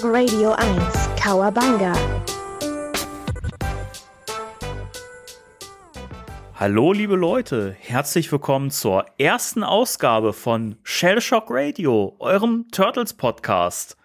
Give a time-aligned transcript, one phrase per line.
[0.00, 1.92] Shock Radio 1, Kawabanga.
[6.54, 13.96] Hallo liebe Leute, herzlich willkommen zur ersten Ausgabe von Shellshock Radio, eurem Turtles Podcast.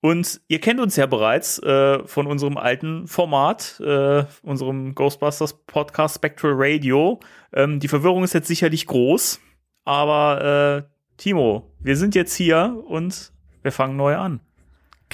[0.00, 6.16] Und ihr kennt uns ja bereits äh, von unserem alten Format, äh, unserem Ghostbusters Podcast
[6.16, 7.18] Spectral Radio.
[7.52, 9.40] Ähm, die Verwirrung ist jetzt sicherlich groß,
[9.84, 14.40] aber äh, Timo, wir sind jetzt hier und wir fangen neu an.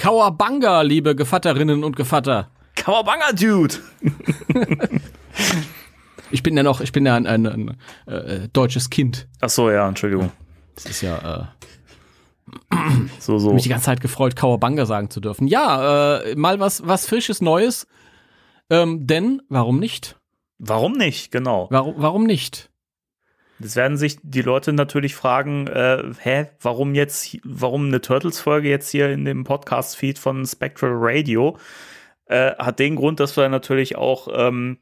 [0.01, 2.49] Kauerbanga, liebe Gevatterinnen und Gevatter.
[2.75, 3.75] Kauerbanga, Dude!
[6.31, 9.27] ich bin ja noch, ich bin ja ein, ein, ein äh, deutsches Kind.
[9.41, 10.31] Ach so, ja, Entschuldigung.
[10.73, 11.51] Das ist ja,
[12.71, 12.75] äh,
[13.19, 13.53] so, so.
[13.53, 15.45] mich die ganze Zeit gefreut, Kauerbanga sagen zu dürfen.
[15.45, 17.85] Ja, äh, mal was, was Frisches, Neues.
[18.71, 20.17] Ähm, denn, warum nicht?
[20.57, 21.67] Warum nicht, genau.
[21.69, 22.70] Warum, warum nicht?
[23.61, 28.89] Das werden sich die Leute natürlich fragen, äh, hä, warum jetzt, warum eine Turtles-Folge jetzt
[28.89, 31.57] hier in dem Podcast-Feed von Spectral Radio?
[32.25, 34.77] Äh, hat den Grund, dass wir natürlich auch ähm,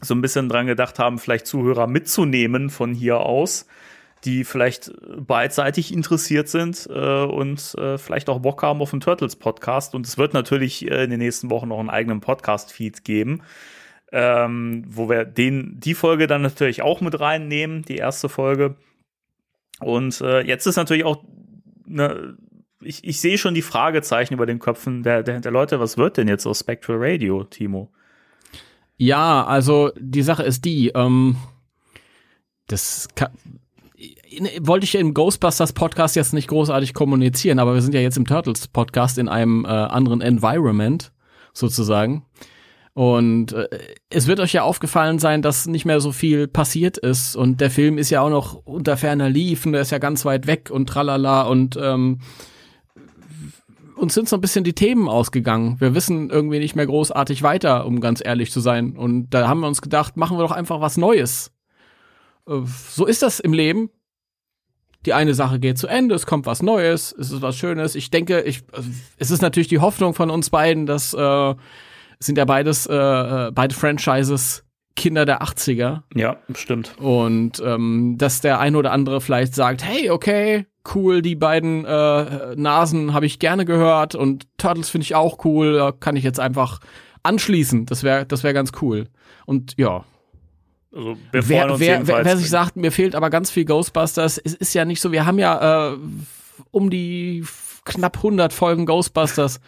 [0.00, 3.66] so ein bisschen dran gedacht haben, vielleicht Zuhörer mitzunehmen von hier aus,
[4.24, 9.94] die vielleicht beidseitig interessiert sind äh, und äh, vielleicht auch Bock haben auf einen Turtles-Podcast.
[9.94, 13.42] Und es wird natürlich äh, in den nächsten Wochen noch einen eigenen Podcast-Feed geben
[14.12, 18.76] ähm, wo wir den, die Folge dann natürlich auch mit reinnehmen, die erste Folge.
[19.80, 21.24] Und äh, jetzt ist natürlich auch,
[21.86, 22.36] ne,
[22.82, 26.18] ich, ich sehe schon die Fragezeichen über den Köpfen der, der, der Leute, was wird
[26.18, 27.90] denn jetzt aus Spectral Radio, Timo?
[28.96, 31.36] Ja, also die Sache ist die, ähm,
[32.66, 33.30] das kann,
[34.60, 38.26] wollte ich im Ghostbusters Podcast jetzt nicht großartig kommunizieren, aber wir sind ja jetzt im
[38.26, 41.12] Turtles Podcast in einem äh, anderen Environment
[41.52, 42.24] sozusagen.
[42.94, 43.68] Und äh,
[44.10, 47.36] es wird euch ja aufgefallen sein, dass nicht mehr so viel passiert ist.
[47.36, 50.46] Und der Film ist ja auch noch unter ferner Liefen, der ist ja ganz weit
[50.46, 51.42] weg und tralala.
[51.42, 52.20] Und ähm,
[53.96, 55.80] uns sind so ein bisschen die Themen ausgegangen.
[55.80, 58.96] Wir wissen irgendwie nicht mehr großartig weiter, um ganz ehrlich zu sein.
[58.96, 61.50] Und da haben wir uns gedacht, machen wir doch einfach was Neues.
[62.46, 62.60] Äh,
[62.90, 63.88] so ist das im Leben.
[65.06, 67.96] Die eine Sache geht zu Ende, es kommt was Neues, es ist was Schönes.
[67.96, 68.62] Ich denke, ich,
[69.16, 71.54] es ist natürlich die Hoffnung von uns beiden, dass äh,
[72.24, 76.02] sind ja beides, äh, äh beide Franchises Kinder der 80er.
[76.14, 76.94] Ja, stimmt.
[76.98, 82.54] Und ähm, dass der ein oder andere vielleicht sagt, hey, okay, cool, die beiden äh,
[82.56, 86.80] Nasen habe ich gerne gehört und Turtles finde ich auch cool, kann ich jetzt einfach
[87.22, 87.86] anschließen.
[87.86, 89.08] Das wäre das wäre ganz cool.
[89.46, 90.04] Und ja.
[90.94, 94.74] Also wer, wer, wer, wer sich sagt, mir fehlt aber ganz viel Ghostbusters, es ist
[94.74, 95.96] ja nicht so, wir haben ja äh,
[96.70, 97.44] um die
[97.84, 99.60] knapp 100 Folgen Ghostbusters.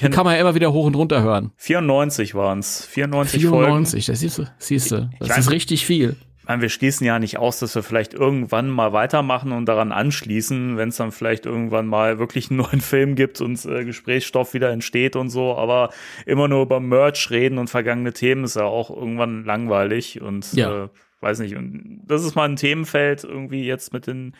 [0.00, 1.52] Die kann man ja immer wieder hoch und runter hören.
[1.56, 2.86] 94 waren es.
[2.86, 4.44] 94, 94, das siehst du.
[4.58, 5.10] Siehst du.
[5.18, 6.16] Das weiß, ist richtig viel.
[6.48, 10.78] Meine, wir schließen ja nicht aus, dass wir vielleicht irgendwann mal weitermachen und daran anschließen,
[10.78, 14.70] wenn es dann vielleicht irgendwann mal wirklich einen neuen Film gibt und äh, Gesprächsstoff wieder
[14.70, 15.56] entsteht und so.
[15.56, 15.90] Aber
[16.24, 20.84] immer nur über Merch reden und vergangene Themen ist ja auch irgendwann langweilig und ja.
[20.84, 20.88] äh,
[21.20, 21.56] weiß nicht.
[21.56, 24.34] Und das ist mal ein Themenfeld irgendwie jetzt mit den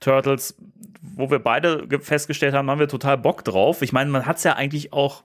[0.00, 0.56] Turtles,
[1.00, 3.82] wo wir beide festgestellt haben, haben wir total Bock drauf.
[3.82, 5.24] Ich meine, man hat es ja eigentlich auch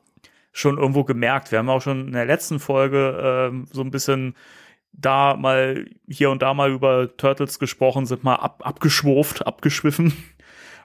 [0.51, 1.51] schon irgendwo gemerkt.
[1.51, 4.35] Wir haben auch schon in der letzten Folge äh, so ein bisschen
[4.93, 10.13] da mal hier und da mal über Turtles gesprochen, sind mal ab, abgeschwurft, abgeschwiffen.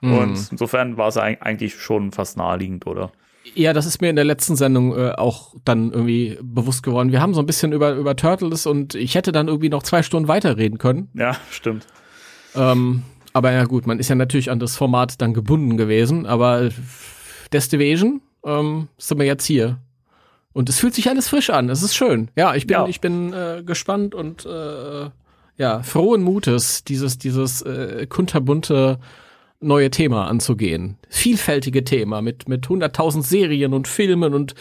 [0.01, 0.17] Mhm.
[0.17, 3.11] Und insofern war es eigentlich schon fast naheliegend, oder?
[3.55, 7.11] Ja, das ist mir in der letzten Sendung äh, auch dann irgendwie bewusst geworden.
[7.11, 10.01] Wir haben so ein bisschen über, über Turtles und ich hätte dann irgendwie noch zwei
[10.01, 11.09] Stunden weiterreden können.
[11.13, 11.85] Ja, stimmt.
[12.55, 16.69] Ähm, aber ja gut, man ist ja natürlich an das Format dann gebunden gewesen, aber
[17.51, 19.79] Destivation ähm, sind wir jetzt hier.
[20.53, 21.69] Und es fühlt sich alles frisch an.
[21.69, 22.29] Es ist schön.
[22.35, 22.87] Ja, ich bin, ja.
[22.87, 25.09] ich bin äh, gespannt und äh,
[25.57, 28.99] ja, frohen Mutes, dieses, dieses äh, kunterbunte
[29.63, 30.97] neue Thema anzugehen.
[31.09, 34.55] Vielfältige Thema mit, mit 100.000 Serien und Filmen und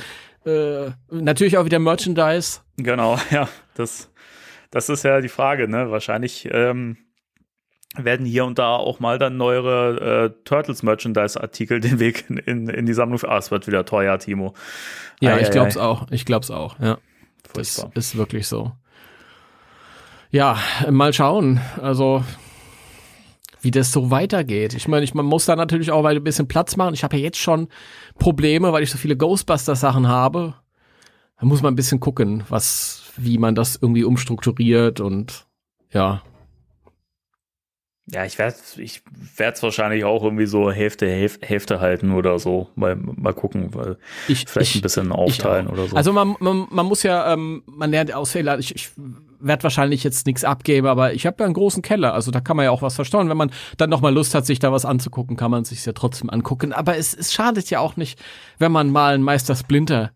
[0.45, 2.61] äh, natürlich auch wieder Merchandise.
[2.77, 4.11] Genau, ja, das,
[4.71, 5.91] das ist ja die Frage, ne?
[5.91, 6.97] Wahrscheinlich ähm,
[7.97, 12.39] werden hier und da auch mal dann neuere äh, Turtles Merchandise Artikel den Weg in,
[12.39, 13.21] in, in die Sammlung.
[13.25, 14.55] Ah, es wird wieder teuer, Timo.
[15.21, 15.83] Ja, ei, ich glaub's ei.
[15.83, 16.07] auch.
[16.11, 16.79] Ich glaub's auch.
[16.81, 16.99] Ja,
[17.53, 17.91] Furchtbar.
[17.95, 18.73] das ist wirklich so.
[20.31, 20.59] Ja,
[20.91, 21.61] mal schauen.
[21.81, 22.25] Also
[23.63, 24.75] wie das so weitergeht.
[24.75, 26.95] Ich meine, ich, man muss da natürlich auch ein bisschen Platz machen.
[26.95, 27.69] Ich habe ja jetzt schon
[28.19, 30.55] Probleme, weil ich so viele Ghostbusters-Sachen habe.
[31.39, 35.47] Da muss man ein bisschen gucken, was, wie man das irgendwie umstrukturiert und
[35.93, 36.23] ja,
[38.07, 39.03] Ja, ich werde ich
[39.37, 42.69] werde es wahrscheinlich auch irgendwie so Hälfte, Hälfte, Hälfte halten oder so.
[42.75, 43.97] Mal, mal gucken, weil
[44.27, 45.97] Ich, vielleicht ich, ein bisschen aufteilen oder so.
[45.97, 48.59] Also man, man, man muss ja, ähm, man lernt aus Fehlern.
[48.59, 48.91] Ich, ich
[49.39, 52.57] werde wahrscheinlich jetzt nichts abgeben, aber ich habe ja einen großen Keller, also da kann
[52.57, 53.29] man ja auch was verstauen.
[53.29, 55.93] Wenn man dann noch mal Lust hat, sich da was anzugucken, kann man sich ja
[55.93, 56.73] trotzdem angucken.
[56.73, 58.21] Aber es, es schadet ja auch nicht,
[58.59, 60.11] wenn man mal einen Meister Splinter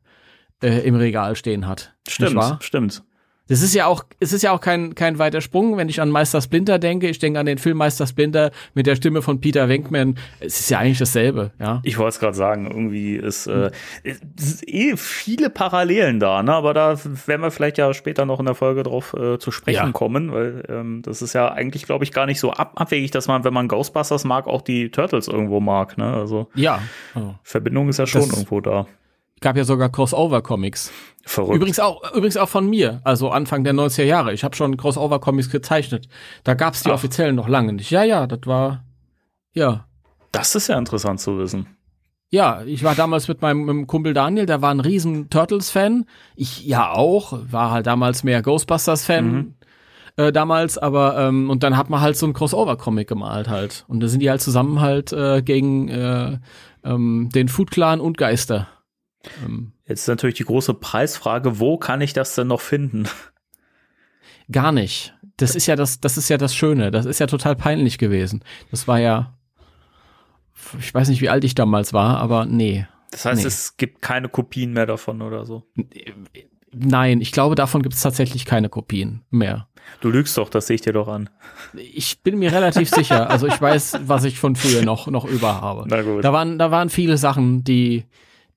[0.61, 1.95] äh, im Regal stehen hat.
[2.09, 3.05] Stimmt, stimmt.
[3.49, 6.11] Das ist ja auch, es ist ja auch kein, kein weiter Sprung, wenn ich an
[6.11, 7.09] Meister Splinter denke.
[7.09, 10.17] Ich denke an den Film Meister Splinter mit der Stimme von Peter Venkman.
[10.41, 11.81] Es ist ja eigentlich dasselbe, ja.
[11.85, 13.71] Ich wollte es gerade sagen, irgendwie ist, äh,
[14.03, 16.53] es ist eh viele Parallelen da, ne?
[16.55, 19.87] Aber da werden wir vielleicht ja später noch in der Folge drauf äh, zu sprechen
[19.87, 19.93] Ja.
[19.93, 23.29] kommen, weil ähm, das ist ja eigentlich, glaube ich, gar nicht so ab abwegig, dass
[23.29, 26.13] man, wenn man Ghostbusters mag, auch die Turtles irgendwo mag, ne?
[26.15, 26.81] Also Ja.
[27.15, 27.35] Oh.
[27.45, 28.87] Verbindung ist ja schon Das- irgendwo da.
[29.41, 30.93] Gab ja sogar Crossover-Comics.
[31.25, 31.57] Verrückt.
[31.57, 34.33] Übrigens auch, übrigens auch von mir, also Anfang der 90er Jahre.
[34.33, 36.09] Ich habe schon Crossover-Comics gezeichnet.
[36.45, 36.95] Da gab's die Ach.
[36.95, 37.91] offiziellen noch lange nicht.
[37.91, 38.85] Ja, ja, das war,
[39.53, 39.87] ja.
[40.33, 41.67] das ist ja interessant zu wissen.
[42.31, 46.07] Ja, ich war damals mit meinem, mit meinem Kumpel Daniel, der war ein riesen Turtles-Fan.
[46.35, 49.33] Ich ja auch, war halt damals mehr Ghostbusters-Fan.
[49.33, 49.55] Mhm.
[50.17, 53.85] Äh, damals, aber ähm, und dann hat man halt so ein Crossover-Comic gemalt halt.
[53.87, 56.39] Und da sind die halt zusammen halt äh, gegen äh,
[56.85, 58.69] ähm, den Food Clan und Geister.
[59.45, 63.09] Ähm, Jetzt ist natürlich die große Preisfrage, wo kann ich das denn noch finden?
[64.51, 65.15] Gar nicht.
[65.37, 66.91] Das ist ja das, das ist ja das Schöne.
[66.91, 68.43] Das ist ja total peinlich gewesen.
[68.71, 69.37] Das war ja,
[70.81, 72.87] ich weiß nicht, wie alt ich damals war, aber nee.
[73.11, 73.47] Das heißt, Nee.
[73.49, 75.65] es gibt keine Kopien mehr davon oder so.
[76.73, 79.69] Nein, ich glaube, davon gibt es tatsächlich keine Kopien mehr.
[80.01, 81.31] Du lügst doch, das sehe ich dir doch an.
[81.75, 83.31] Ich bin mir relativ sicher.
[83.31, 85.85] Also ich weiß, was ich von früher noch, noch über habe.
[85.89, 86.25] Na gut.
[86.25, 88.05] Da waren, da waren viele Sachen, die,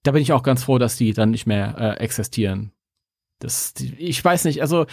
[0.04, 2.72] da bin ich auch ganz froh, dass die dann nicht mehr äh, existieren.
[3.40, 4.86] Das, die, ich weiß nicht, also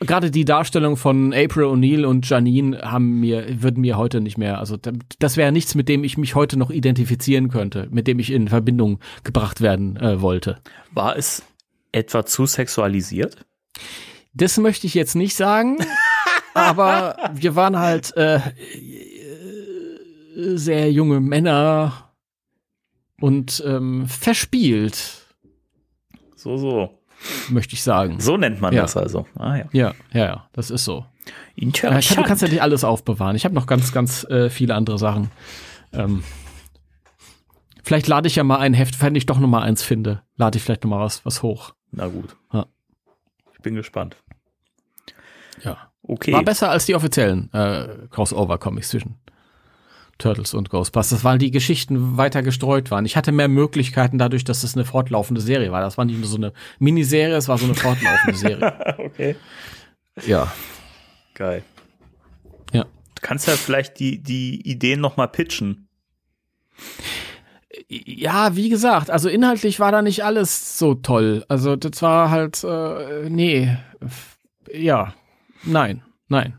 [0.00, 4.58] gerade die Darstellung von April O'Neil und Janine haben mir, würden mir heute nicht mehr,
[4.58, 8.18] also da- das wäre nichts, mit dem ich mich heute noch identifizieren könnte, mit dem
[8.18, 10.58] ich in Verbindung gebracht werden äh, wollte.
[10.92, 11.42] War es
[11.92, 13.46] etwa zu sexualisiert?
[14.34, 15.78] Das möchte ich jetzt nicht sagen,
[16.54, 18.40] aber wir waren halt äh, äh,
[20.56, 22.03] sehr junge Männer
[23.20, 25.26] und ähm, verspielt,
[26.36, 26.98] So, so.
[27.48, 28.20] möchte ich sagen.
[28.20, 28.82] So nennt man Ja.
[28.82, 29.26] das also.
[29.36, 29.64] Ah ja.
[29.72, 31.06] Ja, ja, ja, das ist so.
[31.56, 32.26] Äh, kann, du Interessant.
[32.26, 33.34] kannst ja nicht alles aufbewahren.
[33.36, 35.30] Ich habe noch ganz, ganz äh, viele andere Sachen.
[35.92, 36.22] Ähm,
[37.82, 40.58] vielleicht lade ich ja mal ein Heft, wenn ich doch noch mal eins finde, lade
[40.58, 41.74] ich vielleicht noch mal was, was hoch.
[41.92, 42.36] Na gut.
[42.52, 42.66] Ja.
[43.54, 44.16] Ich bin gespannt.
[45.62, 45.90] Ja.
[46.02, 46.32] Okay.
[46.34, 49.16] War besser als die offiziellen äh, Crossover-Comics zwischen
[50.18, 53.04] Turtles und Ghostbusters, weil die Geschichten weiter gestreut waren.
[53.04, 55.80] Ich hatte mehr Möglichkeiten dadurch, dass es eine fortlaufende Serie war.
[55.80, 58.96] Das war nicht nur so eine Miniserie, es war so eine fortlaufende Serie.
[58.98, 59.36] okay.
[60.26, 60.52] Ja.
[61.34, 61.64] Geil.
[62.72, 62.84] Ja.
[62.84, 65.88] Du kannst ja vielleicht die, die Ideen noch mal pitchen.
[67.88, 71.44] Ja, wie gesagt, also inhaltlich war da nicht alles so toll.
[71.48, 73.76] Also das war halt, äh, nee,
[74.72, 75.14] ja,
[75.64, 76.58] nein, nein,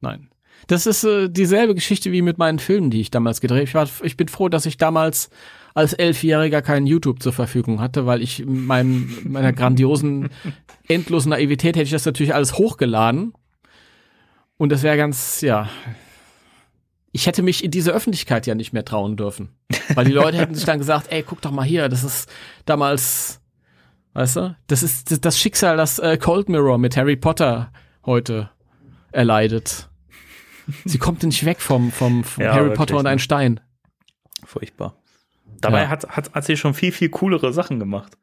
[0.00, 0.30] nein.
[0.66, 3.64] Das ist äh, dieselbe Geschichte wie mit meinen Filmen, die ich damals gedreht habe.
[3.64, 5.30] Ich, war, ich bin froh, dass ich damals
[5.74, 10.30] als Elfjähriger keinen YouTube zur Verfügung hatte, weil ich in meinem, meiner grandiosen,
[10.88, 13.32] endlosen Naivität hätte ich das natürlich alles hochgeladen.
[14.56, 15.68] Und das wäre ganz, ja.
[17.10, 19.50] Ich hätte mich in diese Öffentlichkeit ja nicht mehr trauen dürfen.
[19.94, 22.28] Weil die Leute hätten sich dann gesagt, ey, guck doch mal hier, das ist
[22.64, 23.40] damals,
[24.14, 27.70] weißt du, das ist das- das Schicksal, das äh, Cold Mirror mit Harry Potter
[28.06, 28.50] heute
[29.12, 29.88] erleidet.
[30.84, 33.10] Sie kommt nicht weg vom, vom, vom Ja, Harry Potter und ne?
[33.10, 33.60] ein Stein.
[34.44, 34.96] Furchtbar.
[35.60, 35.88] Dabei Ja.
[35.88, 38.16] hat, hat, hat sie schon viel, viel coolere Sachen gemacht.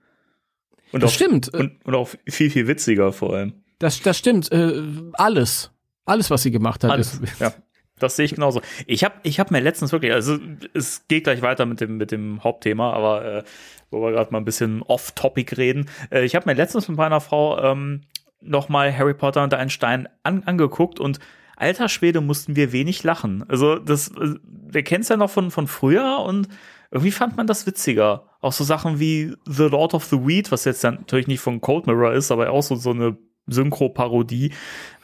[0.91, 1.53] Und Das auch, stimmt.
[1.53, 3.53] äh, Und, und auch viel, viel witziger vor allem.
[3.79, 4.51] Das, das stimmt.
[4.51, 4.81] Äh,
[5.13, 5.71] alles.
[6.05, 6.91] Alles, was sie gemacht hat.
[6.91, 7.15] Alles.
[7.15, 7.53] Ist, Ja.
[7.99, 8.61] Das sehe ich genauso.
[8.87, 10.39] Ich habe ich hab mir letztens wirklich, also
[10.73, 13.43] es geht gleich weiter mit dem, mit dem Hauptthema, aber äh,
[13.91, 15.87] wo wir gerade mal ein bisschen off-topic reden.
[16.09, 18.01] Äh, ich habe mir letztens mit meiner Frau ähm,
[18.41, 21.19] nochmal Harry Potter und ein Stein an, angeguckt und
[21.61, 23.43] alter Schwede mussten wir wenig lachen.
[23.47, 26.47] Also das, äh, wir kennen es ja noch von, von früher und
[26.91, 28.25] irgendwie fand man das witziger.
[28.41, 31.61] Auch so Sachen wie The Lord of the Weed, was jetzt dann natürlich nicht von
[31.61, 34.51] Cold Mirror ist, aber auch so, so eine Synchro-Parodie.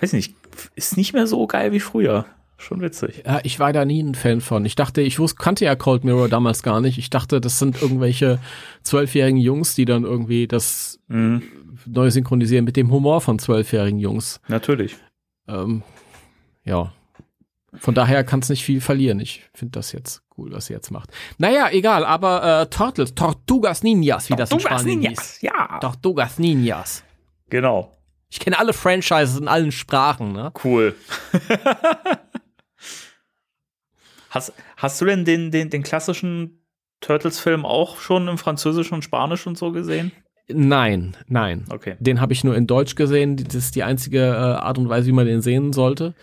[0.01, 0.35] Weiß nicht,
[0.75, 2.25] ist nicht mehr so geil wie früher.
[2.59, 3.21] Schon witzig.
[3.23, 4.65] Ja, ich war da nie ein Fan von.
[4.65, 6.97] Ich dachte, ich wusste, kannte ja Cold Mirror damals gar nicht.
[6.97, 8.39] Ich dachte, das sind irgendwelche
[8.81, 11.43] zwölfjährigen Jungs, die dann irgendwie das Mhm,
[11.85, 14.41] neu synchronisieren mit dem Humor von zwölfjährigen Jungs.
[14.47, 14.97] natürlich.
[15.47, 15.83] Ähm,
[16.67, 16.93] ja.
[17.74, 19.19] Von daher kann es nicht viel verlieren.
[19.19, 21.12] Ich finde das jetzt cool, was sie jetzt macht.
[21.38, 25.41] Naja, egal, aber äh, Turtles, Tortugas Ninjas, wie das in Tortugas Spanien Ninjas, hieß.
[25.41, 25.79] ja.
[25.79, 27.03] Tortugas Ninjas.
[27.50, 27.97] Genau.
[28.29, 30.51] Ich kenne alle Franchises in allen Sprachen, ne?
[30.63, 30.95] Cool.
[34.29, 36.62] Hast, hast du denn den, den, den klassischen
[37.00, 40.12] Turtles-Film auch schon im Französisch und Spanisch und so gesehen?
[40.50, 41.65] Nein, nein.
[41.69, 41.95] Okay.
[42.00, 43.38] Den habe ich nur in Deutsch gesehen.
[43.38, 46.13] Das ist die einzige äh, Art und Weise, wie man den sehen sollte.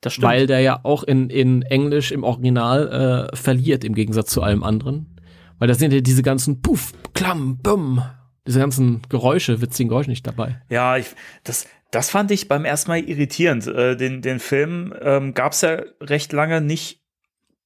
[0.00, 0.28] Das stimmt.
[0.28, 4.62] Weil der ja auch in, in Englisch im Original äh, verliert, im Gegensatz zu allem
[4.62, 5.18] anderen.
[5.58, 8.02] Weil da sind ja diese ganzen Puff, Klamm, Bumm,
[8.46, 10.62] diese ganzen Geräusche, witzigen Geräusche nicht dabei.
[10.70, 11.06] Ja, ich,
[11.42, 13.66] das, das fand ich beim ersten Mal irritierend.
[13.66, 16.97] Äh, den, den Film ähm, gab es ja recht lange nicht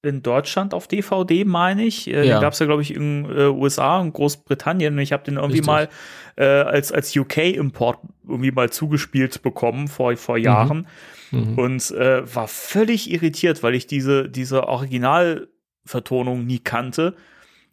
[0.02, 2.08] in Deutschland auf DVD, meine ich.
[2.08, 2.34] Äh, Ja.
[2.34, 4.94] Den gab es ja, glaube ich, in äh, USA und Großbritannien.
[4.94, 5.66] Und ich habe den irgendwie Richtig.
[5.66, 5.88] mal
[6.36, 10.86] äh, als, als UK-Import irgendwie mal zugespielt bekommen vor, vor Jahren.
[11.30, 11.58] Mhm.
[11.58, 17.14] Und äh, war völlig irritiert, weil ich diese, diese Originalvertonung nie kannte.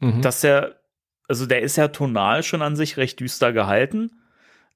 [0.02, 0.22] Mhm.
[0.22, 0.78] dass der,
[1.28, 4.12] also der ist ja tonal schon an sich recht düster gehalten,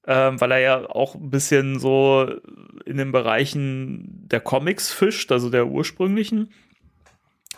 [0.06, 2.28] ähm, weil er ja auch ein bisschen so
[2.84, 6.50] in den Bereichen der Comics fischt, also der ursprünglichen.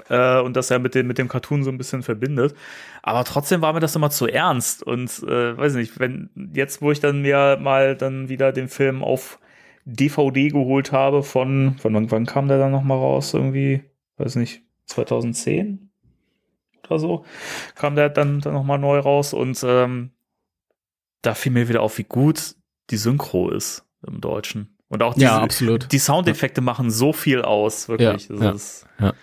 [0.08, 2.54] Äh, und das er mit dem, mit dem Cartoon so ein bisschen verbindet.
[3.02, 4.82] Aber trotzdem war mir das immer zu ernst.
[4.82, 9.02] Und äh, weiß nicht, wenn jetzt, wo ich dann mir mal dann wieder den Film
[9.02, 9.38] auf
[9.84, 13.34] DVD geholt habe von, von wann, wann kam der dann noch mal raus?
[13.34, 13.82] Irgendwie,
[14.16, 15.86] weiß nicht, 2010?
[16.90, 17.24] oder so,
[17.74, 20.10] kam der dann, dann nochmal neu raus und ähm,
[21.22, 22.54] da fiel mir wieder auf, wie gut
[22.90, 24.76] die Synchro ist im Deutschen.
[24.88, 25.90] Und auch diese, ja, absolut.
[25.90, 28.28] die Soundeffekte machen so viel aus, wirklich.
[28.28, 29.14] Ja, Das ja.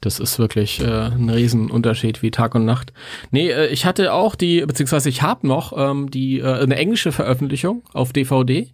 [0.00, 2.92] Das ist wirklich äh, ein Riesenunterschied wie Tag und Nacht.
[3.30, 7.12] Nee, äh, ich hatte auch die, beziehungsweise ich habe noch ähm, die äh, eine englische
[7.12, 8.72] Veröffentlichung auf DVD.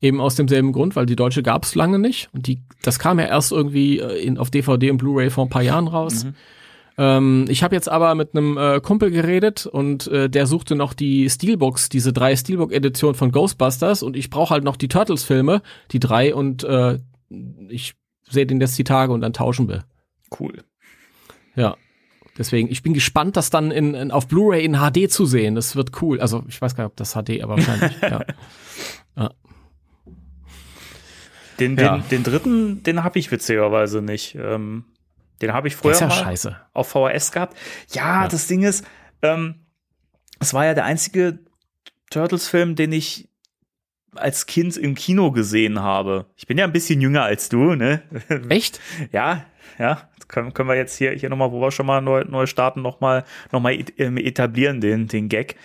[0.00, 2.28] Eben aus demselben Grund, weil die deutsche gab es lange nicht.
[2.32, 5.50] Und die, das kam ja erst irgendwie äh, in, auf DVD und Blu-ray vor ein
[5.50, 6.24] paar Jahren raus.
[6.24, 6.34] Mhm.
[6.98, 10.92] Ähm, ich habe jetzt aber mit einem äh, Kumpel geredet und äh, der suchte noch
[10.92, 16.00] die Steelbooks, diese drei Steelbook-Editionen von Ghostbusters und ich brauche halt noch die Turtles-Filme, die
[16.00, 16.98] drei und äh,
[17.68, 17.94] ich
[18.28, 19.84] sehe den jetzt die Tage und dann tauschen wir.
[20.40, 20.64] Cool.
[21.54, 21.76] Ja.
[22.36, 25.56] Deswegen, ich bin gespannt, das dann in, in, auf Blu-ray in HD zu sehen.
[25.56, 26.20] Das wird cool.
[26.20, 28.20] Also, ich weiß gar nicht, ob das HD, aber wahrscheinlich, ja.
[31.58, 31.96] Den, Ja.
[31.98, 34.36] den, den dritten, den habe ich witzigerweise nicht.
[34.36, 34.84] Ähm,
[35.42, 36.56] den habe ich früher ist ja mal scheiße.
[36.72, 37.56] auf VHS gehabt.
[37.90, 38.28] Ja, Ja.
[38.28, 38.84] das Ding ist,
[39.22, 39.66] ähm,
[40.38, 41.40] es war ja der einzige
[42.10, 43.28] Turtles-Film, den ich
[44.14, 46.26] als Kind im Kino gesehen habe.
[46.36, 48.02] Ich bin ja ein bisschen jünger als du, ne?
[48.48, 48.80] Echt?
[49.12, 49.44] Ja,
[49.78, 50.08] ja.
[50.28, 53.24] Können, können wir jetzt hier, hier nochmal, wo wir schon mal neu, neu starten, nochmal
[53.50, 55.56] noch mal ähm, etablieren, den, den Gag.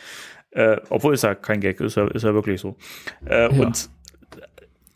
[0.51, 2.75] Äh, obwohl ist ja kein Gag, ist ja, ist ja wirklich so.
[3.25, 3.47] Äh, Ja.
[3.49, 3.89] Und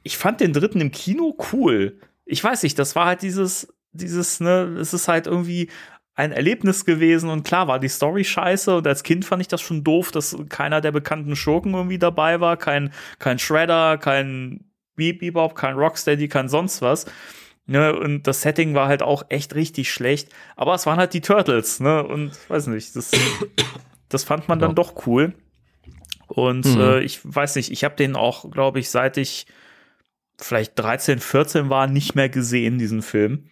[0.03, 1.99] ich fand den dritten im Kino cool.
[2.25, 5.69] Ich weiß nicht, das war halt dieses, dieses, ne, es ist halt irgendwie
[6.15, 9.61] ein Erlebnis gewesen und klar war die Story scheiße und als Kind fand ich das
[9.61, 15.19] schon doof, dass keiner der bekannten Schurken irgendwie dabei war, kein, kein Shredder, kein Beep
[15.19, 17.05] Bebop, kein Rocksteady, kein sonst was.
[17.69, 21.19] Ne, und das Setting war halt auch echt richtig schlecht, aber es waren halt die
[21.21, 23.11] Turtles, ne, und weiß nicht, das,
[24.09, 24.75] das fand man dann Ja.
[24.75, 25.33] doch cool.
[26.27, 26.79] Und Mhm.
[26.81, 29.47] äh, ich weiß nicht, ich habe den auch, glaube ich, seit ich
[30.39, 33.49] vielleicht 13, 14 war, nicht mehr gesehen, diesen Film.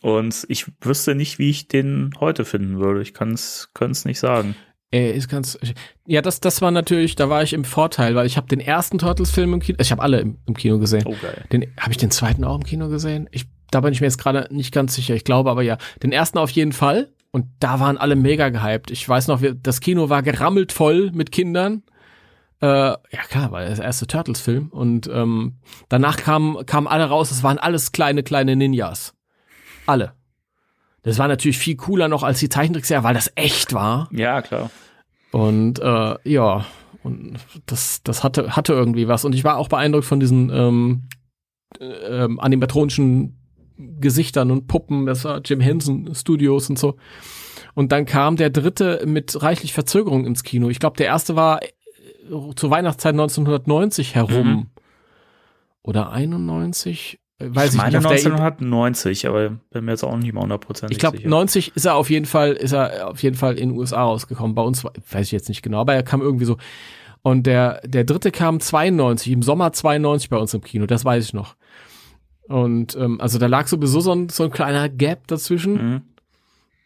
[0.00, 3.02] Und ich wüsste nicht, wie ich den heute finden würde.
[3.02, 3.68] Ich kann es
[4.04, 4.54] nicht sagen.
[4.96, 5.58] Er ist ganz.
[6.06, 8.96] Ja, das, das war natürlich, da war ich im Vorteil, weil ich habe den ersten
[8.96, 11.04] Turtles-Film im Kino, ich habe alle im, im Kino gesehen.
[11.04, 11.44] Oh, geil.
[11.52, 13.28] Den, habe ich den zweiten auch im Kino gesehen?
[13.30, 15.14] Ich, da bin ich mir jetzt gerade nicht ganz sicher.
[15.14, 15.76] Ich glaube aber ja.
[16.02, 17.12] Den ersten auf jeden Fall.
[17.30, 18.90] Und da waren alle mega gehypt.
[18.90, 21.82] Ich weiß noch, das Kino war gerammelt voll mit Kindern.
[22.62, 24.68] Äh, ja klar, war der erste Turtles-Film.
[24.68, 25.56] Und ähm,
[25.90, 27.30] danach kamen kamen alle raus.
[27.30, 29.12] Es waren alles kleine, kleine Ninjas.
[29.84, 30.14] Alle.
[31.02, 34.08] Das war natürlich viel cooler noch als die Zeichentrickserie, weil das echt war.
[34.10, 34.70] Ja, klar.
[35.36, 36.64] Und äh, ja,
[37.02, 39.26] und das, das hatte, hatte irgendwie was.
[39.26, 41.08] Und ich war auch beeindruckt von diesen ähm,
[41.78, 41.84] äh,
[42.24, 43.36] ähm, animatronischen
[43.76, 45.04] Gesichtern und Puppen.
[45.04, 46.96] Das war Jim Henson Studios und so.
[47.74, 50.70] Und dann kam der dritte mit reichlich Verzögerung ins Kino.
[50.70, 51.68] Ich glaube, der erste war äh,
[52.56, 54.48] zur Weihnachtszeit 1990 herum.
[54.48, 54.66] Mhm.
[55.82, 57.20] Oder 91?
[57.38, 58.06] Weiß ich ich, meine nicht.
[58.06, 61.28] Auf der- 1990, aber bin mir jetzt auch nicht mal hundertprozentig ich glaube, sicher.
[61.28, 64.54] 90 ist er auf jeden Fall, ist er auf jeden Fall in den USA rausgekommen.
[64.54, 66.56] Bei uns war- weiß ich jetzt nicht genau, aber er kam irgendwie so.
[67.22, 71.24] Und der, der dritte kam 92, im Sommer 92 bei uns im Kino, das weiß
[71.24, 71.56] ich noch.
[72.48, 75.72] Und ähm, also da lag sowieso so ein, so ein kleiner Gap dazwischen.
[75.74, 76.02] Mhm.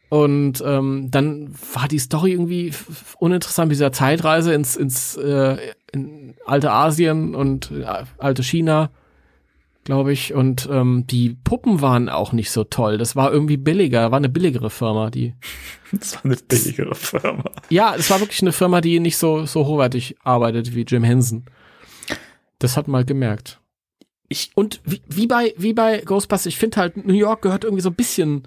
[0.08, 2.72] Und ähm, dann war die Story irgendwie
[3.18, 5.58] uninteressant mit dieser Zeitreise ins, ins äh,
[5.92, 7.84] in alte Asien und äh,
[8.18, 8.90] alte China,
[9.84, 10.34] glaube ich.
[10.34, 12.98] Und ähm, die Puppen waren auch nicht so toll.
[12.98, 15.34] Das war irgendwie billiger, war eine billigere Firma, die.
[15.92, 17.42] Das war eine billigere Firma.
[17.68, 21.46] Ja, es war wirklich eine Firma, die nicht so, so hochwertig arbeitet wie Jim Henson.
[22.60, 23.60] Das hat man halt gemerkt.
[24.28, 27.82] ich, und wie, wie bei, wie bei Ghostbusters, ich finde halt, New York gehört irgendwie
[27.82, 28.46] so ein bisschen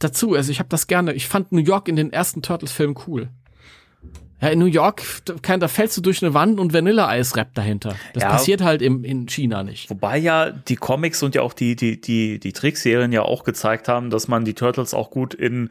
[0.00, 0.34] dazu.
[0.34, 3.28] Also ich habe das gerne, ich fand New York in den ersten Turtles-Filmen cool.
[4.44, 7.96] Ja, in New York, da, da fällst du durch eine Wand und Vanilleeis rappt dahinter.
[8.12, 8.30] Das Ja.
[8.30, 9.90] passiert halt im, in China nicht.
[9.90, 13.88] Wobei ja die Comics und ja auch die, die, die, die Trickserien ja auch gezeigt
[13.88, 15.70] haben, dass man die Turtles auch gut in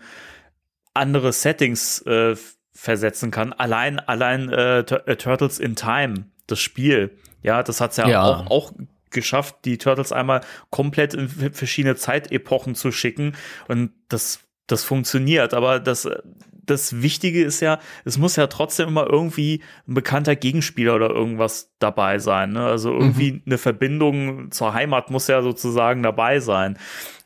[0.94, 2.36] andere Settings äh,
[2.74, 3.54] versetzen kann.
[3.54, 7.12] Allein, allein äh, äh, Turtles in Time, das Spiel,
[7.42, 8.24] ja, das hat's ja, Ja.
[8.24, 8.72] Auch, auch
[9.12, 13.36] geschafft, die Turtles einmal komplett in verschiedene Zeitepochen zu schicken.
[13.68, 15.54] Und das, das funktioniert.
[15.54, 16.10] Aber das,
[16.66, 21.74] das Wichtige ist ja, es muss ja trotzdem immer irgendwie ein bekannter Gegenspieler oder irgendwas
[21.80, 22.54] dabei sein.
[22.54, 22.66] Ne?
[22.66, 26.78] Also irgendwie eine Verbindung zur Heimat muss ja sozusagen dabei sein.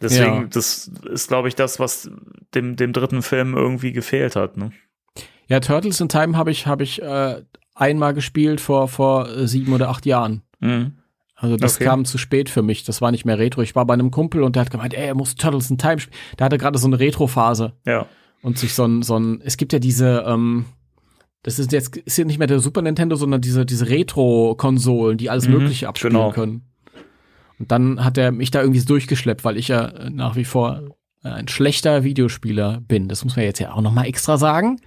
[0.01, 0.47] Deswegen, Ja.
[0.51, 2.09] das ist, glaube ich, das, was
[2.55, 4.57] dem, dem dritten Film irgendwie gefehlt hat.
[4.57, 4.71] Ne?
[5.47, 7.41] Ja, Turtles in Time habe ich, habe ich äh,
[7.75, 10.41] einmal gespielt vor, vor äh, sieben oder acht Jahren.
[10.59, 10.97] Mhm.
[11.35, 11.83] Also das Okay.
[11.85, 12.83] kam zu spät für mich.
[12.85, 13.61] Das war nicht mehr Retro.
[13.61, 15.99] Ich war bei einem Kumpel und der hat gemeint, ey, er muss Turtles in Time
[15.99, 16.17] spielen.
[16.39, 18.07] Der hatte gerade so eine Retro-Phase Ja.
[18.41, 20.65] Und sich so ein, so ein, es gibt ja diese, ähm,
[21.43, 25.29] das ist jetzt ist ja nicht mehr der Super Nintendo, sondern diese, diese Retro-Konsolen, die
[25.29, 26.31] alles Mhm, Mögliche abspielen genau.
[26.31, 26.63] können.
[27.59, 30.81] Und dann hat er mich da irgendwie durchgeschleppt, weil ich ja äh, nach wie vor
[31.23, 33.07] äh, ein schlechter Videospieler bin.
[33.07, 34.79] Das muss man jetzt ja auch noch mal extra sagen.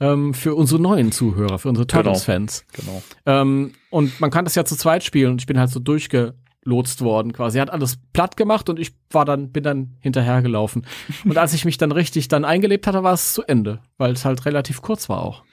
[0.00, 2.02] Ähm, für unsere neuen Zuhörer, für unsere Genau.
[2.02, 2.64] Turtles-Fans.
[2.72, 3.02] Genau.
[3.26, 5.78] Ähm, und man kann das ja zu zweit spielen und ich bin halt so
[6.64, 7.58] durchgelotst worden quasi.
[7.58, 10.86] Er hat alles platt gemacht und ich war dann, bin dann hinterhergelaufen.
[11.24, 14.24] Und als ich mich dann richtig dann eingelebt hatte, war es zu Ende, weil es
[14.24, 15.44] halt relativ kurz war auch.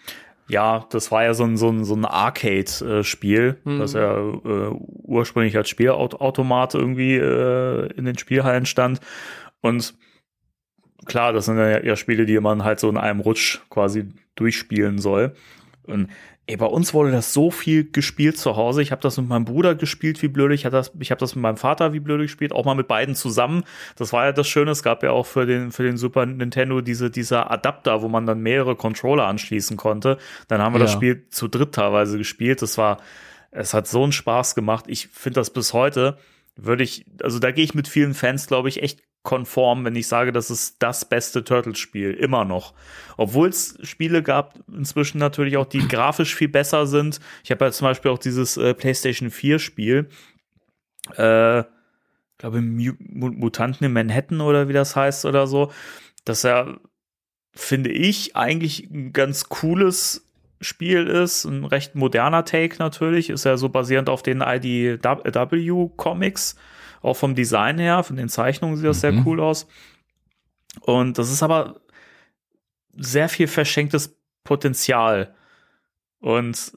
[0.47, 3.79] Ja, das war ja so ein, so ein, so ein Arcade-Spiel, Mhm.
[3.79, 4.71] das ja äh,
[5.03, 8.99] ursprünglich als Spielautomat irgendwie äh, in den Spielhallen stand.
[9.61, 9.93] Und
[11.05, 14.97] klar, das sind ja, ja Spiele, die man halt so in einem Rutsch quasi durchspielen
[14.99, 15.35] soll.
[15.83, 16.09] Und
[16.47, 18.81] ey, bei uns wurde das so viel gespielt zu Hause.
[18.81, 20.51] Ich habe das mit meinem Bruder gespielt, wie blöd.
[20.51, 22.51] Ich habe das, ich hab das mit meinem Vater, wie blöd gespielt.
[22.51, 23.63] Auch mal mit beiden zusammen.
[23.95, 24.71] Das war ja das Schöne.
[24.71, 28.25] Es gab ja auch für den, für den Super Nintendo diese, dieser Adapter, wo man
[28.25, 30.17] dann mehrere Controller anschließen konnte.
[30.47, 30.97] Dann haben wir das Ja.
[30.97, 32.61] Spiel zu dritt teilweise gespielt.
[32.61, 32.97] Das war,
[33.51, 34.85] es hat so einen Spaß gemacht.
[34.87, 36.17] Ich finde das bis heute,
[36.55, 40.07] würde ich, also da gehe ich mit vielen Fans, glaube ich, echt konform, wenn ich
[40.07, 42.73] sage, das ist das beste Turtles-Spiel, immer noch.
[43.17, 47.19] Obwohl es Spiele gab, inzwischen natürlich auch, die grafisch viel besser sind.
[47.43, 50.09] Ich habe ja zum Beispiel auch dieses äh, PlayStation 4-Spiel,
[51.15, 51.63] äh,
[52.37, 55.71] glaube Mu Mu- Mutanten in Manhattan oder wie das heißt oder so.
[56.25, 56.77] Das ja,
[57.53, 60.27] finde ich, eigentlich ein ganz cooles
[60.61, 66.55] Spiel ist, ein recht moderner Take natürlich, ist ja so basierend auf den IDW-Comics,
[67.01, 69.25] auch vom Design her, von den Zeichnungen sieht das sehr Mhm.
[69.25, 69.67] cool aus.
[70.81, 71.81] Und das ist aber
[72.97, 75.33] sehr viel verschenktes Potenzial.
[76.19, 76.73] Und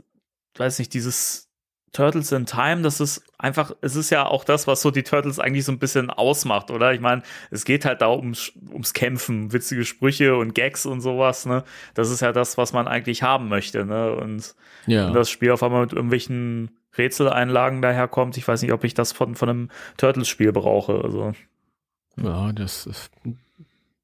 [0.56, 1.50] weiß nicht, dieses
[1.92, 5.38] Turtles in Time, das ist einfach, es ist ja auch das, was so die Turtles
[5.38, 6.92] eigentlich so ein bisschen ausmacht, oder?
[6.92, 11.46] Ich meine, es geht halt da ums, ums Kämpfen, witzige Sprüche und Gags und sowas,
[11.46, 11.62] ne?
[11.94, 14.12] Das ist ja das, was man eigentlich haben möchte, ne?
[14.16, 14.54] Und
[14.86, 15.12] Ja.
[15.12, 19.34] das Spiel auf einmal mit irgendwelchen Rätseleinlagen daherkommt, ich weiß nicht, ob ich das von,
[19.34, 21.02] von einem Turtles-Spiel brauche.
[21.02, 21.32] Also,
[22.22, 23.10] ja, das ist,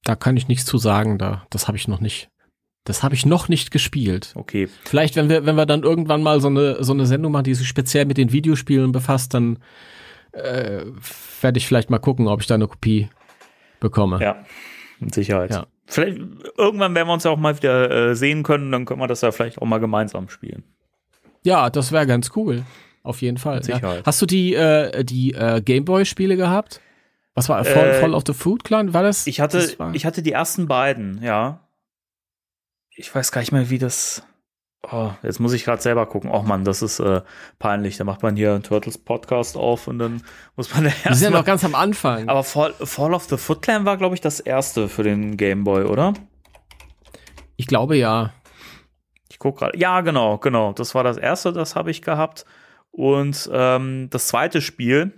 [0.04, 2.30] da kann ich nichts zu sagen, da, das habe ich noch nicht.
[2.84, 4.32] Das habe ich noch nicht gespielt.
[4.34, 4.68] okay.
[4.84, 7.54] Vielleicht, wenn wir, wenn wir dann irgendwann mal so eine, so eine Sendung machen, die
[7.54, 9.58] sich speziell mit den Videospielen befasst, dann
[10.32, 10.86] äh,
[11.40, 13.10] werde ich vielleicht mal gucken, ob ich da eine Kopie
[13.80, 14.20] bekomme.
[14.22, 14.44] Ja,
[14.98, 15.50] mit Sicherheit.
[15.50, 15.66] Ja.
[15.86, 16.18] Vielleicht,
[16.56, 19.20] irgendwann werden wir uns ja auch mal wieder äh, sehen können, dann können wir das
[19.20, 20.64] ja vielleicht auch mal gemeinsam spielen.
[21.42, 22.64] Ja, das wäre ganz cool.
[23.02, 23.62] Auf jeden Fall.
[23.66, 24.02] Ja.
[24.04, 26.80] Hast du die, äh, die äh, Gameboy-Spiele gehabt?
[27.34, 28.92] Was war Fall, Äh, Fall of the Food Clan?
[28.92, 29.26] War das?
[29.26, 31.60] Ich hatte, das war, ich hatte die ersten beiden, ja.
[32.94, 34.22] Ich weiß gar nicht mehr, wie das.
[34.90, 36.30] Oh, jetzt muss ich gerade selber gucken.
[36.30, 37.22] Oh Mann, das ist äh,
[37.58, 37.96] peinlich.
[37.96, 40.22] Da macht man hier einen Turtles Podcast auf und dann
[40.56, 42.28] muss man da wir sind ja noch ganz am Anfang.
[42.28, 45.64] Aber Fall, Fall of the Foot Clan war, glaube ich, das erste für den Game
[45.64, 46.12] Boy, oder?
[47.56, 48.32] ich glaube ja.
[49.40, 49.78] Ich gucke gerade.
[49.78, 50.74] Ja, genau, genau.
[50.74, 52.44] Das war das erste, das habe ich gehabt.
[52.90, 55.12] Und ähm, das zweite Spiel,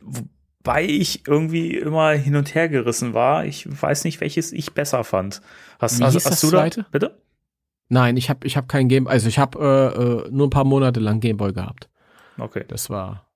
[0.00, 3.44] wobei ich irgendwie immer hin und her gerissen war.
[3.44, 5.42] Ich weiß nicht, welches ich besser fand.
[5.78, 6.82] Hast, hast, hast das du zweite?
[6.84, 6.88] da?
[6.90, 7.20] Bitte?
[7.90, 10.64] Nein, ich habe ich hab kein Game, also ich habe äh, äh, nur ein paar
[10.64, 11.90] Monate lang Gameboy gehabt.
[12.38, 12.64] Okay.
[12.66, 13.26] Das war.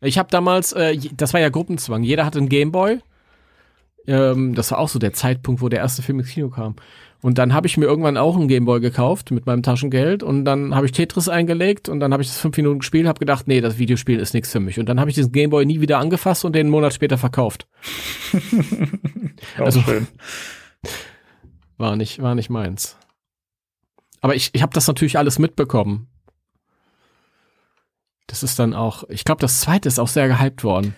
[0.00, 2.02] Ich habe damals, äh, das war ja Gruppenzwang.
[2.02, 3.02] Jeder hatte einen Gameboy.
[4.06, 6.76] Ähm, das war auch so der Zeitpunkt, wo der erste Film ins Kino kam.
[7.20, 10.74] Und dann habe ich mir irgendwann auch einen Gameboy gekauft mit meinem Taschengeld und dann
[10.74, 13.60] habe ich Tetris eingelegt und dann habe ich das fünf Minuten gespielt, habe gedacht, nee,
[13.60, 14.80] das Videospiel ist nichts für mich.
[14.80, 17.66] Und dann habe ich diesen Gameboy nie wieder angefasst und den einen Monat später verkauft.
[19.58, 20.06] Also- schön.
[21.78, 22.96] War nicht, war nicht meins.
[24.20, 26.06] Aber ich, ich habe das natürlich alles mitbekommen.
[28.28, 30.94] Das ist dann auch, ich glaube, das zweite ist auch sehr gehypt worden.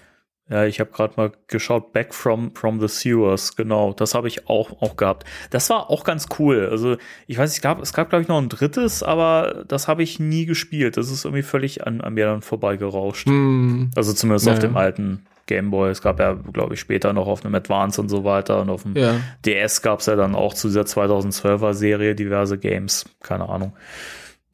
[0.50, 4.46] Ja, ich habe gerade mal geschaut, Back from, from the Sewers, genau, das habe ich
[4.46, 5.24] auch, auch gehabt.
[5.48, 6.68] Das war auch ganz cool.
[6.70, 10.02] Also, ich weiß, ich gab, es gab, glaube ich, noch ein drittes, aber das habe
[10.02, 10.98] ich nie gespielt.
[10.98, 13.26] Das ist irgendwie völlig an, an mir dann vorbeigerauscht.
[13.26, 13.90] Hm.
[13.96, 14.58] Also zumindest Naja.
[14.58, 15.90] auf dem alten Gameboy.
[15.90, 18.60] Es gab ja, glaube ich, später noch auf einem Advance und so weiter.
[18.60, 19.16] Und auf dem Ja.
[19.46, 23.06] DS gab es ja dann auch zu dieser 2012er Serie diverse Games.
[23.22, 23.72] Keine Ahnung.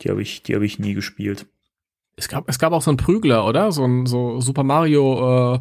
[0.03, 1.46] Die habe ich, die habe ich nie gespielt.
[2.16, 3.72] Es gab, es gab auch so einen Prügler, oder?
[3.72, 5.59] So ein so Super Mario äh,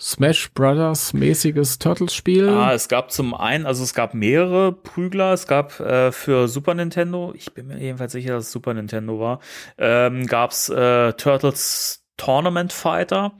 [0.00, 2.48] Smash Brothers mäßiges Turtles-Spiel.
[2.48, 5.32] Ah, es gab zum einen, also es gab mehrere Prügler.
[5.32, 9.20] Es gab äh, für Super Nintendo, ich bin mir jedenfalls sicher, dass es Super Nintendo
[9.20, 9.40] war,
[9.78, 13.32] ähm, gab es äh, Turtles Tournament Fighter,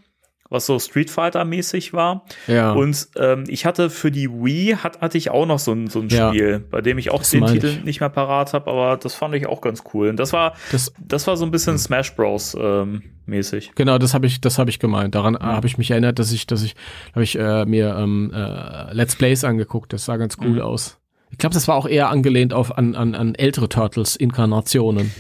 [0.51, 2.25] was so Street Fighter mäßig war.
[2.47, 2.73] ja.
[2.73, 6.01] Und ähm, ich hatte für die Wii hat, hatte ich auch noch so ein, so
[6.01, 6.29] ein Ja.
[6.29, 7.85] Spiel, bei dem ich auch Das den Titel ich.
[7.85, 10.09] nicht mehr parat habe, aber das fand ich auch ganz cool.
[10.11, 12.57] Und das war, das, das war so ein bisschen Smash Bros.
[12.61, 13.73] Ähm, mäßig.
[13.75, 15.15] genau, das habe ich, das habe ich gemeint.
[15.15, 16.75] Daran habe ich mich erinnert, dass ich, dass ich,
[17.13, 19.93] habe ich äh, mir ähm, äh, Let's Plays angeguckt.
[19.95, 20.61] Das sah ganz cool Mhm.
[20.61, 20.99] aus.
[21.31, 25.11] Ich glaube, das war auch eher angelehnt auf an, an, an ältere Turtles-Inkarnationen.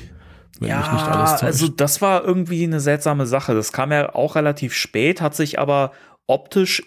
[0.60, 1.42] Wenn mich nicht alles täuscht.
[1.44, 3.54] also das war irgendwie eine seltsame Sache.
[3.54, 5.92] Das kam ja auch relativ spät, hat sich aber
[6.26, 6.82] optisch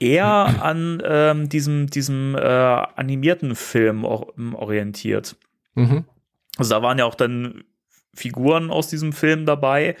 [0.00, 0.26] eher
[0.62, 5.36] an ähm, diesem, diesem äh, animierten Film or orientiert.
[5.74, 6.04] mhm.
[6.58, 7.64] Also da waren ja auch dann
[8.14, 9.96] Figuren aus diesem Film dabei.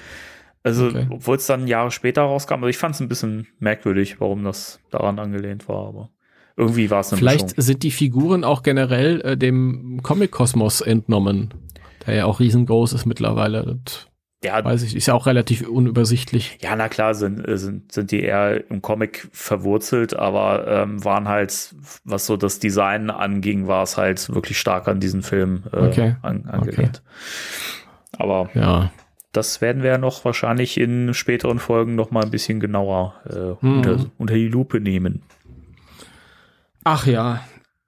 [0.62, 1.06] Also, Okay.
[1.10, 2.54] obwohl es dann Jahre später rauskam.
[2.56, 6.10] Also ich fand es ein bisschen merkwürdig, warum das daran angelehnt war, aber
[6.56, 7.62] irgendwie war es eine Vielleicht Mischung.
[7.62, 11.54] sind die Figuren auch generell äh, dem Comic-Kosmos entnommen,
[12.06, 13.78] der ja auch riesengroß ist mittlerweile.
[13.84, 14.06] Das
[14.44, 16.58] Ja, weiß ich, ist ja auch relativ unübersichtlich.
[16.60, 21.28] ja, na klar, sind, äh, sind, sind die eher im Comic verwurzelt, aber ähm, waren
[21.28, 25.76] halt, was so das Design anging, war es halt wirklich stark an diesen Film äh,
[25.76, 26.16] Okay.
[26.22, 27.02] an, angelehnt.
[28.18, 28.90] Aber Ja.
[29.32, 33.64] das werden wir ja noch wahrscheinlich in späteren Folgen noch mal ein bisschen genauer äh,
[33.64, 33.76] Mhm.
[33.76, 35.22] unter, unter die Lupe nehmen.
[36.84, 37.40] Ach ja.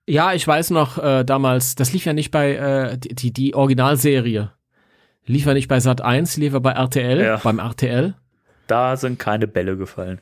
[0.07, 4.53] Ja, ich weiß noch, äh, damals, das lief ja nicht bei, äh, die, die, Originalserie.
[5.27, 7.37] Lief ja nicht bei Sat 1, lief ja bei RTL, Ja.
[7.43, 8.15] beim RTL.
[8.67, 10.21] Da sind keine Bälle gefallen.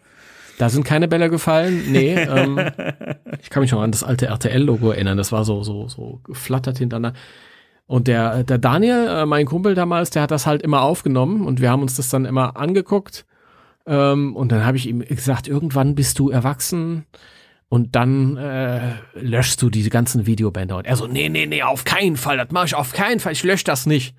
[0.59, 1.90] Da sind keine Bälle gefallen.
[1.90, 2.61] Nee, ähm,
[3.40, 5.16] ich kann mich noch an das alte RTL-Logo erinnern.
[5.16, 7.18] Das war so, so, so geflattert hintereinander.
[7.87, 11.61] Und der, der Daniel, äh, mein Kumpel damals, der hat das halt immer aufgenommen und
[11.61, 13.27] wir haben uns das dann immer angeguckt.
[13.87, 17.05] Ähm, und dann habe ich ihm gesagt, irgendwann bist du erwachsen
[17.72, 20.76] und dann äh, löschst du diese ganzen Videobänder.
[20.76, 23.32] Und er so, nee, nee, nee, auf keinen Fall, das mache ich auf keinen Fall,
[23.32, 24.14] ich lösche das nicht.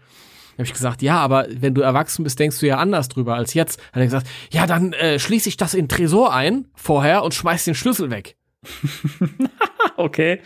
[0.53, 3.53] Habe ich gesagt, ja, aber wenn du erwachsen bist, denkst du ja anders drüber als
[3.53, 3.79] jetzt.
[3.91, 7.35] Hat er gesagt, ja, dann äh, schließe ich das in den Tresor ein vorher und
[7.35, 8.37] schmeiß den Schlüssel weg.
[9.97, 10.41] Okay.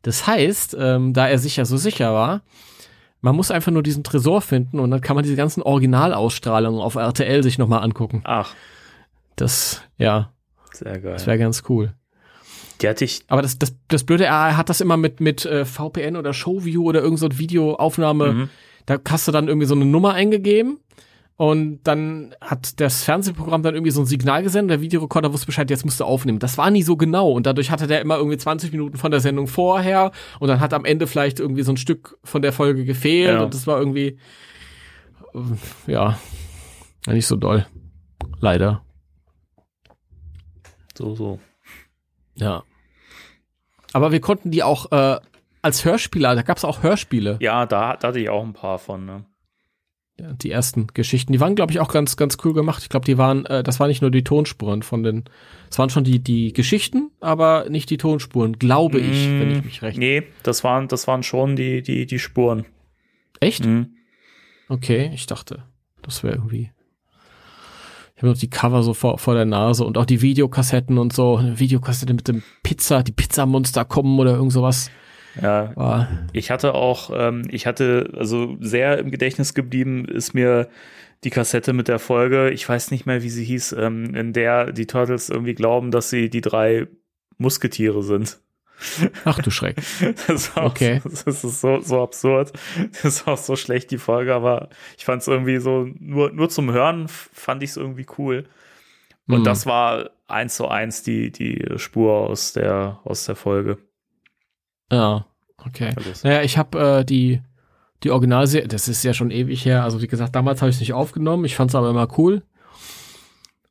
[0.00, 2.40] Das heißt, ähm, da er sich ja so sicher war,
[3.20, 6.94] man muss einfach nur diesen Tresor finden und dann kann man diese ganzen Originalausstrahlungen auf
[6.94, 8.22] RTL sich nochmal angucken.
[8.24, 8.54] Ach,
[9.36, 10.32] Das, ja,
[10.72, 11.12] sehr geil.
[11.14, 11.94] das wäre ganz cool.
[12.80, 13.22] Die hatte ich.
[13.28, 16.82] Aber das, das, das Blöde, er hat das immer mit, mit äh, VPN oder Showview
[16.88, 18.32] oder irgend so eine Videoaufnahme.
[18.32, 18.48] Mhm.
[18.86, 20.78] Da hast du dann irgendwie so eine Nummer eingegeben
[21.36, 24.70] und dann hat das Fernsehprogramm dann irgendwie so ein Signal gesendet.
[24.70, 26.38] Der Videorekorder wusste Bescheid, jetzt musst du aufnehmen.
[26.38, 29.20] Das war nie so genau und dadurch hatte der immer irgendwie 20 Minuten von der
[29.20, 32.84] Sendung vorher und dann hat am Ende vielleicht irgendwie so ein Stück von der Folge
[32.86, 33.42] gefehlt Ja.
[33.44, 34.18] und das war irgendwie,
[35.86, 36.18] ja,
[37.06, 37.66] nicht so doll.
[38.40, 38.82] Leider.
[41.00, 41.40] So, so.
[42.34, 42.62] Ja.
[43.92, 45.18] Aber wir konnten die auch äh,
[45.62, 47.38] als Hörspieler, da gab es auch Hörspiele.
[47.40, 49.06] Ja, da, da hatte ich auch ein paar von.
[49.06, 49.24] Ne?
[50.20, 52.82] Ja, die ersten Geschichten, die waren, glaube ich, auch ganz, ganz cool gemacht.
[52.82, 55.24] Ich glaube, die waren, äh, das waren nicht nur die Tonspuren von den,
[55.70, 59.82] es waren schon die, die Geschichten, aber nicht die Tonspuren, glaube ich, wenn ich mich
[59.82, 59.96] recht.
[59.96, 62.66] Nee, das waren, das waren schon die, die, die Spuren.
[63.40, 63.64] Echt?
[63.64, 63.96] Mhm.
[64.68, 65.64] Okay, ich dachte,
[66.02, 66.70] das wäre irgendwie.
[68.20, 71.14] Ich habe noch die Cover so vor, vor der Nase und auch die Videokassetten und
[71.14, 71.36] so.
[71.36, 74.90] Eine Videokassette mit dem Pizza, die Pizzamonster kommen oder irgend sowas.
[75.40, 80.68] Ja, War, ich hatte auch, ähm, ich hatte, also sehr im Gedächtnis geblieben ist mir
[81.24, 84.70] die Kassette mit der Folge, ich weiß nicht mehr, wie sie hieß, ähm, in der
[84.72, 86.88] die Turtles irgendwie glauben, dass sie die drei
[87.38, 88.38] Musketiere sind.
[89.24, 89.76] Ach du Schreck.
[90.26, 91.00] Das, war Okay.
[91.04, 92.52] das ist so, so absurd.
[92.92, 96.48] Das ist auch so schlecht, die Folge, aber ich fand es irgendwie so, nur, nur
[96.48, 98.46] zum Hören fand ich es irgendwie cool.
[99.26, 99.44] Und Hm.
[99.44, 103.78] das war eins zu eins die, die Spur aus der, aus der Folge.
[104.90, 105.26] Ja,
[105.58, 105.92] okay.
[105.96, 107.42] Also Naja, ich habe äh, die,
[108.02, 110.80] die Originalserie, das ist ja schon ewig her, also wie gesagt, damals habe ich es
[110.80, 112.42] nicht aufgenommen, ich fand es aber immer cool.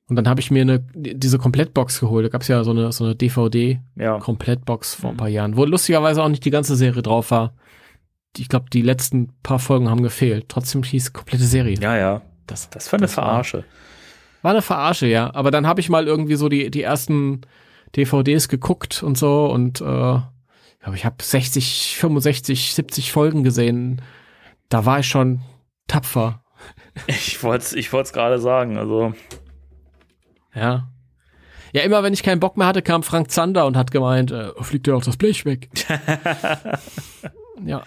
[0.09, 2.25] Und dann habe ich mir eine, diese Komplettbox geholt.
[2.25, 3.17] Da gab es ja so eine, so eine ja.
[3.17, 5.17] DVD-Komplettbox vor ein Mhm.
[5.17, 7.53] paar Jahren, wo lustigerweise auch nicht die ganze Serie drauf war.
[8.37, 10.49] ich glaube, die letzten paar Folgen haben gefehlt.
[10.49, 11.75] Trotzdem hieß komplette Serie.
[11.79, 12.21] Ja, ja.
[12.47, 13.63] Das, Das war eine Das war- Verarsche.
[14.43, 15.33] War eine Verarsche, ja.
[15.33, 17.41] Aber dann habe ich mal irgendwie so die, die ersten
[17.95, 24.01] DVDs geguckt und so und äh, ich glaube, ich habe 60, 65, 70 Folgen gesehen.
[24.69, 25.41] Da war ich schon
[25.87, 26.43] tapfer.
[27.07, 28.77] Ich wollte es ich wollt's gerade sagen.
[28.77, 29.13] Also,
[30.59, 30.87] Ja.
[31.71, 34.51] Ja, immer wenn ich keinen Bock mehr hatte, kam Frank Zander und hat gemeint, äh,
[34.61, 35.69] fliegt dir auch das Blech weg.
[37.65, 37.83] ja.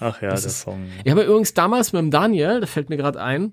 [0.00, 0.86] ach ja, Das der ist- Song.
[1.04, 3.52] Ich habe übrigens damals mit dem Daniel, das fällt mir gerade ein,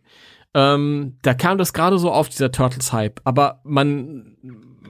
[0.53, 3.19] ähm, da kam das gerade so auf, dieser Turtles-Hype.
[3.25, 4.37] Aber man,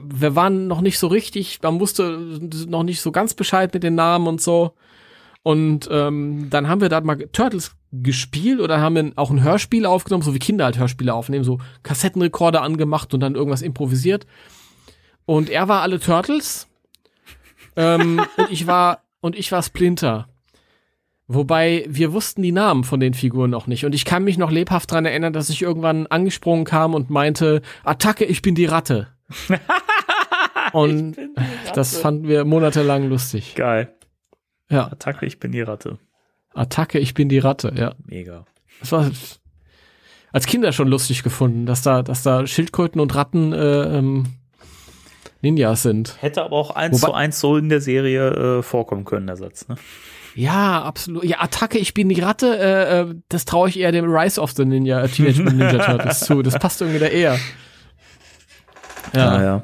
[0.02, 3.94] wir waren noch nicht so richtig, man wusste noch nicht so ganz Bescheid mit den
[3.94, 4.74] Namen und so.
[5.42, 10.22] Und ähm, dann haben wir da mal Turtles gespielt oder haben auch ein Hörspiel aufgenommen,
[10.22, 14.26] so wie Kinder halt Hörspiele aufnehmen, so Kassettenrekorder angemacht und dann irgendwas improvisiert.
[15.24, 16.68] Und er war alle Turtles
[17.76, 20.28] ähm, und ich war und ich war Splinter.
[21.26, 23.84] Wobei wir wussten die Namen von den Figuren noch nicht.
[23.84, 27.60] Und ich kann mich noch lebhaft dran erinnern, dass ich irgendwann angesprungen kam und meinte,
[27.84, 29.08] Attacke, ich bin die Ratte.
[30.72, 31.16] und
[31.74, 33.54] das fanden wir monatelang lustig.
[33.56, 33.92] Geil.
[34.70, 35.98] Ja, Attacke, ich bin die Ratte.
[36.54, 37.94] Attacke, ich bin die Ratte, ja.
[38.06, 38.44] Mega.
[38.80, 39.10] Das war
[40.32, 44.26] als Kinder schon lustig gefunden, dass da, dass da Schildkröten und Ratten äh, ähm,
[45.40, 46.16] Ninjas sind.
[46.20, 49.36] Hätte aber auch eins Wobei- zu eins so in der Serie äh, vorkommen können, der
[49.36, 49.68] Satz.
[49.68, 49.76] Ne?
[50.34, 51.24] Ja, absolut.
[51.24, 54.52] Ja, Attacke, ich bin die Ratte, äh, äh, das traue ich eher dem Rise of
[54.52, 56.42] the Ninja, äh, Teenage Mutant Ninja Turtles zu.
[56.42, 57.38] Das passt irgendwie da eher.
[59.14, 59.42] Ja.
[59.42, 59.62] ja.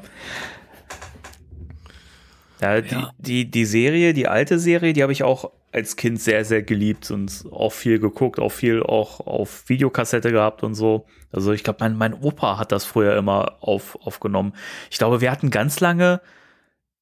[2.60, 3.10] Ja, die, Ja.
[3.18, 7.10] Die, die Serie, die alte Serie, die habe ich auch als Kind sehr, sehr geliebt
[7.10, 11.06] und auch viel geguckt, auch viel auch auf Videokassette gehabt und so.
[11.32, 14.54] Also ich glaube, mein, mein Opa hat das früher immer auf, aufgenommen.
[14.90, 16.20] Ich glaube, wir hatten ganz lange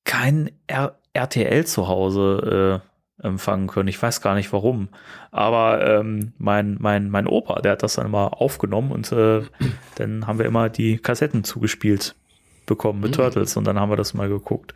[0.05, 2.81] kein R RTL zu Hause
[3.21, 3.91] äh, empfangen können.
[3.91, 4.89] Ich weiß gar nicht warum.
[5.31, 9.43] Aber ähm, mein, mein, mein Opa, der hat das dann immer aufgenommen und äh,
[9.97, 12.15] dann haben wir immer die Kassetten zugespielt
[12.65, 13.17] bekommen mit Mhm.
[13.17, 14.73] Turtles und dann haben wir das mal geguckt.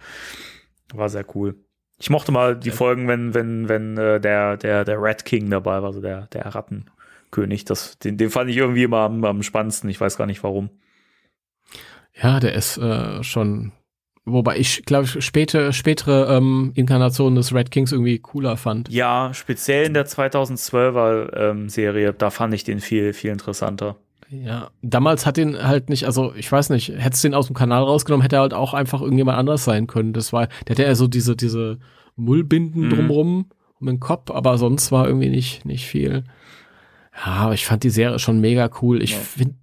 [0.93, 1.57] War sehr cool.
[1.99, 5.81] Ich mochte mal die Folgen, wenn, wenn, wenn äh, der, der, der Rat King dabei
[5.81, 7.65] war, also der, der Rattenkönig.
[7.65, 9.89] Das, den, den fand ich irgendwie immer am, am spannendsten.
[9.89, 10.69] Ich weiß gar nicht warum.
[12.21, 13.73] Ja, der ist äh, schon.
[14.29, 18.89] Wobei ich, glaube ich, späte, spätere ähm, Inkarnationen des Red Kings irgendwie cooler fand.
[18.89, 23.97] Ja, speziell in der 2012er ähm, Serie, da fand ich den viel, viel interessanter.
[24.29, 27.55] Ja, damals hat den halt nicht, also ich weiß nicht, hättest du den aus dem
[27.55, 30.13] Kanal rausgenommen, hätte er halt auch einfach irgendjemand anders sein können.
[30.13, 31.79] Das war, der hatte ja so diese, diese
[32.17, 32.91] Mullbinden Mhm.
[32.91, 36.25] drumrum um den Kopf, aber sonst war irgendwie nicht, nicht viel.
[37.15, 39.03] Ja, aber ich fand die Serie schon mega cool.
[39.03, 39.19] Ich Ja.
[39.19, 39.55] finde,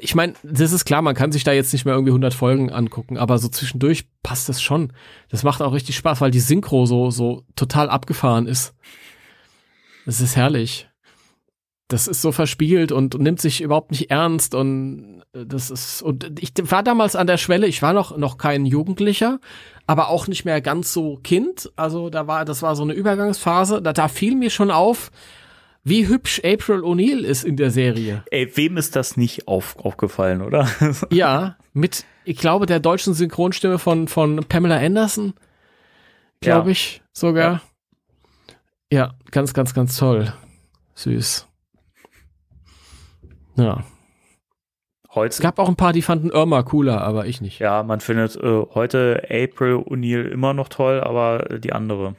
[0.00, 2.70] ich meine, das ist klar, man kann sich da jetzt nicht mehr irgendwie 100 Folgen
[2.70, 4.92] angucken, aber so zwischendurch passt das schon.
[5.30, 8.74] Das macht auch richtig Spaß, weil die Synchro so, so total abgefahren ist.
[10.06, 10.87] Das ist herrlich
[11.88, 16.38] das ist so verspielt und, nimmt sich überhaupt nicht ernst und äh, das ist und
[16.40, 19.40] ich war damals an der Schwelle, ich war noch noch kein Jugendlicher,
[19.86, 23.80] aber auch nicht mehr ganz so Kind, also da war das war so eine Übergangsphase,
[23.82, 25.10] da, da fiel mir schon auf,
[25.82, 28.22] wie hübsch April O'Neil ist in der Serie.
[28.30, 30.68] Ey, wem ist das nicht auf, aufgefallen, oder?
[31.10, 35.32] Ja, mit ich glaube der deutschen Synchronstimme von von Pamela Anderson,
[36.42, 36.72] glaube Ja.
[36.72, 37.62] ich sogar.
[38.92, 40.34] Ja, ganz ganz ganz toll.
[40.94, 41.47] Süß.
[43.58, 43.84] Ja.
[45.10, 47.58] Es Heute, gab auch ein paar, die fanden Irma cooler, aber ich nicht.
[47.60, 52.14] ja, man findet äh, heute April O'Neil immer noch toll, aber äh, die andere.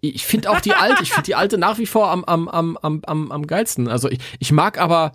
[0.00, 2.76] Ich finde auch die alte, ich finde die alte nach wie vor am, am, am,
[2.80, 3.88] am, am, am geilsten.
[3.88, 5.12] Also ich, ich mag aber,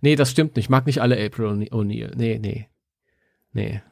[0.00, 0.64] nee, das stimmt nicht.
[0.66, 2.12] Ich mag nicht alle April O'Ne- O'Neil.
[2.16, 2.68] Nee, nee.
[3.52, 3.82] Nee.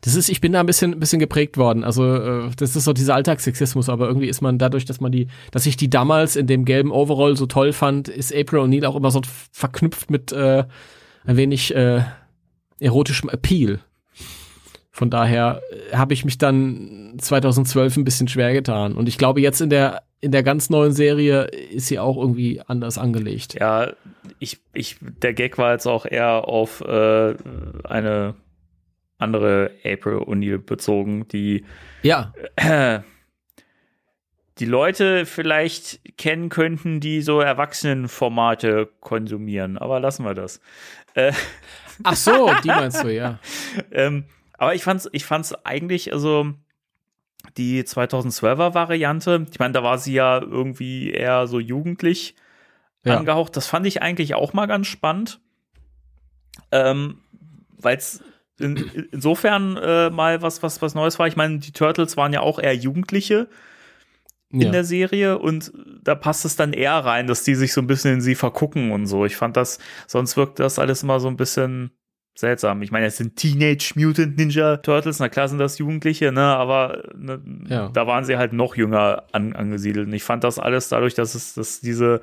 [0.00, 1.84] Das ist, ich bin da ein bisschen, ein bisschen geprägt worden.
[1.84, 5.28] Also, äh, das ist so dieser Alltagssexismus, aber irgendwie ist man dadurch, dass man die,
[5.50, 8.96] dass ich die damals in dem gelben Overall so toll fand, ist April O'Neil auch
[8.96, 9.20] immer so
[9.52, 10.64] verknüpft mit äh,
[11.24, 12.02] ein wenig äh,
[12.80, 13.80] erotischem Appeal.
[14.96, 18.94] Von daher äh, habe ich mich dann 2012 ein bisschen schwer getan.
[18.94, 22.62] Und ich glaube, jetzt in der, in der ganz neuen Serie ist sie auch irgendwie
[22.66, 23.56] anders angelegt.
[23.60, 23.92] Ja,
[24.38, 27.34] ich, ich, der Gag war jetzt auch eher auf äh,
[27.84, 28.34] eine
[29.18, 31.64] andere April O'Neil bezogen, die
[32.02, 33.00] Ja, äh,
[34.58, 39.76] die Leute vielleicht kennen könnten, die so Erwachsenenformate konsumieren.
[39.76, 40.60] Aber lassen wir das.
[41.14, 41.32] Äh,
[42.04, 43.38] ach so, die meinst du, ja.
[43.92, 44.24] ähm,
[44.56, 46.52] aber ich fand's, ich fand's eigentlich, also
[47.58, 52.34] die 2012er Variante, ich meine, da war sie ja irgendwie eher so jugendlich
[53.04, 53.18] Ja.
[53.18, 53.56] angehaucht.
[53.56, 55.40] Das fand ich eigentlich auch mal ganz spannend.
[56.72, 57.18] Ähm,
[57.78, 58.22] weil es
[58.58, 58.76] in,
[59.12, 61.26] insofern äh, mal was, was, was Neues war.
[61.26, 63.48] Ich meine, die Turtles waren ja auch eher Jugendliche.
[64.52, 64.70] in Ja.
[64.70, 65.72] der Serie und
[66.04, 68.92] da passt es dann eher rein, dass die sich so ein bisschen in sie vergucken
[68.92, 69.24] und so.
[69.26, 71.90] Ich fand das, sonst wirkt das alles immer so ein bisschen
[72.38, 72.80] seltsam.
[72.82, 77.02] Ich meine, es sind Teenage Mutant Ninja Turtles, na klar sind das Jugendliche, ne, aber
[77.16, 77.88] ne, Ja.
[77.88, 80.06] da waren sie halt noch jünger an, angesiedelt.
[80.06, 82.20] Und ich fand das alles dadurch, dass es, dass diese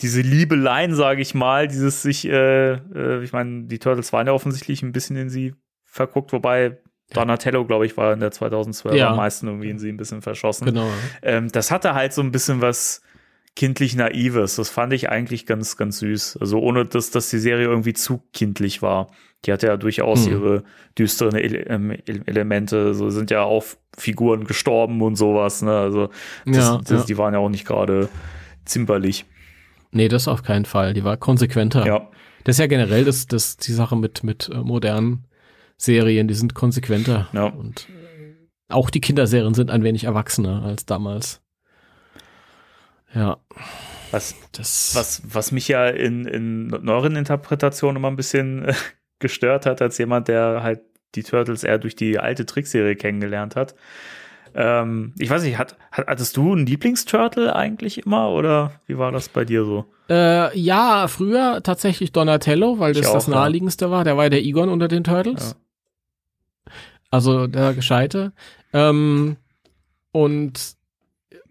[0.00, 4.32] diese Liebeleien, sage ich mal, dieses sich, äh, äh, ich meine, die Turtles waren ja
[4.32, 6.78] offensichtlich ein bisschen in sie verguckt, wobei
[7.12, 9.10] Donatello, glaube ich, war in der 2012 Ja.
[9.10, 10.66] am meisten irgendwie in sie ein bisschen verschossen.
[10.66, 10.88] Genau.
[11.22, 13.02] Ähm, das hatte halt so ein bisschen was
[13.56, 14.56] kindlich Naives.
[14.56, 16.36] Das fand ich eigentlich ganz, ganz süß.
[16.40, 19.08] Also ohne, dass, dass die Serie irgendwie zu kindlich war.
[19.46, 20.32] Die hatte ja durchaus Hm.
[20.32, 20.64] ihre
[20.98, 22.92] düsteren Ele ähm, Ele- Elemente.
[22.94, 23.64] So sind ja auch
[23.96, 25.62] Figuren gestorben und sowas.
[25.62, 25.76] Ne?
[25.76, 26.10] Also
[26.46, 27.04] das, Ja, das, ja.
[27.06, 28.08] die waren ja auch nicht gerade
[28.64, 29.24] zimperlich.
[29.90, 30.94] Nee, das auf keinen Fall.
[30.94, 31.86] Die war konsequenter.
[31.86, 32.08] Ja.
[32.44, 35.26] Das ist ja generell das, das, die Sache mit, mit äh, modernen
[35.76, 37.28] Serien, die sind konsequenter.
[37.32, 37.44] Ja.
[37.46, 37.88] Und
[38.68, 41.40] auch die Kinderserien sind ein wenig erwachsener als damals.
[43.14, 43.38] Ja,
[44.10, 44.92] Was, das.
[44.94, 48.74] was, was mich ja in, in neueren Interpretationen immer ein bisschen äh,
[49.18, 50.80] gestört hat, als jemand, der halt
[51.14, 53.74] die Turtles eher durch die alte Trickserie kennengelernt hat.
[54.54, 59.12] Ähm, ich weiß nicht, hat, hat, hattest du einen Lieblingsturtle eigentlich immer oder wie war
[59.12, 59.84] das bei dir so?
[60.08, 63.34] Äh, ja, früher tatsächlich Donatello, weil das auch, das ja.
[63.34, 64.04] naheliegendste war.
[64.04, 65.56] Der war ja der Egon unter den Turtles.
[67.10, 68.32] Also der Gescheite.
[68.72, 69.36] Ähm,
[70.12, 70.76] und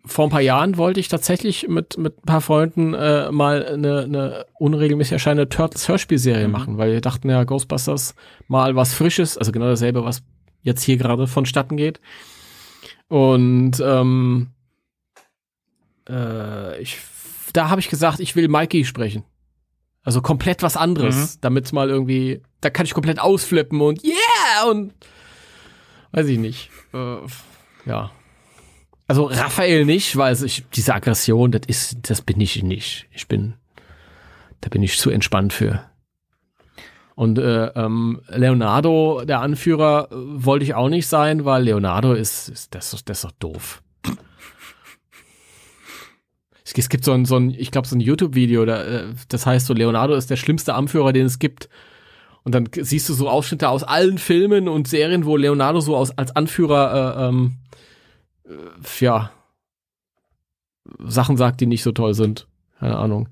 [0.06, 4.04] vor ein paar Jahren wollte ich tatsächlich mit, mit ein paar Freunden äh, mal eine,
[4.04, 6.52] eine unregelmäßig erscheinende Turtles-Hörspielserie Mhm.
[6.52, 8.16] machen, weil wir dachten ja, Ghostbusters
[8.48, 10.24] mal was Frisches, also genau dasselbe, was
[10.62, 12.00] jetzt hier gerade vonstatten geht.
[13.08, 14.52] Und ähm,
[16.10, 16.98] äh, ich,
[17.54, 19.24] da habe ich gesagt, ich will Mikey sprechen.
[20.04, 24.94] Also komplett was anderes, damit mal irgendwie, da kann ich komplett ausflippen und yeah und
[26.12, 26.70] weiß ich nicht.
[26.94, 27.18] Äh,
[27.86, 28.12] ja.
[29.08, 33.08] Also Raphael nicht, weil ich, diese Aggression, das ist, das bin ich nicht.
[33.12, 33.56] Ich bin,
[34.62, 35.84] da bin ich zu entspannt für.
[37.18, 42.76] Und äh, ähm, Leonardo, der Anführer, wollte ich auch nicht sein, weil Leonardo ist, ist
[42.76, 43.82] das, ist- das ist doch doof.
[46.64, 49.74] Es, gibt so ein, so ein ich glaube, so ein YouTube-Video, äh, das heißt so,
[49.74, 51.70] Leonardo ist der schlimmste Anführer, den es gibt.
[52.44, 56.16] Und dann siehst du so Ausschnitte aus allen Filmen und Serien, wo Leonardo so aus,
[56.20, 57.56] als Anführer, äh, ähm,
[58.46, 59.32] äh, ja,
[61.00, 62.48] Sachen sagt, die nicht so toll sind.
[62.80, 63.28] Keine Ahnung.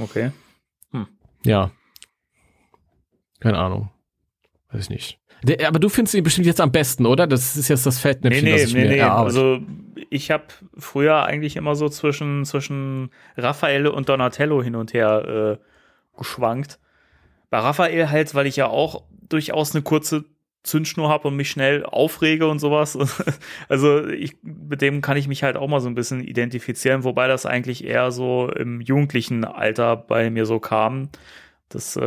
[0.00, 0.32] Okay.
[1.44, 1.70] Ja.
[3.40, 3.90] Keine Ahnung.
[4.70, 5.18] Weiß ich nicht.
[5.42, 7.26] Der, aber du findest ihn bestimmt jetzt am besten, oder?
[7.26, 8.98] Das ist jetzt das Nee, Fettnäpfchen, nee, das ich nee, mir nee.
[8.98, 9.24] erarbeite.
[9.26, 9.60] Also
[10.10, 10.44] ich habe
[10.76, 16.80] früher eigentlich immer so zwischen, zwischen Raphael und Donatello hin und her äh, geschwankt.
[17.50, 20.24] Bei Raphael halt, weil ich ja auch durchaus eine kurze
[20.64, 22.98] Zündschnur habe und mich schnell aufrege und sowas.
[23.68, 27.28] Also ich, mit dem kann ich mich halt auch mal so ein bisschen identifizieren, wobei
[27.28, 31.10] das eigentlich eher so im jugendlichen Alter bei mir so kam.
[31.70, 32.00] Das äh,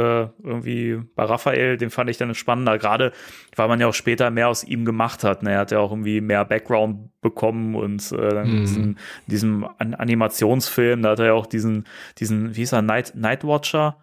[0.43, 3.11] irgendwie bei Raphael, den fand ich dann spannender, gerade
[3.55, 5.43] weil man ja auch später mehr aus ihm gemacht hat.
[5.43, 5.51] Ne?
[5.51, 8.59] Er hat ja auch irgendwie mehr Background bekommen und äh, dann Mhm.
[8.65, 11.85] diesen, diesem An Animationsfilm, da hat er ja auch diesen,
[12.17, 13.97] diesen, wie hieß er, Night, Nightwatcher,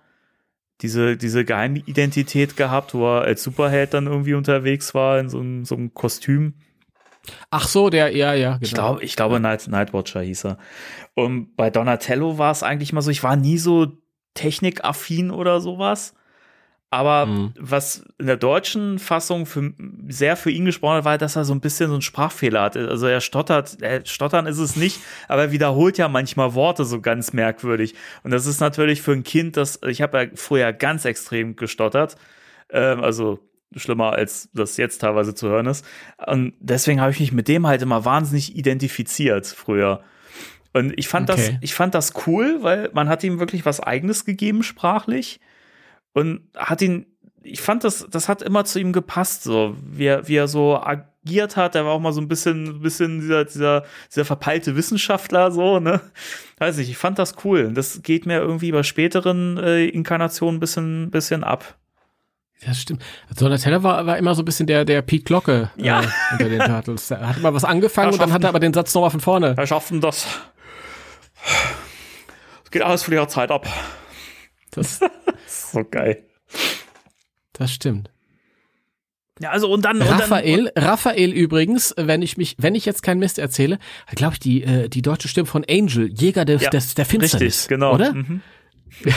[0.80, 5.64] diese, diese Geheimidentität gehabt, wo er als Superheld dann irgendwie unterwegs war in so, einem-
[5.64, 6.54] so einem Kostüm.
[7.50, 8.62] Ach so, der, ja, ja, genau.
[8.62, 10.58] Ich glaube, ich glaube Night, Nightwatcher hieß er.
[11.14, 13.88] Und bei Donatello war es eigentlich mal so, ich war nie so
[14.38, 16.14] technikaffin oder sowas.
[16.90, 17.52] Aber Mhm.
[17.58, 19.74] was in der deutschen Fassung für,
[20.08, 22.78] sehr für ihn gesprochen hat, war, dass er so ein bisschen so einen Sprachfehler hat.
[22.78, 24.98] Also er stottert, äh, stottern ist es nicht,
[25.28, 27.94] aber er wiederholt ja manchmal Worte so ganz merkwürdig.
[28.22, 32.16] Und das ist natürlich für ein Kind, das, ich habe ja vorher ganz extrem gestottert.
[32.70, 33.40] Ähm, also
[33.76, 35.84] schlimmer als das jetzt teilweise zu hören ist.
[36.26, 40.00] Und deswegen habe ich mich mit dem halt immer wahnsinnig identifiziert früher.
[40.78, 41.58] Und ich fand das, Okay.
[41.60, 45.40] ich fand das cool, weil man hat ihm wirklich was Eigenes gegeben sprachlich
[46.12, 47.06] und hat ihn,
[47.42, 50.76] ich fand das, das hat immer zu ihm gepasst, so wie er, wie er so
[50.76, 51.74] agiert hat.
[51.74, 56.00] Er war auch mal so ein bisschen, bisschen dieser, dieser, dieser verpeilte Wissenschaftler, so, ne?
[56.58, 57.72] Weiß nicht, ich fand das cool.
[57.72, 61.76] Das geht mir irgendwie bei späteren äh, Inkarnationen ein bisschen, bisschen ab.
[62.66, 63.04] Das stimmt.
[63.38, 66.00] Donatello war, war immer so ein bisschen der, der Pete Glocke Ja.
[66.02, 67.08] äh, unter den Turtles.
[67.10, 69.56] Er hat immer was angefangen und dann hat er aber den Satz nochmal von vorne.
[69.56, 70.26] Wir schaffen das.
[72.64, 73.66] Es geht alles für die Zeit ab.
[74.70, 75.00] Das,
[75.46, 76.24] So geil.
[77.54, 78.10] das stimmt.
[79.40, 80.02] Ja, also und dann.
[80.02, 83.78] Und Raphael, Raphael übrigens, wenn ich mich, wenn ich jetzt keinen Mist erzähle,
[84.14, 87.10] glaube ich, die, äh, die deutsche Stimme von Angel, Jäger des, Ja, des, der Dann,
[87.20, 87.54] Finsternis.
[87.54, 87.94] richtig, genau.
[87.94, 88.14] Oder?
[88.14, 88.42] Mhm.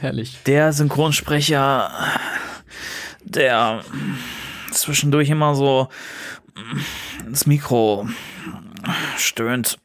[0.00, 0.38] Herrlich.
[0.46, 1.90] Der Synchronsprecher,
[3.24, 3.84] der
[4.70, 5.88] zwischendurch immer so
[7.28, 8.08] das Mikro
[9.16, 9.78] stöhnt.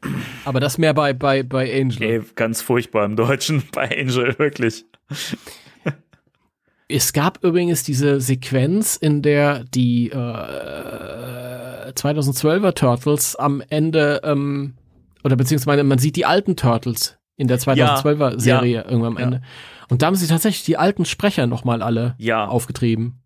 [0.46, 2.20] Aber das mehr bei, bei, bei Angel.
[2.20, 4.86] Nee, ganz furchtbar im Deutschen bei Angel, wirklich.
[6.90, 14.76] Es gab übrigens diese Sequenz, in der die äh, 2012er Turtles am Ende, ähm,
[15.24, 19.24] oder beziehungsweise man sieht die alten Turtles in der 2012er Serie ja, irgendwann am ja.
[19.26, 19.42] Ende.
[19.90, 22.48] Und da haben sie tatsächlich die alten Sprecher nochmal alle Ja.
[22.48, 23.22] aufgetrieben,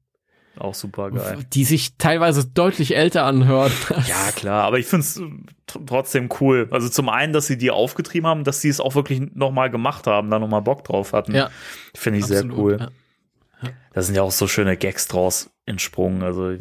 [0.58, 1.39] Auch super geil.
[1.54, 3.72] die sich teilweise deutlich älter anhören.
[4.08, 5.20] Ja, klar, aber ich find's
[5.66, 6.68] trotzdem cool.
[6.72, 10.08] Also zum einen, dass sie die aufgetrieben haben, dass sie es auch wirklich nochmal gemacht
[10.08, 11.34] haben, da nochmal Bock drauf hatten.
[11.34, 11.49] Ja,
[11.95, 12.78] Finde ich sehr absolut, cool.
[12.80, 12.89] ja.
[13.93, 16.24] Da sind ja auch so schöne Gags draus entsprungen.
[16.24, 16.56] Also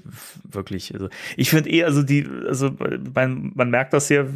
[0.44, 0.92] wirklich.
[0.92, 2.70] Also ich finde eh, also die, also
[3.14, 4.28] man, man merkt das hier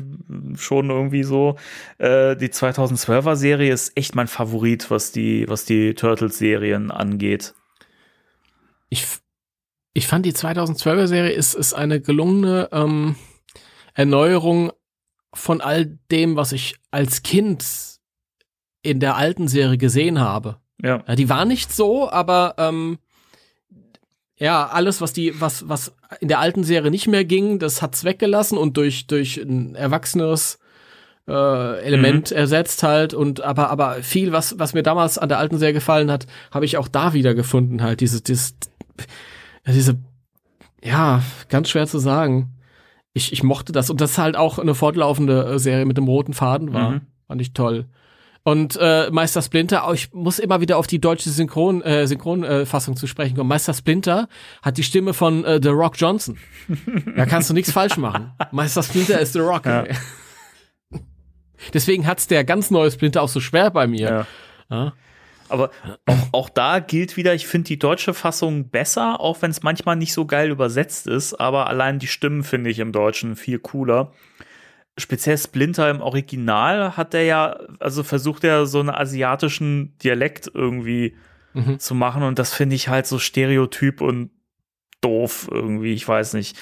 [0.56, 1.56] schon irgendwie so.
[1.98, 7.54] Äh, die 2012er Serie ist echt mein Favorit, was die, was die Turtles-Serien angeht.
[8.88, 9.06] Ich,
[9.94, 13.14] ich fand die 2012er Serie ist, ist eine gelungene ähm,
[13.94, 14.72] Erneuerung
[15.32, 17.64] von all dem, was ich als Kind
[18.82, 20.58] in der alten Serie gesehen habe.
[20.82, 21.02] Ja.
[21.06, 22.98] Ja, die war nicht so, aber ähm,
[24.36, 28.04] ja, alles, was die, was, was in der alten Serie nicht mehr ging, das hat's
[28.04, 30.58] weggelassen und durch, durch ein erwachseneres
[31.28, 35.56] äh, Element ersetzt halt und aber aber viel was was mir damals an der alten
[35.56, 38.56] Serie gefallen hat habe ich auch da wieder gefunden halt diese dieses
[38.98, 39.14] ja,
[39.72, 39.98] diese
[40.82, 42.50] ja ganz schwer zu sagen
[43.12, 46.34] ich ich mochte das und das halt auch eine fortlaufende äh, Serie mit dem roten
[46.34, 47.00] Faden war Mhm.
[47.26, 47.86] fand ich toll
[48.46, 52.60] und äh, Meister Splinter, oh, ich muss immer wieder auf die deutsche Synchron, äh, Synchronfassung
[52.60, 53.48] äh, Fassung zu sprechen kommen.
[53.48, 54.28] Meister Splinter
[54.60, 56.36] hat die Stimme von äh, The Rock Johnson.
[57.16, 58.32] Da kannst du nichts falsch machen.
[58.52, 59.64] Meister Splinter ist The Rock.
[59.64, 59.84] Ja.
[61.72, 64.10] Deswegen hat's der ganz neue Splinter auch so schwer bei mir.
[64.10, 64.26] Ja.
[64.70, 64.92] Ja.
[65.54, 65.70] Aber
[66.06, 69.96] auch, auch da gilt wieder, ich finde die deutsche Fassung besser, auch wenn es manchmal
[69.96, 74.12] nicht so geil übersetzt ist, aber allein die Stimmen finde ich im Deutschen viel cooler.
[74.98, 81.16] Speziell Splinter im Original hat er ja, also versucht er so einen asiatischen Dialekt irgendwie
[81.54, 81.78] Mhm.
[81.78, 84.30] zu machen und das finde ich halt so stereotyp und
[85.00, 86.58] doof irgendwie, ich weiß nicht.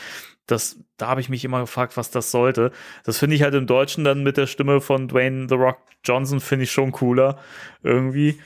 [0.46, 2.72] Das, da habe ich mich immer gefragt, was das sollte.
[3.04, 6.40] Das finde ich halt im Deutschen dann mit der Stimme von Dwayne The Rock Johnson
[6.40, 7.38] finde ich schon cooler
[7.82, 8.38] irgendwie.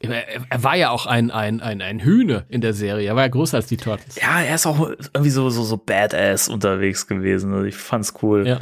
[0.00, 3.06] Er, er war ja auch ein, ein, ein, ein Hühne in der Serie.
[3.08, 4.16] Er war ja größer als die Turtles.
[4.16, 7.52] Ja, er ist auch irgendwie so, so, so badass unterwegs gewesen.
[7.54, 8.46] Also ich fand's cool.
[8.46, 8.60] Ja.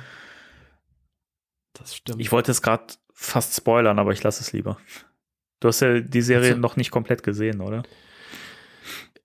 [1.72, 2.20] Das stimmt.
[2.20, 4.78] Ich wollte es gerade fast spoilern, aber ich lasse es lieber.
[5.60, 7.82] Du hast ja die Serie Also- noch nicht komplett gesehen, oder?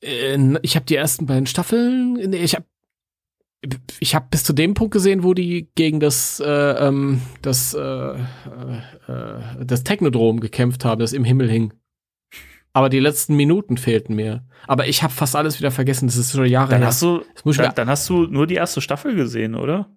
[0.01, 2.65] Äh, ich habe die ersten beiden Staffeln, nee, ich habe
[3.99, 6.45] ich habe bis zu dem Punkt gesehen, wo die gegen das äh,
[6.87, 8.17] ähm, das äh, äh,
[9.07, 11.73] äh, das Technodrom gekämpft haben, das im Himmel hing.
[12.77, 14.45] Aber die letzten Minuten fehlten mir.
[14.67, 16.05] Aber ich habe fast alles wieder vergessen.
[16.05, 16.89] Das ist schon Jahre Dann her.
[16.89, 19.89] hast du, dann, dann hast du nur die erste Staffel gesehen, oder?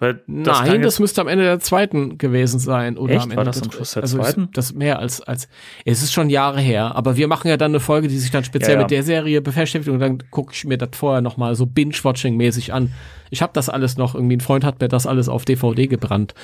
[0.00, 2.98] Weil das Nein, das müsste am Ende der zweiten gewesen sein.
[2.98, 3.22] Oder Echt?
[3.22, 4.46] am Ende War das am Schluss der also zweiten?
[4.46, 5.48] Ist das mehr als, als,
[5.84, 8.42] es ist schon Jahre her, aber wir machen ja dann eine Folge, die sich dann
[8.42, 8.82] speziell Ja, ja.
[8.82, 12.92] mit der Serie beschäftigt und dann gucke ich mir das vorher nochmal so Binge-Watching-mäßig an.
[13.30, 16.34] Ich habe das alles noch, irgendwie ein Freund hat mir das alles auf DVD gebrannt.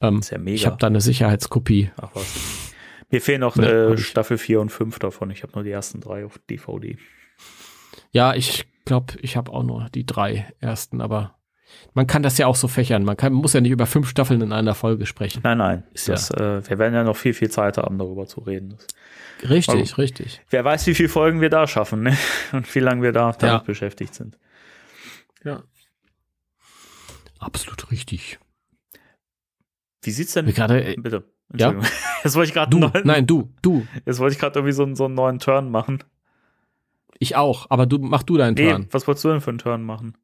[0.00, 0.56] Ähm, ist ja mega.
[0.56, 1.92] ich habe da eine Sicherheitskopie.
[1.96, 2.71] Ach was.
[3.12, 3.98] Mir fehlen noch Ne, äh.
[3.98, 5.30] Staffel 4 und 5 davon.
[5.30, 6.98] Ich habe nur die ersten drei auf DVD.
[8.10, 11.38] Ja, ich glaube, ich habe auch nur die drei ersten, aber
[11.94, 13.04] man kann das ja auch so fächern.
[13.04, 15.40] Man kann, muss ja nicht über fünf Staffeln in einer Folge sprechen.
[15.44, 15.84] Nein, nein.
[15.92, 18.70] Ist ja- das, äh, wir werden ja noch viel, viel Zeit haben, darüber zu reden.
[18.70, 18.86] Das,
[19.50, 20.40] Richtig, richtig.
[20.50, 22.16] wer weiß, wie viele Folgen wir da schaffen ne?
[22.52, 23.58] und wie lange wir da damit Ja.
[23.58, 24.38] beschäftigt sind.
[25.44, 25.62] Ja.
[27.40, 28.38] Absolut richtig.
[30.02, 30.46] Wie sieht's denn?
[30.46, 31.24] Gerade, äh, Bitte.
[31.56, 31.74] Ja?
[32.24, 33.84] Jetzt wollte ich gerade nein, du, du.
[34.06, 36.04] jetzt wollte ich gerade irgendwie so, einen- so einen neuen Turn machen.
[37.18, 38.86] Ich auch, aber du mach du deinen Nee, Plan.
[38.90, 40.16] was wolltest du denn für einen Turn machen?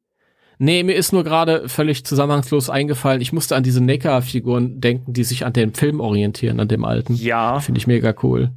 [0.57, 3.21] Nee, mir ist nur gerade völlig zusammenhangslos eingefallen.
[3.21, 7.15] Ich musste an diese Neckar-Figuren denken, die sich an dem Film orientieren, an dem alten.
[7.15, 8.51] Ja, Finde ich mega cool.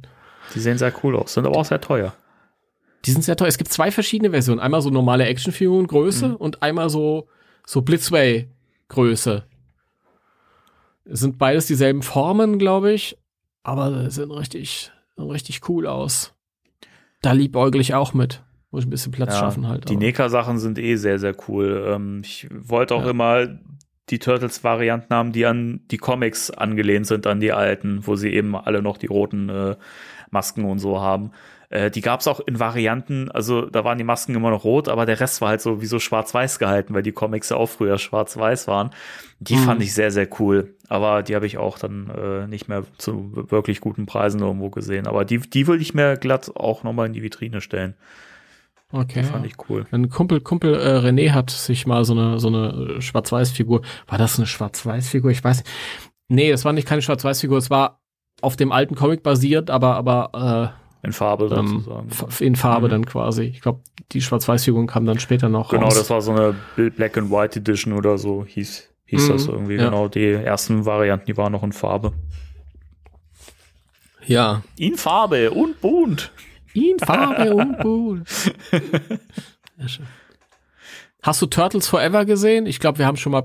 [0.55, 2.13] die sehen sehr cool aus, sind aber auch sehr teuer.
[3.05, 3.47] Die sind sehr toll.
[3.47, 4.59] Es gibt zwei verschiedene Versionen.
[4.59, 6.35] Einmal so normale Actionfiguren Größe Mhm.
[6.35, 7.27] und einmal so,
[7.65, 8.47] so Blitzway
[8.89, 9.43] Größe.
[11.05, 13.17] Es sind beides dieselben Formen, glaube ich,
[13.63, 16.33] aber sie sehen richtig, sehen richtig cool aus.
[17.21, 18.41] Da liebäugel ich auch mit.
[18.71, 19.87] Muss ich ein bisschen Platz Ja, schaffen halt.
[19.89, 21.85] Die Neka-Sachen sind eh sehr, sehr cool.
[21.87, 23.11] Ähm, ich wollte auch Ja.
[23.11, 23.47] immer
[24.09, 28.55] die Turtles-Varianten haben, die an die Comics angelehnt sind, an die alten, wo sie eben
[28.55, 29.75] alle noch die roten äh,
[30.31, 31.31] Masken und so haben.
[31.73, 34.87] Äh, die gab es auch in Varianten, also da waren die Masken immer noch rot,
[34.89, 37.65] aber der Rest war halt so wie so schwarz-weiß gehalten, weil die Comics ja auch
[37.65, 38.91] früher schwarz-weiß waren.
[39.39, 39.63] Die Mhm.
[39.63, 40.75] fand ich sehr, sehr cool.
[40.87, 45.07] Aber die habe ich auch dann äh, nicht mehr zu wirklich guten Preisen irgendwo gesehen.
[45.07, 47.95] Aber die, die würde ich mir glatt auch nochmal in die Vitrine stellen.
[48.91, 49.21] Okay.
[49.21, 49.87] Die fand ich cool.
[49.89, 53.81] Ein Kumpel, Kumpel äh, René hat sich mal so eine, so eine Schwarz-Weiß-Figur.
[54.05, 55.31] War das eine Schwarz-Weiß-Figur?
[55.31, 55.63] Ich weiß.
[56.27, 57.99] Nee, es war nicht keine Schwarz-Weiß-Figur, es war
[58.41, 62.09] auf dem alten Comic basiert, aber, aber In Farbe äh, ähm, sozusagen.
[62.09, 62.91] f- in Farbe Mhm.
[62.91, 63.43] dann quasi.
[63.43, 63.81] Ich glaube,
[64.13, 65.95] die Schwarz-Weiß-Figuren kamen dann später noch Genau, raus.
[65.95, 66.55] das war so eine
[66.91, 69.75] Black and White Edition oder so hieß, hieß Mhm, das irgendwie.
[69.75, 69.85] ja.
[69.85, 72.13] Genau, die ersten Varianten, die waren noch in Farbe.
[74.25, 74.63] ja.
[74.77, 76.31] In Farbe und bunt.
[76.73, 78.25] In Farbe und
[79.85, 80.07] schön.
[81.21, 82.65] Hast du Turtles Forever gesehen?
[82.65, 83.43] Ich glaube, wir haben schon mal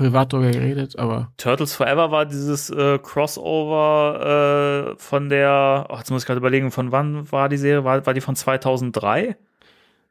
[0.00, 6.10] privat darüber geredet, aber Turtles Forever war dieses äh, Crossover äh, von der, oh, jetzt
[6.10, 7.84] muss ich gerade überlegen, von wann war die Serie?
[7.84, 9.36] War, war die von 2003?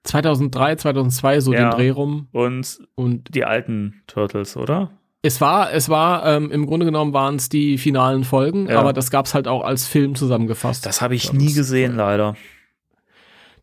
[0.03, 1.69] 2003, 2002 so Ja.
[1.69, 4.91] den Dreh rum Und und die alten Turtles, oder?
[5.21, 8.79] es war, es war ähm, im Grunde genommen waren es die finalen Folgen, Ja.
[8.79, 10.85] aber das gab's halt auch als Film zusammengefasst.
[10.85, 11.43] Das habe ich Turtles.
[11.43, 12.35] nie gesehen, leider.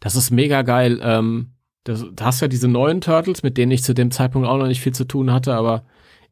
[0.01, 1.01] Das ist mega geil.
[1.03, 1.53] Ähm,
[1.85, 4.66] das, du hast ja diese neuen Turtles, mit denen ich zu dem Zeitpunkt auch noch
[4.66, 5.85] nicht viel zu tun hatte, aber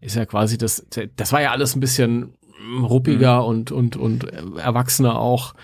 [0.04, 0.86] ist ja quasi das,
[1.16, 3.46] das war ja alles ein bisschen mm, ruppiger Mhm.
[3.48, 4.24] und, und, und
[4.58, 5.54] erwachsener auch.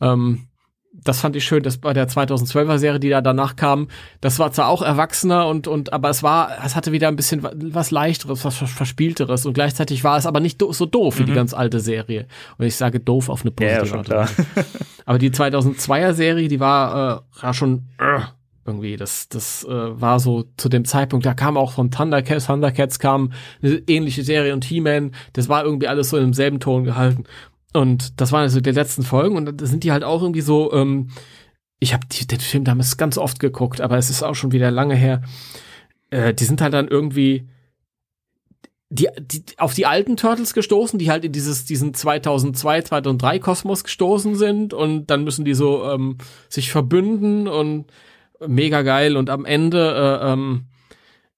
[0.00, 0.48] Ähm,
[0.94, 3.88] das fand ich schön, dass bei der 2012er Serie, die da danach kam,
[4.20, 7.42] das war zwar auch erwachsener und, und, aber es war, es hatte wieder ein bisschen
[7.42, 11.18] wa- was leichteres, was Vers- verspielteres und gleichzeitig war es aber nicht do so doof
[11.18, 11.36] wie die Mhm.
[11.36, 12.26] ganz alte Serie.
[12.58, 14.30] Und ich sage doof auf eine Ja, ja, positive schon Art.
[15.06, 18.20] Aber die 2002er Serie, die war, äh, war schon äh,
[18.64, 22.98] irgendwie, das, das äh, war so zu dem Zeitpunkt, da kam auch von Thundercats, Thundercats
[22.98, 23.32] kam
[23.62, 27.24] eine ähnliche Serie und He-Man, das war irgendwie alles so in demselben Ton gehalten.
[27.72, 30.72] Und das waren also die letzten Folgen und da sind die halt auch irgendwie so,
[30.72, 31.08] ähm,
[31.80, 34.94] ich habe den Film damals ganz oft geguckt, aber es ist auch schon wieder lange
[34.94, 35.22] her.
[36.10, 37.48] Äh, die sind halt dann irgendwie
[38.92, 43.84] die, die, auf die alten Turtles gestoßen, die halt in dieses, diesen 2002, 2003 Kosmos
[43.84, 46.18] gestoßen sind und dann müssen die so ähm,
[46.50, 47.86] sich verbünden und
[48.46, 50.66] mega geil und am Ende äh, ähm,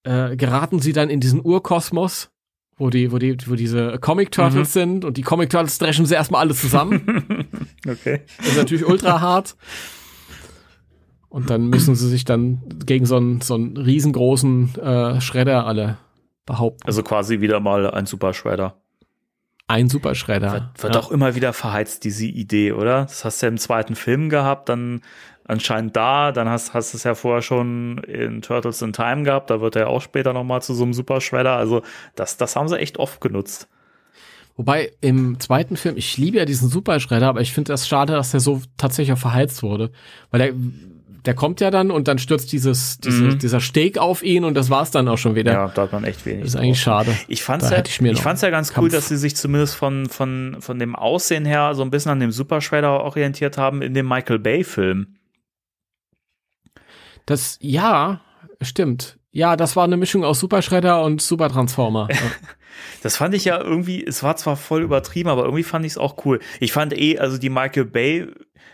[0.05, 2.31] äh, geraten sie dann in diesen Urkosmos,
[2.77, 6.15] wo die, wo die, wo diese Comic Turtles sind und die Comic Turtles dreschen sie
[6.15, 7.47] erstmal alle zusammen.
[7.89, 8.23] okay.
[8.39, 9.57] Das ist natürlich ultra hart.
[11.29, 15.99] Und dann müssen sie sich dann gegen so einen, so einen riesengroßen äh, Schredder alle
[16.47, 16.87] behaupten.
[16.87, 18.77] Also quasi wieder mal ein Super Shredder.
[19.67, 20.53] Ein Superschredder.
[20.53, 21.01] Wird, wird ja.
[21.01, 23.03] auch immer wieder verheizt, diese Idee, oder?
[23.03, 25.01] Das hast du ja im zweiten Film gehabt, dann
[25.47, 29.51] anscheinend da, dann hast, hast du es ja vorher schon in Turtles in Time gehabt,
[29.51, 31.57] da wird er ja auch später nochmal zu so einem Super Shredder.
[31.57, 31.83] Also
[32.17, 33.69] das, das haben sie echt oft genutzt.
[34.57, 38.31] Wobei im zweiten Film, ich liebe ja diesen Superschredder, aber ich finde das schade, dass
[38.31, 39.91] der so tatsächlich auch verheizt wurde.
[40.31, 40.53] Weil der,
[41.25, 43.39] der kommt ja dann und dann stürzt dieses, diese, Mhm.
[43.41, 45.53] dieser Steg auf ihn und das war's dann auch schon wieder.
[45.53, 46.43] Ja, da hat man echt wenig.
[46.43, 46.63] das ist drauf.
[46.63, 47.17] eigentlich schade.
[47.27, 49.75] Ich fand's Da ja, ich ich fand's ja ganz cool, Kampf- dass sie sich zumindest
[49.75, 53.83] von, von, von dem Aussehen her so ein bisschen an dem Super Shredder orientiert haben
[53.83, 55.17] in dem Michael Bay Film.
[57.27, 58.21] Das, ja,
[58.61, 59.19] stimmt.
[59.33, 62.09] Ja, das war eine Mischung aus Superschredder und Supertransformer.
[63.05, 65.99] Das fand ich ja irgendwie, es war zwar voll übertrieben, aber irgendwie fand ich es
[65.99, 66.41] auch cool.
[66.59, 68.27] Ich fand eh, also die Michael Bay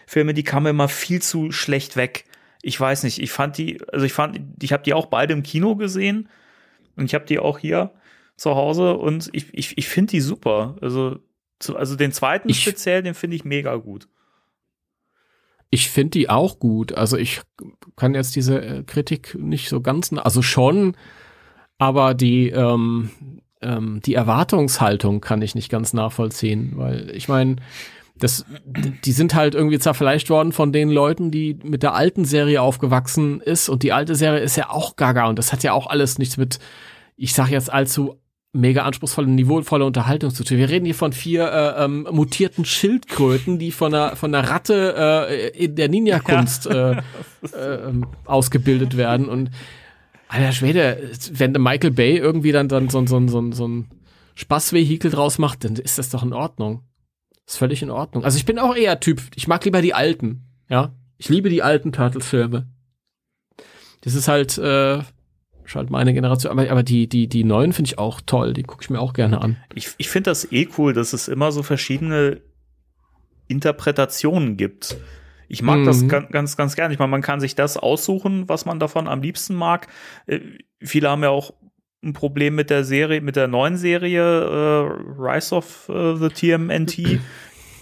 [0.06, 2.24] Filme, die kamen immer viel zu schlecht weg.
[2.62, 5.42] Ich weiß nicht, ich fand die, also ich fand, ich habe die auch beide im
[5.42, 6.30] Kino gesehen
[6.96, 7.90] und ich habe die auch hier
[8.36, 10.76] zu Hause und ich, ich, ich finde die super.
[10.80, 11.18] Also,
[11.74, 14.08] also den zweiten Ich- speziell, den finde ich mega gut.
[15.70, 16.92] Ich finde die auch gut.
[16.94, 17.42] Also ich
[17.96, 20.96] kann jetzt diese äh, Kritik nicht so ganz, also schon,
[21.78, 23.10] aber die, ähm,
[23.62, 27.56] ähm, die Erwartungshaltung kann ich nicht ganz nachvollziehen, weil ich meine,
[28.16, 32.60] das, die sind halt irgendwie zerfleischt worden von den Leuten, die mit der alten Serie
[32.60, 35.86] aufgewachsen ist und die alte Serie ist ja auch gaga und das hat ja auch
[35.86, 36.58] alles nichts mit,
[37.16, 38.16] ich sag jetzt allzu
[38.52, 40.58] mega anspruchsvolle, niveauvolle Unterhaltung zu tun.
[40.58, 45.26] Wir reden hier von vier äh, ähm, mutierten Schildkröten, die von einer von einer Ratte
[45.28, 47.00] äh, in der Ninja-Kunst äh, äh,
[47.54, 49.50] ähm, ausgebildet werden und
[50.28, 53.88] Alter Schwede, wenn Michael Bay irgendwie dann, dann so, so, so, so ein
[54.36, 56.84] Spaßvehikel draus macht, dann ist das doch in Ordnung.
[57.46, 58.22] Ist völlig in Ordnung.
[58.22, 60.94] Also ich bin auch eher Typ, ich mag lieber die alten, ja.
[61.18, 62.68] Ich liebe die alten Turtles-Filme.
[64.02, 65.00] Das ist halt, äh,
[65.76, 66.50] halt meine Generation.
[66.52, 68.52] Aber, aber die, die, die neuen finde ich auch toll.
[68.54, 69.56] Die gucke ich mir auch gerne an.
[69.74, 72.40] Ich, ich finde das eh cool, dass es immer so verschiedene
[73.48, 74.96] Interpretationen gibt.
[75.48, 75.84] Ich mag Mhm.
[75.84, 76.92] das ganz, ganz, ganz gerne.
[76.94, 79.88] Ich meine, man kann sich das aussuchen, was man davon am liebsten mag.
[80.26, 80.40] Äh,
[80.80, 81.52] viele haben ja auch
[82.02, 84.88] ein Problem mit der Serie, mit der neuen Serie äh,
[85.20, 86.96] Rise of äh, the TMNT,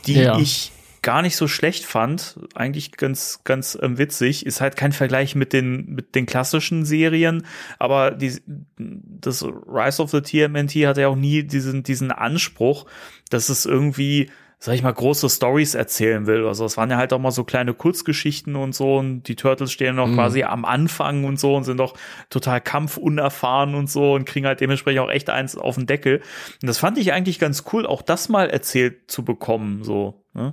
[0.07, 0.39] die Ja.
[0.39, 0.73] ich
[1.09, 2.39] gar nicht so schlecht fand.
[2.55, 4.45] Eigentlich ganz, ganz ähm, witzig.
[4.45, 7.47] Ist halt kein Vergleich mit den, mit den klassischen Serien,
[7.79, 8.43] aber die,
[8.77, 12.85] das Rise of the TMNT hatte ja auch nie diesen, diesen Anspruch,
[13.31, 14.29] dass es irgendwie
[14.59, 16.47] sag ich mal, große Stories erzählen will.
[16.47, 19.73] Also es waren ja halt auch mal so kleine Kurzgeschichten und so und die Turtles
[19.73, 20.15] stehen noch mhm.
[20.17, 21.95] quasi am Anfang und so und sind doch
[22.29, 26.21] total kampfunerfahren und so und kriegen halt dementsprechend auch echt eins auf den Deckel.
[26.61, 30.27] Und das fand ich eigentlich ganz cool, auch das mal erzählt zu bekommen, so.
[30.35, 30.53] Ne?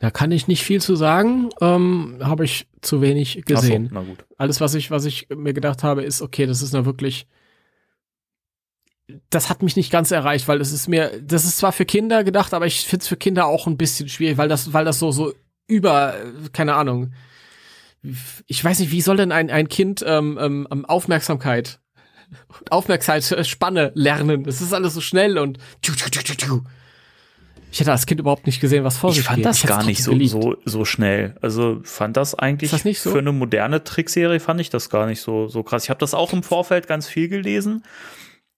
[0.00, 3.88] Da kann ich nicht viel zu sagen, ähm, habe ich zu wenig gesehen.
[3.88, 4.24] So, na gut.
[4.36, 7.26] Alles, was ich, was ich mir gedacht habe, ist, okay, das ist na wirklich
[9.30, 12.24] das hat mich nicht ganz erreicht, weil es ist mir, das ist zwar für Kinder
[12.24, 14.98] gedacht, aber ich finde es für Kinder auch ein bisschen schwierig, weil das, weil das
[14.98, 15.32] so, so
[15.66, 16.14] über,
[16.52, 17.12] keine Ahnung.
[18.46, 21.80] Ich weiß nicht, wie soll denn ein, ein Kind ähm, ähm, Aufmerksamkeit,
[22.70, 24.44] Aufmerksamkeitsspanne lernen?
[24.44, 25.58] Das ist alles so schnell und
[27.70, 29.24] ich hätte als Kind überhaupt nicht gesehen, was vor sich geht.
[29.24, 31.36] Ich fand das gar nicht so, so, so schnell.
[31.42, 33.10] Also fand das eigentlich das so?
[33.10, 35.84] für eine moderne Trickserie fand ich das gar nicht so, so krass.
[35.84, 37.82] Ich habe das auch im Vorfeld ganz viel gelesen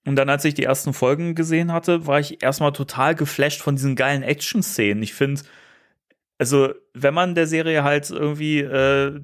[0.06, 3.76] und dann, als ich die ersten Folgen gesehen hatte, war ich erstmal total geflasht von
[3.76, 5.02] diesen geilen Action-Szenen.
[5.02, 5.42] Ich finde,
[6.38, 9.20] also, wenn man der Serie halt irgendwie äh,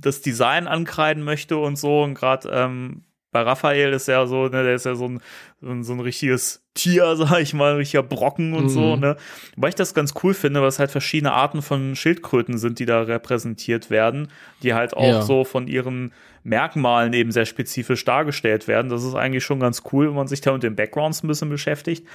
[0.00, 3.04] das Design ankreiden möchte und so, und gerade ähm,
[3.36, 5.20] bei Raphael ist ja so, ne, der ist ja so ein,
[5.60, 8.68] so ein, so ein richtiges Tier, sag ich mal, ein richtiger Brocken und mhm.
[8.70, 9.16] so, ne?
[9.56, 12.86] Weil ich das ganz cool finde, weil es halt verschiedene Arten von Schildkröten sind, die
[12.86, 14.28] da repräsentiert werden,
[14.62, 15.22] die halt auch ja.
[15.22, 16.14] so von ihren
[16.46, 18.88] Merkmalen eben sehr spezifisch dargestellt werden.
[18.88, 21.50] Das ist eigentlich schon ganz cool, wenn man sich da mit den Backgrounds ein bisschen
[21.50, 22.06] beschäftigt.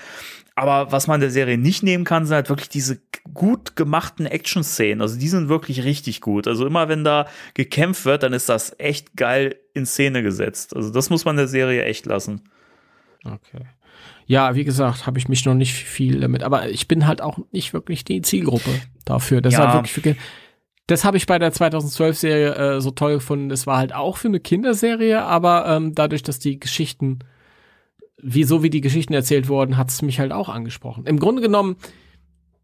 [0.56, 3.02] Aber was man der Serie nicht nehmen kann, sind halt wirklich diese
[3.34, 5.02] gut gemachten Action-Szenen.
[5.02, 6.48] Also die sind wirklich richtig gut.
[6.48, 10.76] Also immer wenn da gekämpft wird, dann ist das echt geil in Szene gesetzt.
[10.76, 12.42] Also das muss man der Serie echt lassen.
[13.24, 13.66] Okay.
[14.28, 17.40] Ja, wie gesagt, habe ich mich noch nicht viel damit, aber ich bin halt auch
[17.52, 18.70] nicht wirklich die Zielgruppe
[19.04, 19.42] dafür.
[19.42, 19.60] Das ja.
[19.60, 20.16] ist halt wirklich für,
[20.92, 23.50] das habe ich bei der 2012-Serie äh, so toll gefunden.
[23.50, 27.20] Es war halt auch für eine Kinderserie, aber ähm, dadurch, dass die Geschichten,
[28.18, 31.06] wie so wie die Geschichten erzählt wurden, hat es mich halt auch angesprochen.
[31.06, 31.78] Im Grunde genommen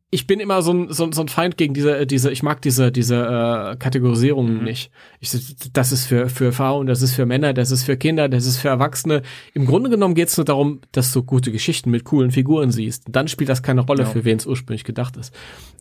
[0.10, 2.94] ich bin immer so ein, so, so ein Feind gegen diese, diese, ich mag diese,
[2.94, 4.64] diese äh, Kategorisierung mhm.
[4.64, 4.90] nicht.
[5.20, 5.32] Ich,
[5.74, 8.58] das ist für, für Frauen, das ist für Männer, das ist für Kinder, das ist
[8.58, 9.22] für Erwachsene.
[9.54, 13.04] Im Grunde genommen geht es nur darum, dass du gute Geschichten mit coolen Figuren siehst.
[13.10, 14.10] Dann spielt das keine Rolle, ja.
[14.10, 15.34] für wen es ursprünglich gedacht ist.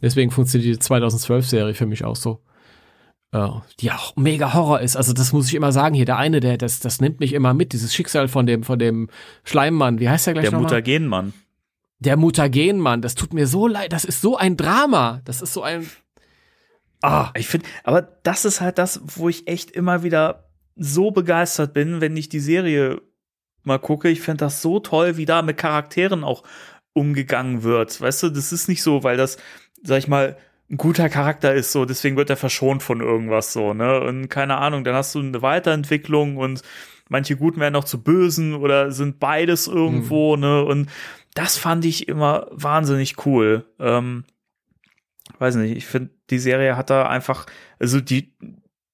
[0.02, 2.40] Deswegen funktioniert die 2012-Serie für mich auch so.
[3.30, 3.48] Äh,
[3.78, 4.96] die auch mega Horror ist.
[4.96, 6.04] Also das muss ich immer sagen hier.
[6.04, 7.72] Der eine, der, das, das nimmt mich immer mit.
[7.72, 9.08] Dieses Schicksal von dem, von dem
[9.44, 10.00] Schleimmann.
[10.00, 11.32] Wie heißt der gleich Der Mutagenmann.
[11.98, 15.22] Der Mutagenmann, das tut mir so leid, das ist so ein Drama.
[15.24, 15.88] Das ist so ein.
[17.02, 21.72] Ah, ich finde, aber das ist halt das, wo ich echt immer wieder so begeistert
[21.72, 23.00] bin, wenn ich die Serie
[23.62, 24.08] mal gucke.
[24.08, 26.42] Ich finde das so toll, wie da mit Charakteren auch
[26.92, 28.00] umgegangen wird.
[28.00, 29.36] Weißt du, das ist nicht so, weil das,
[29.82, 30.36] sag ich mal,
[30.70, 34.00] ein guter Charakter ist so, deswegen wird er verschont von irgendwas so, ne?
[34.00, 36.62] Und keine Ahnung, dann hast du eine Weiterentwicklung und
[37.08, 40.42] manche Guten werden auch zu Bösen oder sind beides irgendwo, mhm.
[40.42, 40.64] ne?
[40.64, 40.90] Und
[41.36, 43.66] das fand ich immer wahnsinnig cool.
[43.78, 44.24] Ähm,
[45.38, 47.46] weiß nicht, ich finde, die Serie hat da einfach,
[47.78, 48.34] also die,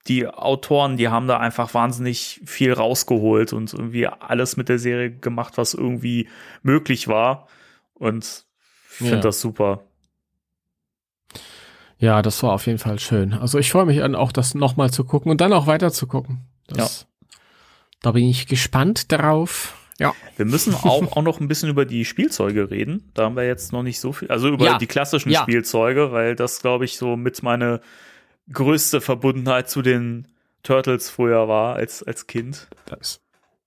[0.08, 5.12] die Autoren, die haben da einfach wahnsinnig viel rausgeholt und irgendwie alles mit der Serie
[5.12, 6.28] gemacht, was irgendwie
[6.62, 7.46] möglich war.
[7.94, 8.44] Und
[8.82, 9.20] finde ja.
[9.20, 9.84] das super.
[11.98, 13.34] Ja, das war auf jeden Fall schön.
[13.34, 16.08] Also ich freue mich an, auch das nochmal zu gucken und dann auch weiter zu
[16.08, 16.40] gucken.
[16.66, 17.28] Das, ja.
[18.00, 19.78] Da bin ich gespannt drauf.
[19.98, 20.14] Ja.
[20.36, 23.10] Wir müssen auch, auch noch ein bisschen über die Spielzeuge reden.
[23.14, 24.78] Da haben wir jetzt noch nicht so viel, also über ja.
[24.78, 25.42] die klassischen ja.
[25.42, 27.80] Spielzeuge, weil das, glaube ich, so mit meine
[28.52, 30.28] größte Verbundenheit zu den
[30.62, 32.68] Turtles früher war als, als Kind.
[32.86, 33.20] Das,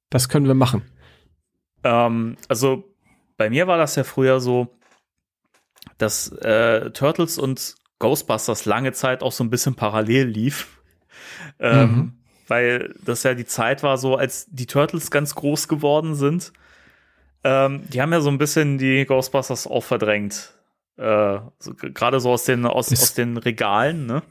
[0.10, 0.84] das können wir machen.
[1.84, 2.84] Ähm, also
[3.38, 4.76] bei mir war das ja früher so,
[5.98, 10.82] dass äh, Turtles und Ghostbusters lange Zeit auch so ein bisschen parallel lief.
[11.60, 12.14] Ähm, mhm
[12.48, 16.54] weil das ja die Zeit war, so als die Turtles ganz groß geworden sind.
[17.44, 20.54] Ähm, die haben ja so ein bisschen die Ghostbusters auch verdrängt.
[20.98, 24.24] Äh, so, Gerade so aus den, aus, aus den Regalen, ne?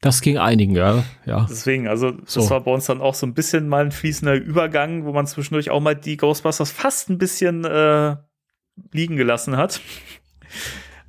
[0.00, 1.02] Das ging einigen, ja.
[1.26, 1.46] ja.
[1.50, 2.50] Deswegen, also das so.
[2.50, 5.70] war bei uns dann auch so ein bisschen mal ein fließender Übergang, wo man zwischendurch
[5.70, 8.16] auch mal die Ghostbusters fast ein bisschen äh,
[8.92, 9.80] liegen gelassen hat.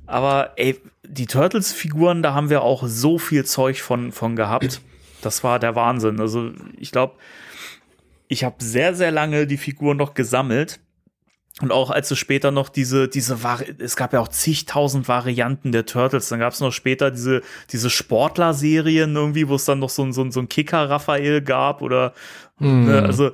[0.06, 4.80] Aber ey, die Turtles-Figuren, da haben wir auch so viel Zeug von, von gehabt.
[5.22, 6.20] Das war der Wahnsinn.
[6.20, 7.14] Also ich glaube,
[8.28, 10.80] ich habe sehr, sehr lange die Figur noch gesammelt.
[11.60, 15.72] Und auch als es später noch diese, diese Vari es gab ja auch zigtausend Varianten
[15.72, 16.28] der Turtles.
[16.28, 20.12] Dann gab es noch später diese, diese Sportler-Serien irgendwie, wo es dann noch so ein,
[20.12, 22.14] so ein, so ein Kicker-Raphael gab oder,
[22.60, 22.84] mm.
[22.86, 23.32] ne, also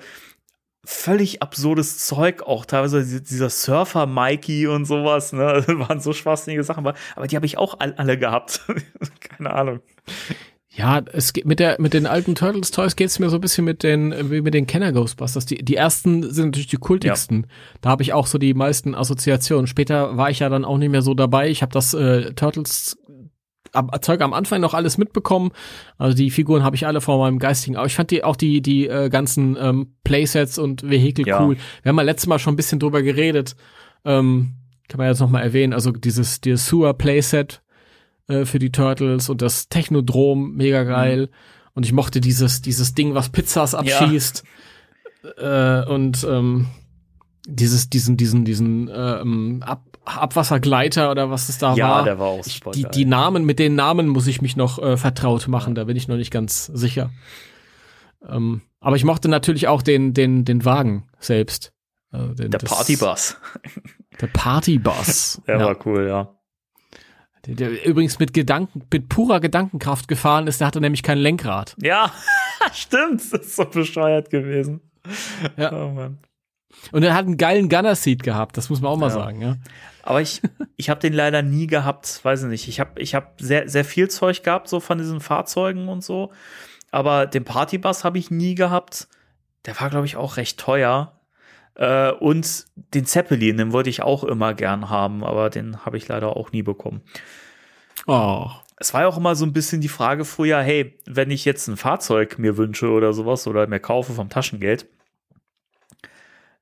[0.85, 6.87] völlig absurdes Zeug, auch teilweise dieser Surfer Mikey und sowas, ne, waren so schwachsinnige Sachen,
[6.87, 8.63] aber die habe ich auch alle gehabt.
[9.21, 9.81] Keine Ahnung.
[10.77, 13.65] Ja, es geht mit der mit den alten Turtles Toys geht's mir so ein bisschen
[13.65, 15.47] mit den wie mit den Kenner Ghostbusters.
[15.47, 17.43] Die die ersten sind natürlich die kultigsten.
[17.43, 17.49] Ja.
[17.81, 19.67] Da habe ich auch so die meisten Assoziationen.
[19.67, 21.49] Später war ich ja dann auch nicht mehr so dabei.
[21.49, 22.99] Ich habe das äh, Turtles
[24.03, 25.51] Zeug am Anfang noch alles mitbekommen.
[25.97, 27.77] Also die Figuren habe ich alle vor meinem geistigen.
[27.77, 31.43] Aber ich fand die auch die die äh, ganzen ähm, Playsets und Vehikel ja.
[31.43, 31.57] cool.
[31.83, 33.57] Wir haben ja letztes Mal schon ein bisschen drüber geredet.
[34.05, 34.57] Ähm,
[34.89, 35.73] kann man jetzt noch mal erwähnen.
[35.73, 37.63] Also dieses dieses Sewer Playset
[38.29, 41.27] äh, für die Turtles und das Technodrom, mega geil.
[41.27, 41.37] Mhm.
[41.75, 44.43] Und ich mochte dieses, dieses Ding, was Pizzas abschießt.
[45.39, 45.83] Ja.
[45.83, 46.67] Äh, und ähm,
[47.47, 51.99] dieses, diesen, diesen, diesen ähm, Ab Abwassergleiter oder was es da ja, war.
[51.99, 54.79] Ja, der war auch super die, die Namen, mit den Namen muss ich mich noch
[54.81, 57.11] äh, vertraut machen, da bin ich noch nicht ganz sicher.
[58.25, 61.73] Ähm, aber ich mochte natürlich auch den, den, den Wagen selbst.
[62.13, 63.37] Äh, den, der Partybus.
[64.21, 65.43] Der Partybus.
[65.49, 65.67] der ja.
[65.67, 66.36] war cool, ja
[67.47, 71.77] der, übrigens mit Gedanken, mit purer Gedankenkraft gefahren ist, der hatte nämlich kein Lenkrad.
[71.81, 72.13] Ja,
[72.73, 74.81] stimmt, das ist so bescheuert gewesen.
[75.57, 75.73] Ja.
[75.73, 76.19] Oh Mann.
[76.93, 79.15] Und er hat einen geilen Gunner-Seat gehabt, das muss man auch mal ja.
[79.15, 79.57] sagen, ja.
[80.03, 80.41] Aber ich,
[80.77, 82.69] ich habe den leider nie gehabt, weiß ich nicht.
[82.69, 86.33] Ich habe ich hab sehr, sehr viel Zeug gehabt, so von diesen Fahrzeugen und so.
[86.93, 89.09] Aber den Partybus habe ich nie gehabt.
[89.65, 91.16] Der war, glaube ich, auch recht teuer.
[91.77, 96.09] Äh, und den Zeppelin, den wollte ich auch immer gern haben, aber den habe ich
[96.09, 97.03] leider auch nie bekommen.
[98.07, 98.49] Oh.
[98.79, 101.67] Es war ja auch immer so ein bisschen die Frage früher, hey, wenn ich jetzt
[101.67, 104.87] ein Fahrzeug mir wünsche oder sowas oder mir kaufe vom Taschengeld.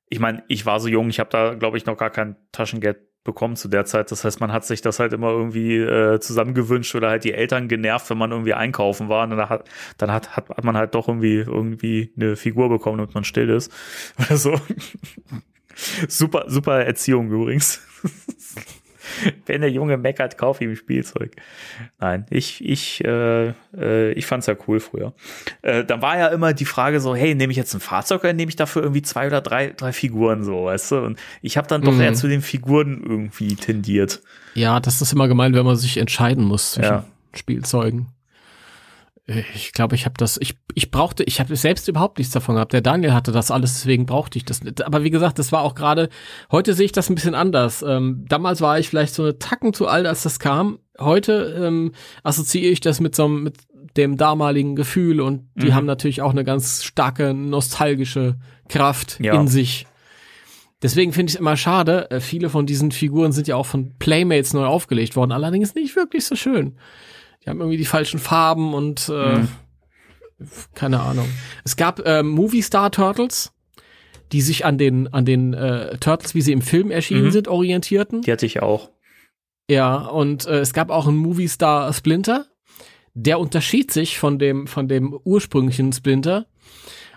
[0.07, 2.99] Ich meine, ich war so jung, ich habe da, glaube ich, noch gar kein Taschengeld
[3.25, 4.11] bekommen zu der Zeit.
[4.11, 7.67] Das heißt, man hat sich das halt immer irgendwie äh, zusammengewünscht oder halt die Eltern
[7.67, 9.25] genervt, wenn man irgendwie einkaufen war.
[9.25, 9.67] Und dann hat,
[9.97, 13.49] dann hat, hat, hat man halt doch irgendwie irgendwie eine Figur bekommen, damit man still
[13.49, 13.73] ist.
[14.17, 14.55] Oder so.
[16.07, 17.81] super, super Erziehung übrigens.
[19.45, 21.35] Wenn der Junge meckert, kauf ihm Spielzeug.
[21.99, 25.13] Nein, ich, ich, äh, äh, ich fand's ja cool früher.
[25.61, 28.33] Äh, dann war ja immer die Frage so, hey, nehme ich jetzt ein Fahrzeug oder
[28.33, 30.97] nehme ich dafür irgendwie zwei oder drei, drei Figuren so, weißt du?
[30.97, 32.01] Und ich habe dann doch mhm.
[32.01, 34.21] eher zu den Figuren irgendwie tendiert.
[34.53, 37.05] Ja, das ist immer gemein, wenn man sich entscheiden muss zwischen ja.
[37.33, 38.07] Spielzeugen.
[39.27, 42.73] Ich glaube, ich habe das, ich, ich brauchte, ich habe selbst überhaupt nichts davon gehabt.
[42.73, 44.85] Der Daniel hatte das alles, deswegen brauchte ich das nicht.
[44.85, 46.09] Aber wie gesagt, das war auch gerade,
[46.51, 47.83] heute sehe ich das ein bisschen anders.
[47.87, 50.77] Ähm, damals war ich vielleicht so eine Tacken zu alt, als das kam.
[50.99, 53.57] Heute ähm, assoziiere ich das mit so mit
[53.97, 55.75] dem damaligen Gefühl und die mhm.
[55.75, 58.35] haben natürlich auch eine ganz starke nostalgische
[58.67, 59.33] Kraft ja.
[59.33, 59.87] in sich.
[60.83, 62.11] Deswegen finde ich es immer schade.
[62.11, 65.95] Äh, viele von diesen Figuren sind ja auch von Playmates neu aufgelegt worden, allerdings nicht
[65.95, 66.77] wirklich so schön.
[67.45, 69.47] Die haben irgendwie die falschen Farben und äh, mhm.
[70.73, 71.27] keine Ahnung.
[71.63, 73.53] Es gab äh, Movie Star Turtles,
[74.31, 77.31] die sich an den an den äh, Turtles, wie sie im Film erschienen mhm.
[77.31, 78.21] sind, orientierten.
[78.23, 78.89] Die hatte ich auch.
[79.69, 82.47] Ja, und äh, es gab auch einen Movie Star Splinter.
[83.13, 86.47] Der unterschied sich von dem von dem ursprünglichen Splinter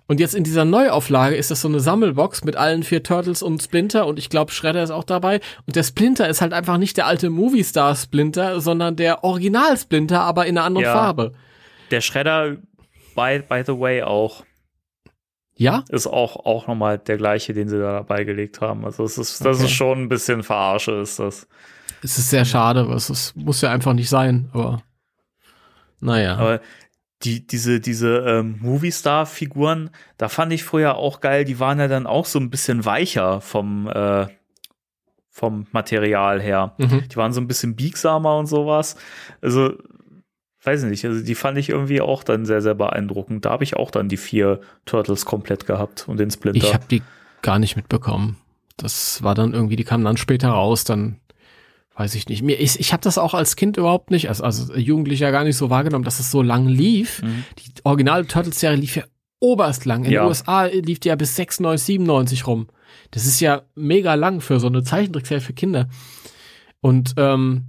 [0.09, 3.63] und jetzt in dieser Neuauflage ist das so eine Sammelbox mit allen vier Turtles und
[3.63, 5.41] Splinter und ich glaube Shredder ist auch dabei.
[5.67, 9.77] Und der Splinter ist halt einfach nicht der alte Movie Star Splinter, sondern der Original
[9.77, 10.95] Splinter, aber in einer anderen ja.
[10.95, 11.35] Farbe.
[11.91, 12.57] Der Shredder,
[13.15, 14.45] by, by the way, auch.
[15.57, 15.85] Ja?
[15.91, 18.87] Ist auch, auch nochmal der gleiche, den sie da dabei gelegt haben.
[18.87, 19.67] Also es ist, das okay.
[19.67, 21.47] ist schon ein bisschen Verarsche, ist das.
[22.03, 24.83] Es ist sehr schade, es ist, muss ja einfach nicht sein, aber
[26.01, 26.37] naja.
[26.37, 26.61] Aber
[27.23, 32.07] die, diese, diese ähm, Movie-Star-Figuren, da fand ich früher auch geil, die waren ja dann
[32.07, 34.27] auch so ein bisschen weicher vom, äh,
[35.29, 36.75] vom Material her.
[36.79, 37.09] Mhm.
[37.09, 38.97] Die waren so ein bisschen biegsamer und sowas.
[39.41, 39.75] Also,
[40.62, 43.45] weiß nicht, also die fand ich irgendwie auch dann sehr, sehr beeindruckend.
[43.45, 46.66] Da habe ich auch dann die vier Turtles komplett gehabt und den Splinter.
[46.66, 47.03] Ich habe die
[47.43, 48.37] gar nicht mitbekommen.
[48.77, 51.19] Das war dann irgendwie, die kamen dann später raus, dann
[51.99, 52.43] weiß ich nicht.
[52.43, 55.57] Mir, ich ich habe das auch als Kind überhaupt nicht, also, also Jugendlicher gar nicht
[55.57, 57.23] so wahrgenommen, dass es so lang lief.
[57.23, 57.45] Mhm.
[57.59, 59.05] Die originale Turtles-Serie lief ja
[59.41, 60.05] oberst lang.
[60.05, 60.23] In ja.
[60.23, 62.69] den USA lief die ja bis 96, 97 rum.
[63.11, 65.89] Das ist ja mega lang für so eine Zeichentrickserie für Kinder.
[66.81, 67.65] Und ähm,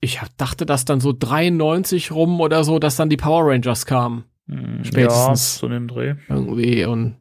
[0.00, 4.24] ich dachte, dass dann so 93 rum oder so, dass dann die Power Rangers kamen.
[4.46, 4.84] Mhm.
[4.84, 5.54] Spätestens.
[5.54, 6.14] Ja, so einem Dreh.
[6.28, 7.16] Irgendwie und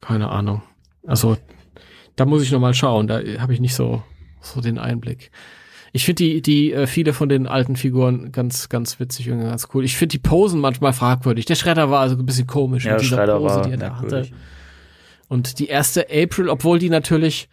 [0.00, 0.62] keine Ahnung.
[1.06, 1.36] Also
[2.16, 3.06] da muss ich noch mal schauen.
[3.06, 4.02] Da habe ich nicht so
[4.42, 5.30] so den Einblick.
[5.92, 9.68] Ich finde die, die äh, viele von den alten Figuren ganz, ganz witzig und ganz
[9.74, 9.84] cool.
[9.84, 11.44] Ich finde die Posen manchmal fragwürdig.
[11.44, 13.98] Der Schredder war also ein bisschen komisch ja, mit dieser Schredder Pose, die er da
[13.98, 14.28] hatte.
[15.28, 17.48] Und die erste April, obwohl die natürlich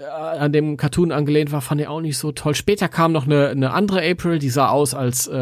[0.00, 2.54] an dem Cartoon angelehnt war, fand ich auch nicht so toll.
[2.54, 5.32] Später kam noch eine, eine andere April, die sah aus, als äh,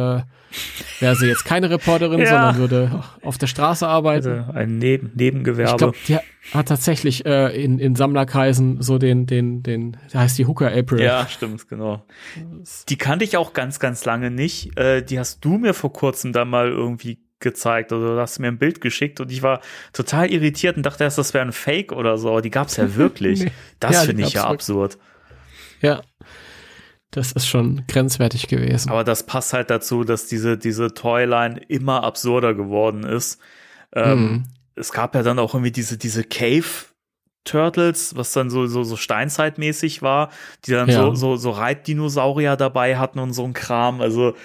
[0.99, 2.27] wäre sie jetzt keine Reporterin, Ja.
[2.27, 4.29] sondern würde auf der Straße arbeiten.
[4.29, 5.71] Also ein Neben Nebengewerbe.
[5.71, 6.17] Ich glaube, die
[6.53, 11.01] hat tatsächlich äh, in, in Sammlerkreisen so den, den, den, da heißt die Hooker April.
[11.01, 12.05] Ja, stimmt, genau.
[12.89, 14.77] Die kannte ich auch ganz, ganz lange nicht.
[14.77, 18.49] Äh, die hast du mir vor kurzem dann mal irgendwie gezeigt oder du hast mir
[18.49, 19.61] ein Bild geschickt und ich war
[19.93, 22.31] total irritiert und dachte erst, das wäre ein Fake oder so.
[22.31, 23.41] Aber Die gab's ja wirklich.
[23.45, 23.53] Nee.
[23.81, 24.99] Das Ja, finde ich ja absurd.
[25.81, 26.03] ja.
[27.13, 28.89] Das ist schon grenzwertig gewesen.
[28.91, 33.41] Aber das passt halt dazu, dass diese, diese Toyline immer absurder geworden ist.
[33.93, 34.45] Ähm, Mhm.
[34.77, 36.65] Es gab ja dann auch irgendwie diese, diese Cave
[37.45, 40.31] Turtles, was dann so, so, so steinzeitmäßig war,
[40.67, 41.03] die dann Ja.
[41.03, 44.01] so, so, so Reitdinosaurier dabei hatten und so ein Kram.
[44.01, 44.37] Also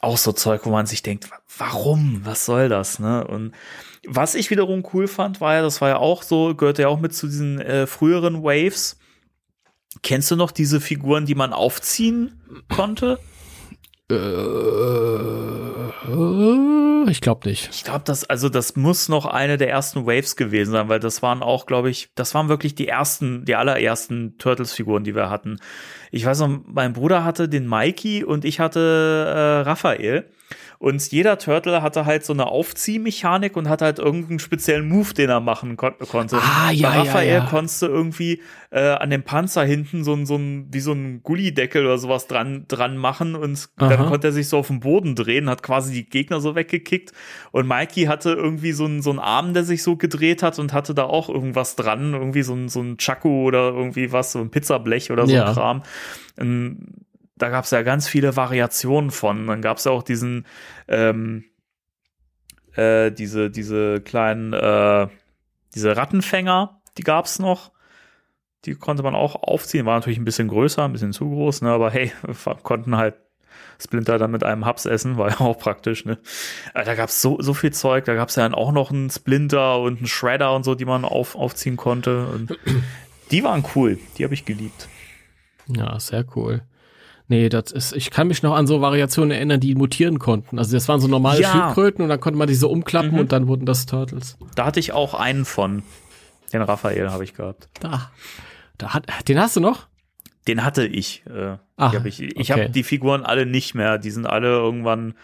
[0.00, 2.20] auch so Zeug, wo man sich denkt, wa- warum?
[2.24, 2.98] Was soll das?
[2.98, 3.26] Ne?
[3.26, 3.52] Und
[4.06, 7.00] was ich wiederum cool fand, war ja, das war ja auch so, gehörte ja auch
[7.00, 8.98] mit zu diesen äh, früheren Waves.
[10.02, 12.40] Kennst du noch diese Figuren, die man aufziehen
[12.74, 13.18] konnte?
[16.10, 17.68] Äh, ich glaube nicht.
[17.72, 21.22] Ich glaube, das, also das muss noch eine der ersten Waves gewesen sein, weil das
[21.22, 25.58] waren auch, glaube ich, das waren wirklich die ersten, die allerersten Turtles-Figuren, die wir hatten.
[26.10, 30.24] Ich weiß noch, mein Bruder hatte den Mikey und ich hatte äh, Raphael.
[30.82, 35.28] Und jeder Turtle hatte halt so eine Aufziehmechanik und hatte halt irgendeinen speziellen Move, den
[35.28, 36.38] er machen kon konnte.
[36.38, 37.46] Ah, ja, Bei ja, Raphael ja.
[37.46, 41.22] konntest du irgendwie äh, an dem Panzer hinten so ein, so ein, wie so ein
[41.22, 44.04] Gullideckel oder sowas dran, dran machen und dann Aha.
[44.08, 47.12] konnte er sich so auf den Boden drehen, hat quasi die Gegner so weggekickt.
[47.52, 50.72] Und Mikey hatte irgendwie so einen, so einen Arm, der sich so gedreht hat und
[50.72, 54.38] hatte da auch irgendwas dran, irgendwie so ein, so ein Chaku oder irgendwie was, so
[54.38, 55.48] ein Pizzablech oder so Ja.
[55.48, 55.82] ein Kram.
[56.38, 56.78] Ähm,
[57.40, 59.46] da gab es ja ganz viele Variationen von.
[59.46, 60.46] Dann gab es ja auch diesen,
[60.88, 61.44] ähm,
[62.74, 65.08] äh, diese, diese kleinen, äh,
[65.74, 67.72] diese Rattenfänger, die gab es noch.
[68.66, 71.70] Die konnte man auch aufziehen, war natürlich ein bisschen größer, ein bisschen zu groß, ne?
[71.70, 72.12] aber hey,
[72.62, 73.14] konnten halt
[73.80, 76.18] Splinter dann mit einem Hubs essen, war ja auch praktisch, ne?
[76.74, 79.80] Äh, Da gab's so, so viel Zeug, da gab's ja dann auch noch einen Splinter
[79.80, 82.26] und einen Shredder und so, die man auf, aufziehen konnte.
[82.26, 82.58] Und
[83.30, 84.88] die waren cool, die habe ich geliebt.
[85.66, 86.62] Ja, sehr cool.
[87.30, 90.58] Nee, das ist, ich kann mich noch an so Variationen erinnern, die mutieren konnten.
[90.58, 91.52] Also das waren so normale Ja.
[91.52, 93.18] Schildkröten und dann konnte man die so umklappen Mhm.
[93.20, 94.36] und dann wurden das Turtles.
[94.56, 95.84] Da hatte ich auch einen von.
[96.52, 97.68] Den Raphael habe ich gehabt.
[97.78, 98.10] Da.
[98.78, 99.86] Da hat, den hast du noch?
[100.48, 101.22] Den hatte ich.
[101.26, 102.62] Äh, die hab ich ich okay.
[102.62, 103.98] habe die Figuren alle nicht mehr.
[103.98, 105.14] Die sind alle irgendwann.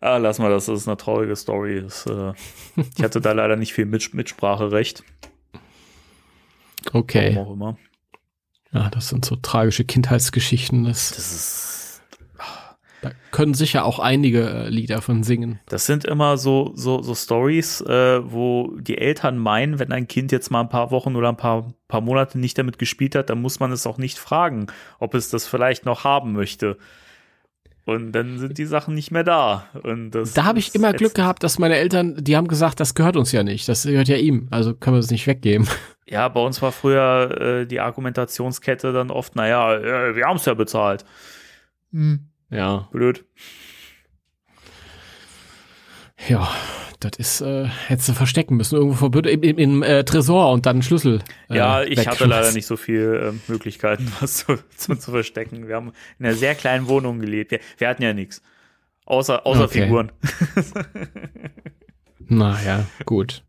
[0.00, 1.80] Ah, lass mal das, ist eine traurige Story.
[1.80, 2.32] Das, äh,
[2.96, 5.04] ich hatte da leider nicht viel Mit Mitspracherecht.
[6.92, 7.36] Okay.
[7.36, 7.78] Warum auch immer.
[8.76, 10.84] Ja, das sind so tragische Kindheitsgeschichten.
[10.84, 12.02] Das, Das ist.
[13.00, 15.60] da können sicher auch einige äh, Lieder von singen.
[15.66, 20.30] Das sind immer so, so, so Stories, äh, wo die Eltern meinen, wenn ein Kind
[20.30, 23.40] jetzt mal ein paar Wochen oder ein paar, paar Monate nicht damit gespielt hat, dann
[23.40, 24.66] muss man es auch nicht fragen,
[24.98, 26.76] ob es das vielleicht noch haben möchte.
[27.86, 29.68] Und dann sind die Sachen nicht mehr da.
[29.84, 30.92] Und das Da habe ich immer.
[30.92, 33.68] Glück gehabt, dass meine Eltern, die haben gesagt, das gehört uns ja nicht.
[33.68, 34.48] Das gehört ja ihm.
[34.50, 35.66] Also können wir es nicht weggeben.
[36.08, 40.44] Ja, bei uns war früher äh, die Argumentationskette dann oft, naja, äh, wir haben es
[40.44, 41.04] ja bezahlt.
[42.48, 42.88] Ja.
[42.92, 43.24] Blöd.
[46.28, 46.48] Ja,
[47.00, 48.76] das ist, äh, hättest du verstecken müssen.
[48.76, 51.22] Irgendwo verbürdet, im, im, im äh, Tresor und dann Schlüssel.
[51.50, 55.68] Äh, Ja, ich hatte leider nicht so viel äh, Möglichkeiten, was zu, zu, zu verstecken.
[55.68, 57.50] Wir haben in einer sehr kleinen Wohnung gelebt.
[57.50, 58.42] Wir, wir hatten ja nichts.
[59.04, 59.82] Außer, außer Okay.
[59.84, 60.12] Figuren.
[62.28, 63.44] Naja, gut.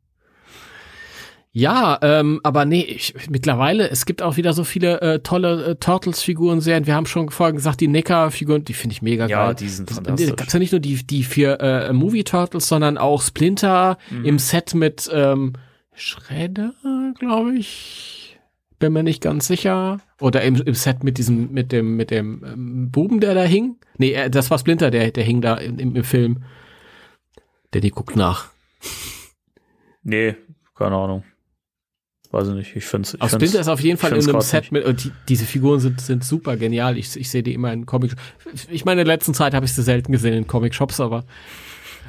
[1.54, 5.76] Ja, ähm, aber nee, ich, mittlerweile, es gibt auch wieder so viele äh, tolle äh,
[5.76, 6.86] Turtles-Figuren-Serien.
[6.86, 9.56] Wir haben schon vorhin gesagt, die NECA-Figuren, die finde ich mega Ja, geil.
[9.56, 10.30] die sind fantastisch.
[10.30, 14.26] Da gab's ja nicht nur die, die vier äh, Movie Turtles, sondern auch Splinter Mhm.
[14.26, 15.54] im Set mit ähm,
[15.96, 16.74] Shredder,
[17.18, 18.38] glaube ich.
[18.78, 20.00] Bin mir nicht ganz sicher.
[20.22, 23.78] Oder im, im Set mit diesem, mit dem, mit dem ähm, Buben, der da hing.
[23.98, 26.44] Nee, äh, das war Splinter, der, der hing da im, im, im Film.
[27.74, 28.50] Der die guckt nach.
[30.04, 30.36] Nee,
[30.78, 31.24] keine Ahnung.
[32.32, 32.76] Weiß ich nicht.
[32.76, 33.32] Ich finde es.
[33.32, 34.72] Splinter ist auf jeden Fall in einem Set nicht.
[34.72, 36.98] mit, und die, diese Figuren sind, sind super genial.
[36.98, 38.14] Ich, ich sehe die immer in Comic.
[38.70, 41.24] Ich meine, in der letzten Zeit habe ich sie selten gesehen in Comic-Shops, aber.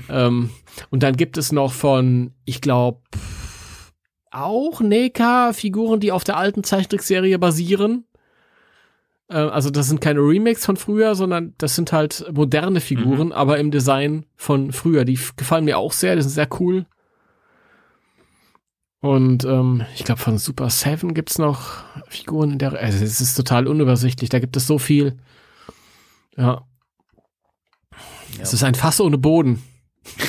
[0.08, 0.50] Ähm,
[0.90, 3.00] und dann gibt es noch von, ich glaube,
[4.30, 8.04] auch NECA-Figuren, die auf der alten Zeichentrickserie basieren.
[9.28, 13.58] Äh, also, das sind keine Remakes von früher, sondern das sind halt moderne Figuren, aber
[13.58, 15.04] im Design von früher.
[15.04, 16.86] Die gefallen mir auch sehr, die sind sehr cool.
[19.00, 22.72] Und ähm, ich glaube, von Super Seven gibt's noch Figuren in der.
[22.72, 24.28] Also es ist total unübersichtlich.
[24.30, 25.16] Da gibt es so viel.
[26.36, 26.64] Ja.
[28.40, 29.62] Es ist ein Fass ohne Boden.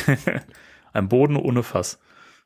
[0.94, 2.00] Ein Boden ohne Fass.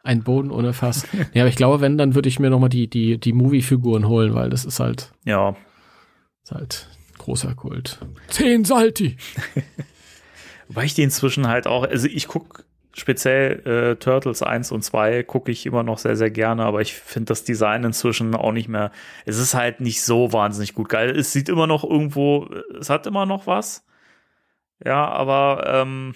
[0.04, 1.08] Ein Boden ohne Fass.
[1.34, 4.36] ja, aber ich glaube, wenn, dann würde ich mir nochmal die, die, die Movie-Figuren holen,
[4.36, 5.56] weil das ist halt, Ja,
[6.44, 8.00] ist halt großer Kult.
[8.28, 9.16] Zehn Salti.
[10.68, 12.66] Wobei ich die inzwischen halt auch, also ich gucke
[12.96, 16.94] speziell äh, Turtles 1 und 2 gucke ich immer noch sehr, sehr gerne, aber ich
[16.94, 18.92] finde das Design inzwischen auch nicht mehr,
[19.26, 21.10] es ist halt nicht so wahnsinnig gut geil.
[21.18, 22.48] Es sieht immer noch irgendwo,
[22.80, 23.86] es hat immer noch was.
[24.86, 26.14] Ja, aber ähm,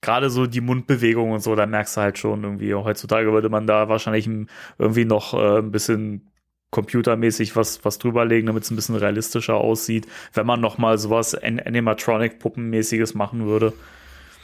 [0.00, 3.66] gerade so die Mundbewegung und so, da merkst du halt schon irgendwie, heutzutage würde man
[3.66, 4.48] da wahrscheinlich ein-
[4.78, 6.28] irgendwie noch äh, ein bisschen
[6.70, 11.34] computermäßig was, was drüberlegen, damit es ein bisschen realistischer aussieht, wenn man noch mal sowas
[11.34, 13.72] An- Animatronic-Puppenmäßiges machen würde.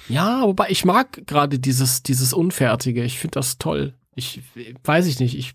[0.09, 3.03] Ja, wobei ich mag gerade dieses, dieses Unfertige.
[3.05, 3.95] Ich finde das toll.
[4.19, 4.41] Ich
[4.83, 5.39] weiß ich nicht.
[5.39, 5.55] Ich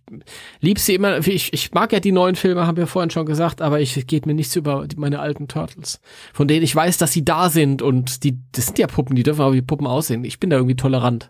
[0.61, 1.25] lieb sie immer.
[1.27, 4.25] Ich, ich mag ja die neuen Filme, haben wir vorhin schon gesagt, aber ich geht
[4.25, 5.99] mir nichts über meine alten Turtles,
[6.31, 9.23] von denen ich weiß, dass sie da sind und die, das sind ja Puppen, die
[9.23, 10.23] dürfen aber wie Puppen aussehen.
[10.23, 11.29] Ich bin da irgendwie tolerant.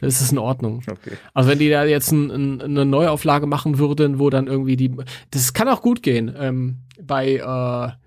[0.00, 0.82] Das ist in Ordnung.
[0.90, 1.16] Okay.
[1.34, 4.94] Also wenn die da jetzt ein, ein, eine Neuauflage machen würden, wo dann irgendwie die,
[5.30, 6.34] das kann auch gut gehen.
[6.38, 8.01] Ähm, bei äh,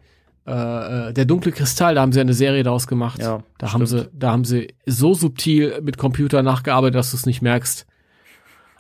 [0.46, 3.20] äh, der dunkle Kristall, da haben sie eine Serie daraus gemacht.
[3.20, 7.26] Ja, da haben sie, da haben sie so subtil mit Computer nachgearbeitet, dass du es
[7.26, 7.86] nicht merkst.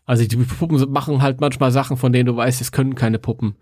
[0.05, 3.55] Also die Puppen machen halt manchmal Sachen, von denen du weißt, es können keine Puppen.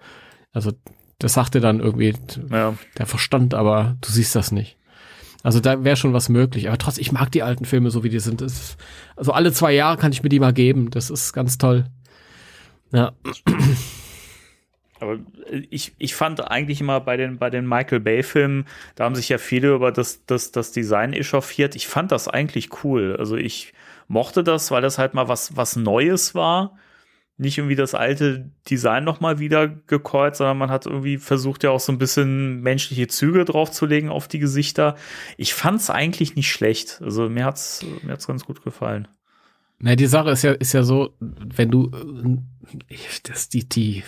[0.52, 0.74] Also
[1.20, 2.14] das sagte dann irgendwie
[2.52, 4.78] Ja, der Verstand, aber du siehst das nicht.
[5.42, 6.68] Also da wäre schon was möglich.
[6.68, 8.42] Aber trotzdem, ich mag die alten Filme so, wie die sind.
[8.42, 8.78] Ist,
[9.16, 10.90] also alle zwei Jahre kann ich mir die mal geben.
[10.90, 11.86] Das ist ganz toll.
[12.92, 13.14] Ja,
[15.04, 15.20] aber
[15.70, 19.38] ich, ich fand eigentlich immer bei den, bei den Michael Bay-Filmen, da haben sich ja
[19.38, 21.76] viele über das, das, das Design echauffiert.
[21.76, 23.16] Ich fand das eigentlich cool.
[23.18, 23.74] Also ich
[24.08, 26.78] mochte das, weil das halt mal was, was Neues war.
[27.38, 31.80] Nicht irgendwie das alte Design nochmal wieder gekreuzt, sondern man hat irgendwie versucht, ja auch
[31.80, 34.96] so ein bisschen menschliche Züge draufzulegen auf die Gesichter.
[35.38, 37.02] Ich fand's eigentlich nicht schlecht.
[37.04, 39.08] Also mir hat's, mir hat's ganz gut gefallen.
[39.80, 41.92] Na, die Sache ist ja, ist ja so, wenn du,
[42.88, 44.04] äh, das, die, die,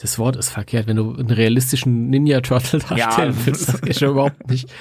[0.00, 3.46] das Wort ist verkehrt, wenn du einen realistischen Ninja Turtle darstellen Ja.
[3.46, 4.72] willst, das geht schon überhaupt nicht.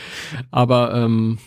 [0.51, 1.37] Aber, ähm,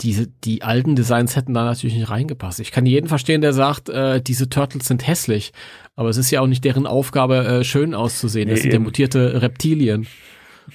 [0.00, 2.58] diese, die alten Designs hätten da natürlich nicht reingepasst.
[2.58, 5.52] Ich kann jeden verstehen, der sagt, äh, diese Turtles sind hässlich.
[5.94, 8.48] Aber es ist ja auch nicht deren Aufgabe, äh, schön auszusehen.
[8.48, 8.84] Das Nee, sind ja eben.
[8.84, 10.08] mutierte Reptilien.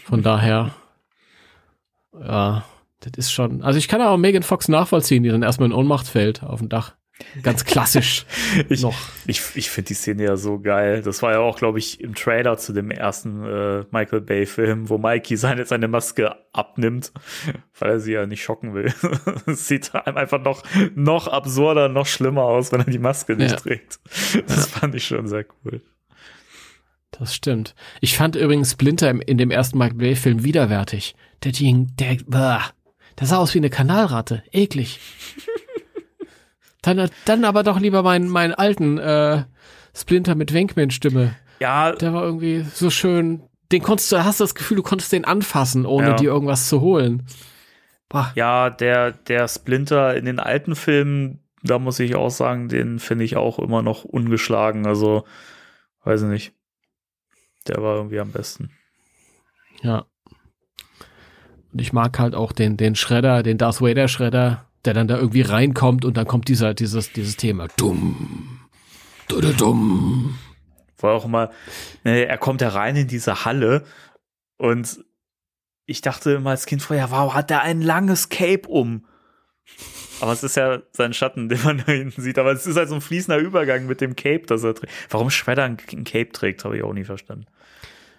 [0.06, 0.74] Von daher,
[2.18, 2.64] ja,
[3.02, 3.62] das ist schon.
[3.62, 6.70] Also ich kann auch Megan Fox nachvollziehen, die dann erstmal in Ohnmacht fällt auf dem
[6.70, 6.96] Dach.
[7.44, 8.26] Ganz klassisch
[8.70, 8.98] Ich, noch.
[9.28, 11.02] Ich, ich finde die Szene ja so geil.
[11.02, 14.98] Das war ja auch, glaube ich, im Trailer zu dem ersten äh, Michael Bay-Film, wo
[14.98, 17.12] Mikey seine, seine Maske abnimmt,
[17.78, 18.94] weil er sie ja nicht schocken will.
[19.46, 20.64] Es sieht einem einfach noch,
[20.96, 23.58] noch absurder, noch schlimmer aus, wenn er die Maske nicht Ja.
[23.58, 24.00] trägt.
[24.48, 25.82] Das fand ich schon sehr cool.
[27.12, 27.76] Das stimmt.
[28.02, 31.16] Ich fand übrigens Splinter in dem ersten Michael Bay-Film widerwärtig.
[31.44, 32.18] Der Ding, der,
[33.20, 34.44] der sah aus wie eine Kanalratte.
[34.52, 35.00] Eklig.
[36.98, 39.44] Dann, dann aber doch lieber meinen, meinen alten äh,
[39.96, 41.36] Splinter mit Wankman-Stimme.
[41.60, 43.42] Ja, Der war irgendwie so schön.
[43.72, 46.16] Den konntest du, hast du das Gefühl, du konntest den anfassen, ohne Ja.
[46.16, 47.24] dir irgendwas zu holen.
[48.08, 48.32] Bah.
[48.36, 53.24] ja, der, der Splinter in den alten Filmen, da muss ich auch sagen, den finde
[53.26, 54.88] ich auch immer noch ungeschlagen.
[54.88, 55.26] Also,
[56.06, 56.54] weiß ich nicht.
[57.68, 58.72] Der war irgendwie am besten.
[59.84, 60.06] Ja.
[61.72, 65.18] Und ich mag halt auch den, den Schredder, den Darth Vader Schredder, der dann da
[65.18, 67.68] irgendwie reinkommt und dann kommt dieser, dieses, dieses Thema.
[67.78, 68.60] Dumm.
[69.28, 70.40] Du, du, dumm.
[70.98, 71.52] War auch immer,
[72.04, 73.86] ne, er kommt ja rein in diese Halle
[74.58, 75.06] und
[75.86, 79.06] ich dachte immer als Kind vorher, wow, hat der ein langes Cape um.
[80.22, 82.40] Aber es ist ja sein Schatten, den man da hinten sieht.
[82.40, 84.92] Aber es ist halt so ein fließender Übergang mit dem Cape, das er trägt.
[85.12, 87.46] Warum Shredder ein, ein Cape trägt, habe ich auch nie verstanden.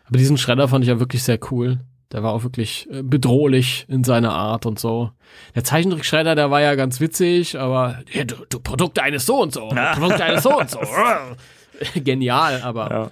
[0.06, 1.80] Aber diesen Schredder fand ich ja wirklich sehr cool.
[2.12, 5.10] Der war auch wirklich äh, bedrohlich in seiner Art und so.
[5.54, 9.52] Der Zeichentrick-Schredder, der war ja ganz witzig, aber ja, du, du Produkt eines so und
[9.52, 10.80] so, du Produkt eines so und so.
[11.94, 13.10] Genial, aber Ja.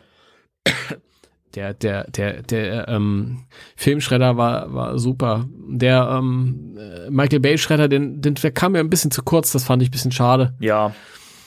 [1.54, 3.44] der, der, der, der ähm,
[3.76, 5.46] Filmschredder war, war super.
[5.68, 9.52] Der ähm, äh, Michael Bay Schredder, den, den, der kam mir ein bisschen zu kurz,
[9.52, 10.54] das fand ich ein bisschen schade.
[10.60, 10.92] Ja.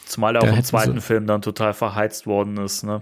[0.05, 3.01] Zumal er auch im zweiten Film dann total verheizt worden ist, ne?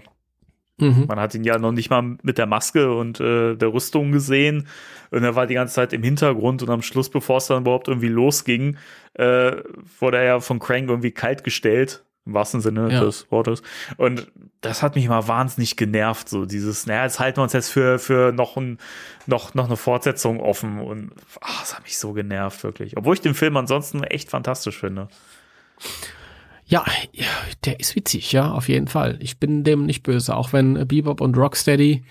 [0.80, 1.04] Mhm.
[1.08, 4.66] Man hat ihn ja noch nicht mal mit der Maske und äh, der Rüstung gesehen.
[5.10, 7.88] Und er war die ganze Zeit im Hintergrund und am Schluss, bevor es dann überhaupt
[7.88, 8.76] irgendwie losging,
[9.14, 9.52] äh,
[9.98, 12.04] wurde er ja von Crank irgendwie kalt gestellt.
[12.26, 13.00] Im wahrsten Sinne Ja.
[13.00, 13.62] des Wortes.
[13.96, 16.28] Und das hat mich mal wahnsinnig genervt.
[16.28, 18.76] So dieses, naja, jetzt halten wir uns jetzt für, für noch, ein,
[19.26, 20.80] noch, noch eine Fortsetzung offen.
[20.80, 22.96] Und ach, das hat mich so genervt, wirklich.
[22.98, 25.08] Obwohl ich den Film ansonsten echt fantastisch finde.
[26.70, 27.26] Ja, ja,
[27.64, 29.18] der ist witzig, ja, auf jeden Fall.
[29.20, 32.04] Ich bin dem nicht böse, auch wenn Bebop und Rocksteady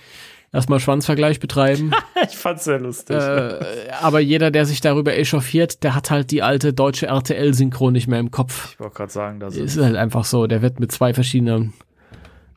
[0.52, 1.92] erstmal Schwanzvergleich betreiben.
[2.30, 3.16] ich fand's sehr lustig.
[3.16, 8.08] Äh, aber jeder, der sich darüber echauffiert, der hat halt die alte deutsche RTL-Synchron nicht
[8.08, 8.74] mehr im Kopf.
[8.74, 10.46] ich wollte gerade sagen, das Ist halt einfach so.
[10.46, 11.74] Der wird mit zwei verschiedenen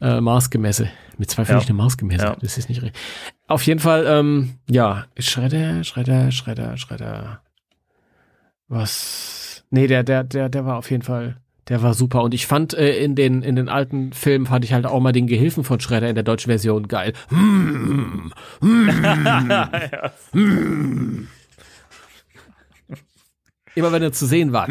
[0.01, 0.91] äh, Maß gemessen.
[1.19, 2.25] Mit zwei verschiedenen Maß gemessen.
[2.25, 2.37] Ja.
[2.41, 3.01] Das ist nicht richtig.
[3.47, 7.43] Auf jeden Fall, ähm, ja, Schredder, Schredder, Schredder, Schredder.
[8.67, 9.65] Was?
[9.71, 11.37] Nee, der, der, der, der war auf jeden Fall,
[11.69, 12.23] der war super.
[12.23, 15.13] Und ich fand äh, in den in den alten Filmen fand ich halt auch mal
[15.13, 17.13] den Gehilfen von Schredder in der deutschen Version geil.
[17.29, 18.33] Hm,
[18.63, 20.13] ja.
[23.75, 24.69] Immer wenn er zu sehen war.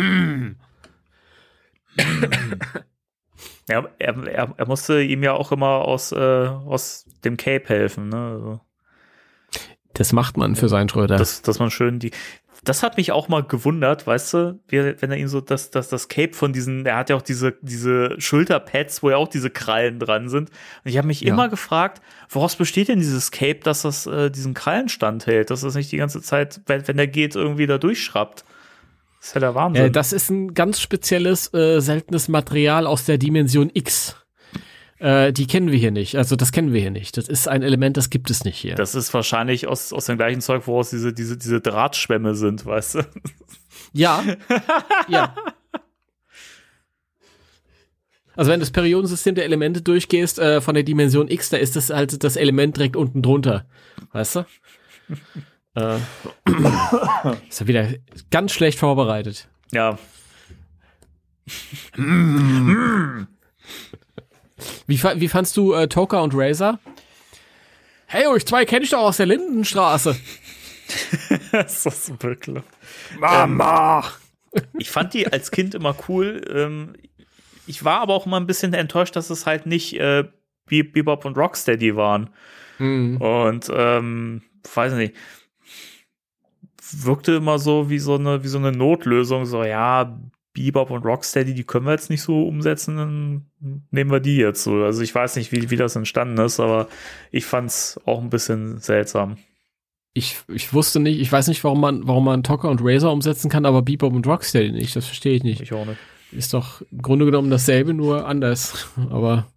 [3.70, 8.10] Ja, er, er, er musste ihm ja auch immer aus, äh, aus dem Cape helfen,
[8.10, 8.18] ne?
[8.18, 8.62] Also,
[9.94, 11.18] Das macht man für seinen Schröder.
[11.18, 12.12] dass, dass man schön die.
[12.64, 15.89] Das hat mich auch mal gewundert, weißt du, wie, wenn er ihm so das, das,
[15.89, 19.50] das Cape von diesen, er hat ja auch diese, diese Schulterpads, wo ja auch diese
[19.50, 20.50] Krallen dran sind.
[20.50, 21.34] Und ich habe mich Ja.
[21.34, 25.74] immer gefragt, woraus besteht denn dieses Cape, dass das äh, diesen Krallen standhält, dass das
[25.74, 28.46] nicht die ganze Zeit, wenn, wenn er geht, irgendwie da durchschraubt.
[29.20, 29.86] Das ist ja der Wahnsinn.
[29.86, 34.18] Äh, das ist ein ganz spezielles, äh, seltenes Material aus der Dimension X.
[35.02, 36.16] Äh, die kennen wir hier nicht.
[36.16, 37.18] Also das kennen wir hier nicht.
[37.18, 38.76] Das ist ein Element, das gibt es nicht hier.
[38.76, 42.95] Das ist wahrscheinlich aus, aus dem gleichen Zeug, woraus diese, diese, diese Drahtschwämme sind, weißt
[42.95, 42.99] du?
[43.93, 44.24] ja.
[45.08, 45.34] ja.
[48.36, 51.76] Also wenn du das Periodensystem der Elemente durchgehst äh, von der Dimension X, da ist
[51.76, 53.66] das halt das Element direkt unten drunter.
[54.12, 54.45] Weißt du?
[55.76, 55.97] äh,
[57.49, 57.88] ist ja wieder
[58.30, 59.49] ganz schlecht vorbereitet.
[59.72, 59.97] Ja.
[64.88, 66.80] Wie, wie fandst du äh, Toka und Razor?
[68.05, 70.16] Hey, euch zwei kenne ich doch aus der Lindenstraße.
[71.51, 72.68] das ist bekloppt.
[73.20, 74.03] Mama!
[74.78, 76.41] Ich fand die als Kind immer cool.
[76.53, 76.93] Ähm,
[77.68, 80.26] ich war aber auch immer ein bisschen enttäuscht, dass es halt nicht äh,
[80.66, 82.30] Be Bebop und Rocksteady waren.
[82.78, 83.18] Hm.
[83.18, 84.41] Und ähm,
[84.74, 85.16] weiß nicht.
[86.91, 89.45] Wirkte immer so wie so eine, wie so eine Notlösung.
[89.45, 90.20] So, ja,
[90.54, 93.45] Bebop und Rocksteady, die können wir jetzt nicht so umsetzen, dann
[93.91, 94.84] nehmen wir die jetzt so.
[94.84, 96.88] Also ich weiß nicht, wie, wie das entstanden ist, aber
[97.32, 99.38] ich fand's auch ein bisschen seltsam.
[100.14, 103.49] Ich, ich wusste nicht, ich weiß nicht, warum man, warum man Toka und Razor umsetzen
[103.49, 104.93] kann, aber Bebop und Rocksteady nicht.
[104.95, 105.62] Das verstehe ich nicht.
[105.62, 105.99] Ich auch nicht.
[106.34, 108.89] Ist doch im Grunde genommen dasselbe, nur anders.
[109.10, 109.47] Aber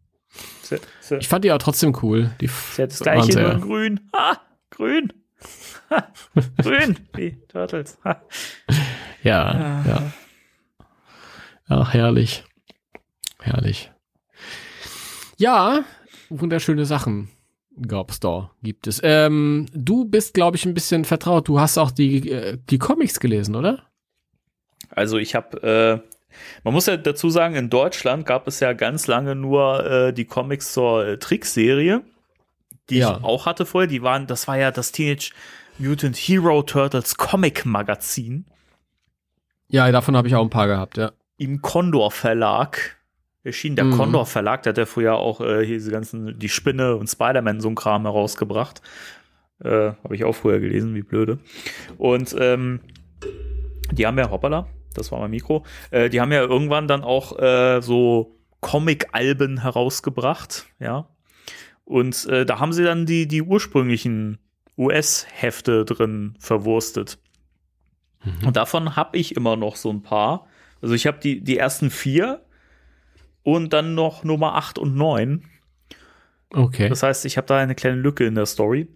[0.62, 2.30] Sehr, sehr, ich fand die auch trotzdem cool.
[2.40, 4.01] Die sehr das gleiche sehr- nur in grün.
[4.14, 4.40] Ha,
[4.70, 5.12] grün.
[5.90, 6.09] Ha,
[6.62, 6.97] grün.
[7.14, 7.99] Wie Turtles.
[8.05, 8.22] Ha.
[9.22, 10.12] Ja, ja.
[11.68, 12.44] Ach, herrlich.
[13.40, 13.90] Herrlich.
[15.38, 15.84] Ja,
[16.28, 17.30] wunderschöne Sachen
[17.88, 19.00] gab's da, gibt es.
[19.02, 21.48] Ähm, du bist, glaube ich, ein bisschen vertraut.
[21.48, 23.82] Du hast auch die, äh, die Comics gelesen, oder?
[24.90, 26.08] Also ich habe, äh,
[26.62, 30.24] man muss ja dazu sagen, in Deutschland gab es ja ganz lange nur äh, die
[30.24, 32.02] Comics zur Trickserie,
[32.90, 33.16] die Ja.
[33.18, 33.88] ich auch hatte vorher.
[33.88, 35.32] Die waren, das war ja das Teenage
[35.78, 38.46] Mutant Hero Turtles Comic Magazin
[39.68, 41.10] Ja, davon habe ich auch ein paar gehabt, ja.
[41.37, 42.97] Im Condor Verlag.
[43.43, 43.97] Erschien der Mhm.
[43.97, 47.61] Condor Verlag, der hat ja früher auch äh, hier diese ganzen, die Spinne und Spider-Man
[47.61, 48.80] so ein Kram herausgebracht.
[49.62, 51.39] Äh, Habe ich auch früher gelesen, wie blöde.
[51.99, 52.80] Und ähm,
[53.93, 57.39] die haben ja, hoppala, das war mein Mikro, äh, die haben ja irgendwann dann auch
[57.39, 61.09] äh, so Comic-Alben herausgebracht, ja.
[61.85, 64.39] Und äh, da haben sie dann die, die ursprünglichen
[64.78, 67.18] US-Hefte drin verwurstet.
[68.45, 70.47] Und davon habe ich immer noch so ein paar.
[70.85, 72.43] Also ich habe die, die ersten vier
[73.43, 75.43] und dann noch Nummer 8 und 9.
[76.51, 76.91] Okay.
[76.91, 78.89] Das heißt, ich habe da eine kleine Lücke in der Story.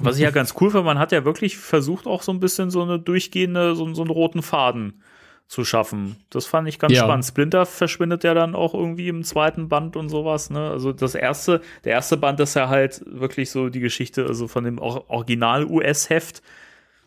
[0.00, 2.70] Was ich ja ganz cool finde, man hat ja wirklich versucht, auch so ein bisschen
[2.72, 5.02] so eine durchgehende, so, so einen roten Faden
[5.46, 6.16] zu schaffen.
[6.30, 7.04] Das fand ich ganz Ja.
[7.04, 7.24] spannend.
[7.24, 10.68] Splinter verschwindet ja dann auch irgendwie im zweiten Band und sowas, ne?
[10.70, 14.64] Also das erste, der erste Band ist ja halt wirklich so die Geschichte, also von
[14.64, 16.42] dem Or- Original-US-Heft,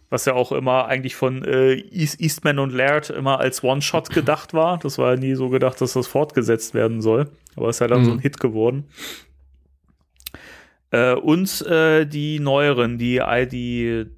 [0.09, 4.53] was ja auch immer eigentlich von äh, East, Eastman und Laird immer als One-Shot gedacht
[4.53, 4.77] war.
[4.79, 7.29] Das war ja nie so gedacht, dass das fortgesetzt werden soll.
[7.55, 8.21] Aber ist ja dann so ein Mhm.
[8.21, 8.85] Hit geworden.
[10.91, 14.17] Äh, und äh, die neueren, die IDW-Reihe,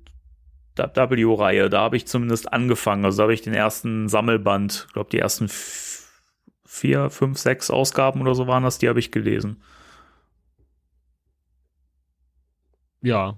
[1.70, 3.04] da habe ich zumindest angefangen.
[3.04, 5.50] Also da habe ich den ersten Sammelband, ich glaube die ersten
[6.66, 9.62] vier, fünf, sechs Ausgaben oder so waren das, die habe ich gelesen.
[13.02, 13.38] Ja.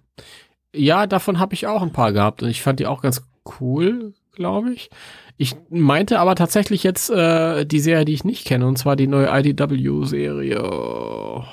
[0.74, 3.24] Ja, davon habe ich auch ein paar gehabt und ich fand die auch ganz
[3.60, 4.90] cool, glaube ich.
[5.38, 9.08] Ich meinte aber tatsächlich jetzt äh, die Serie, die ich nicht kenne, und zwar die
[9.08, 11.44] neue IDW-Serie.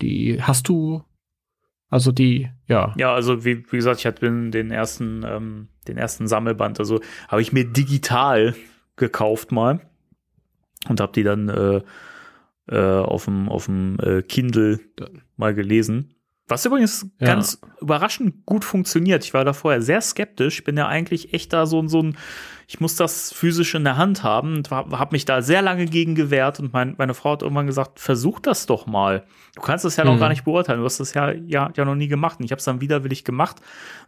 [0.00, 1.02] Die hast du,
[1.90, 2.94] also die, ja.
[2.96, 7.42] Ja, also wie, wie gesagt, ich hatte den, ersten, ähm, den ersten Sammelband, also habe
[7.42, 8.54] ich mir digital
[8.96, 9.80] gekauft mal
[10.88, 11.80] und habe die dann äh,
[12.70, 14.80] äh, auf dem auf dem äh, Kindle
[15.36, 16.14] mal gelesen.
[16.48, 17.26] Was übrigens Ja.
[17.28, 19.24] ganz überraschend gut funktioniert.
[19.24, 20.58] Ich war da vorher sehr skeptisch.
[20.58, 22.16] Ich bin ja eigentlich echt da so, so ein,
[22.70, 26.14] ich muss das physisch in der Hand haben und habe mich da sehr lange gegen
[26.14, 26.60] gewehrt.
[26.60, 29.24] Und mein, meine Frau hat irgendwann gesagt, versuch das doch mal.
[29.56, 30.20] Du kannst das ja noch Mhm.
[30.20, 30.80] gar nicht beurteilen.
[30.80, 32.38] Du hast das ja, ja, ja noch nie gemacht.
[32.38, 33.56] Und ich habe es dann widerwillig gemacht.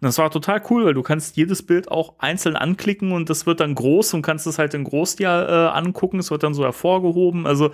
[0.02, 3.46] Und das war total cool, weil du kannst jedes Bild auch einzeln anklicken und das
[3.46, 6.18] wird dann groß und kannst es halt in groß dir äh, angucken.
[6.18, 7.46] Es wird dann so hervorgehoben.
[7.46, 7.70] Also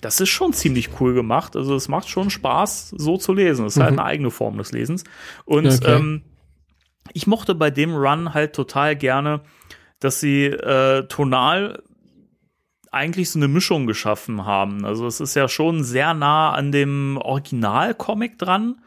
[0.00, 1.54] das ist schon ziemlich cool gemacht.
[1.54, 3.66] Also es macht schon Spaß, so zu lesen.
[3.66, 3.98] Es ist halt Mhm.
[3.98, 5.04] eine eigene Form des Lesens.
[5.44, 5.96] Und Okay.
[5.96, 6.22] ähm,
[7.12, 9.42] ich mochte bei dem Run halt total gerne,
[10.00, 11.82] dass sie äh, tonal
[12.90, 14.84] eigentlich so eine Mischung geschaffen haben.
[14.84, 18.80] Also es ist ja schon sehr nah an dem Originalcomic dran,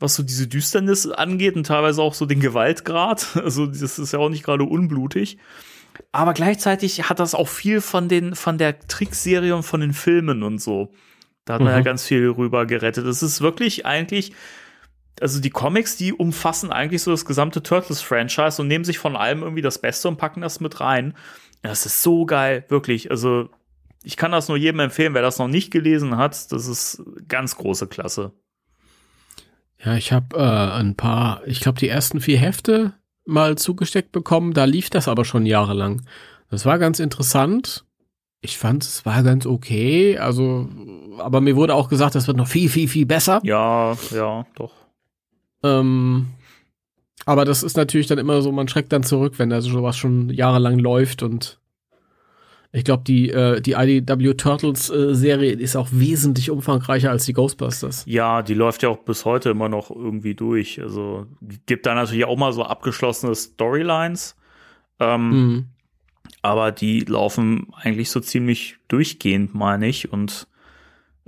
[0.00, 3.26] was so diese Düsternis angeht und teilweise auch so den Gewaltgrad.
[3.44, 5.36] Also das ist ja auch nicht gerade unblutig.
[6.12, 10.42] Aber gleichzeitig hat das auch viel von den von der Trickserie und von den Filmen
[10.42, 10.92] und so.
[11.44, 11.78] Da hat man Mhm.
[11.78, 13.06] ja ganz viel rüber gerettet.
[13.06, 14.32] Es ist wirklich eigentlich
[15.20, 19.42] also die Comics, die umfassen eigentlich so das gesamte Turtles-Franchise und nehmen sich von allem
[19.42, 21.14] irgendwie das Beste und packen das mit rein.
[21.62, 23.10] Das ist so geil, wirklich.
[23.10, 23.48] Also
[24.02, 26.52] ich kann das nur jedem empfehlen, wer das noch nicht gelesen hat.
[26.52, 28.32] Das ist ganz große Klasse.
[29.82, 34.52] Ja, ich habe äh, ein paar, ich glaube, die ersten vier Hefte mal zugesteckt bekommen.
[34.52, 36.02] Da lief das aber schon jahrelang.
[36.50, 37.84] Das war ganz interessant.
[38.40, 40.18] Ich fand, es war ganz okay.
[40.18, 40.68] Also,
[41.18, 43.40] aber mir wurde auch gesagt, das wird noch viel, viel, viel besser.
[43.42, 44.83] Ja, ja, doch.
[45.64, 46.26] Ähm,
[47.26, 50.28] aber das ist natürlich dann immer so, man schreckt dann zurück, wenn da sowas schon
[50.30, 51.58] jahrelang läuft und
[52.72, 57.32] ich glaube, die, äh, die IDW Turtles äh, Serie ist auch wesentlich umfangreicher als die
[57.32, 58.02] Ghostbusters.
[58.06, 60.82] Ja, die läuft ja auch bis heute immer noch irgendwie durch.
[60.82, 61.26] Also
[61.66, 64.34] gibt da natürlich auch mal so abgeschlossene Storylines.
[64.98, 65.64] Ähm, Mhm.
[66.42, 70.12] aber die laufen eigentlich so ziemlich durchgehend, meine ich.
[70.12, 70.48] Und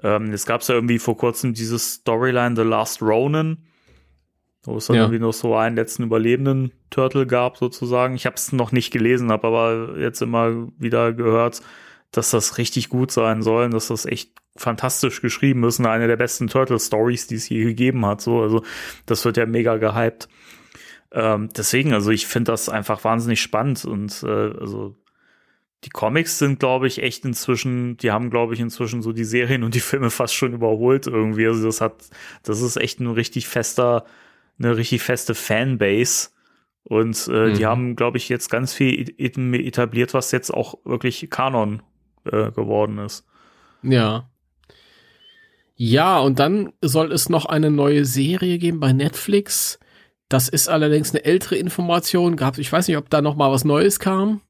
[0.03, 3.59] ähm, jetzt gab es ja irgendwie vor kurzem dieses Storyline The Last Ronin,
[4.67, 5.03] wo es dann Ja.
[5.03, 8.15] irgendwie noch so einen letzten überlebenden Turtle gab, sozusagen.
[8.15, 11.61] Ich habe es noch nicht gelesen, habe aber jetzt immer wieder gehört,
[12.13, 16.07] dass das richtig gut sein soll und dass das echt fantastisch geschrieben ist und eine
[16.07, 18.21] der besten Turtle-Stories, die es je gegeben hat.
[18.21, 18.63] So, also
[19.05, 20.29] das wird ja mega gehypt.
[21.13, 24.27] Ähm, deswegen, also ich finde das einfach wahnsinnig spannend und äh,
[24.61, 24.97] also
[25.85, 29.63] die Comics sind, glaube ich, echt inzwischen, die haben, glaube ich, inzwischen so die Serien
[29.63, 31.47] und die Filme fast schon überholt irgendwie.
[31.47, 31.95] Also das hat,
[32.43, 34.05] das ist echt ein richtig fester,
[34.59, 36.31] eine richtig feste Fanbase.
[36.85, 37.67] Und äh, die Mhm.
[37.67, 41.83] haben, glaube ich, jetzt ganz viel et- etabliert, was jetzt auch wirklich Kanon
[42.25, 43.25] äh, geworden ist.
[43.83, 44.31] Ja.
[45.75, 49.79] Ja, und dann soll es noch eine neue Serie geben bei Netflix.
[50.29, 52.37] Das ist allerdings eine ältere Information.
[52.37, 54.41] Gab, ich weiß nicht, ob da noch mal was Neues kam.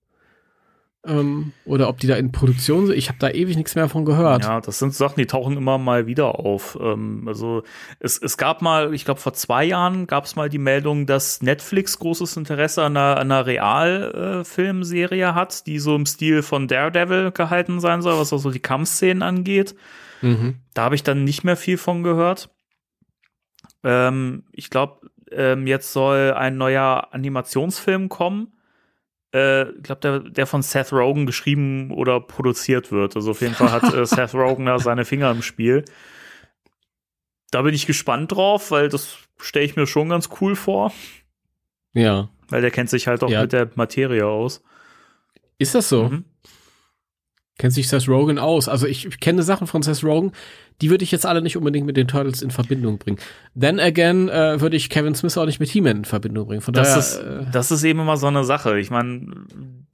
[1.07, 2.97] Ähm, oder ob die da in Produktion sind.
[2.97, 4.45] Ich habe da ewig nichts mehr von gehört.
[4.45, 6.77] Ja, das sind Sachen, die tauchen immer mal wieder auf.
[6.81, 7.63] Ähm, also
[8.01, 11.43] es, es gab mal, ich glaube vor zwei Jahren gab es mal die Meldung, dass
[11.43, 17.81] Netflix großes Interesse an einer, einer Realfilmserie hat, die so im Stil von Daredevil gehalten
[17.81, 19.77] sein soll, was auch so die Kampfszenen angeht.
[20.23, 20.57] Mhm.
[20.75, 22.51] Da habe ich dann nicht mehr viel von gehört.
[23.85, 28.56] Ähm, ich glaube, ähm, jetzt soll ein neuer Animationsfilm kommen.
[29.35, 33.17] Äh, ich glaube, der, der von Seth Rogen geschrieben oder produziert wird.
[33.17, 35.85] Also auf jeden Fall hat äh, Seth Rogen da seine Finger im Spiel.
[37.51, 40.93] Da bin ich gespannt drauf, weil das stelle ich mir schon ganz cool vor.
[41.93, 42.29] Ja.
[42.49, 43.43] Weil der kennt sich halt auch Ja.
[43.43, 44.63] mit der Materie aus.
[45.59, 46.05] Ist das so?
[46.09, 46.25] Mhm.
[47.59, 48.69] Kennt sich Seth Rogen aus?
[48.69, 50.33] Also ich, ich kenne Sachen von Seth Rogen,
[50.83, 53.19] die würde ich jetzt alle nicht unbedingt mit den Turtles in Verbindung bringen.
[53.59, 56.61] Then again äh, würde ich Kevin Smith auch nicht mit He-Man in Verbindung bringen.
[56.61, 56.99] Von Das, daher,
[57.43, 58.79] ist, äh, das ist eben immer so eine Sache.
[58.79, 59.27] Ich meine,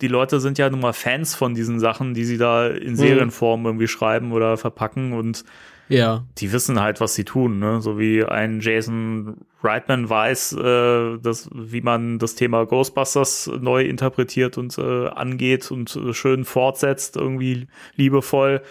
[0.00, 2.76] die Leute sind ja nun mal Fans von diesen Sachen, die sie da Mhm.
[2.78, 5.44] in Serienform irgendwie schreiben oder verpacken und
[5.88, 6.24] ja.
[6.38, 7.60] die wissen halt, was sie tun.
[7.60, 7.80] Ne?
[7.80, 14.58] So wie ein Jason Reitman weiß, äh, dass, wie man das Thema Ghostbusters neu interpretiert
[14.58, 18.62] und äh, angeht und äh, schön fortsetzt, irgendwie liebevoll.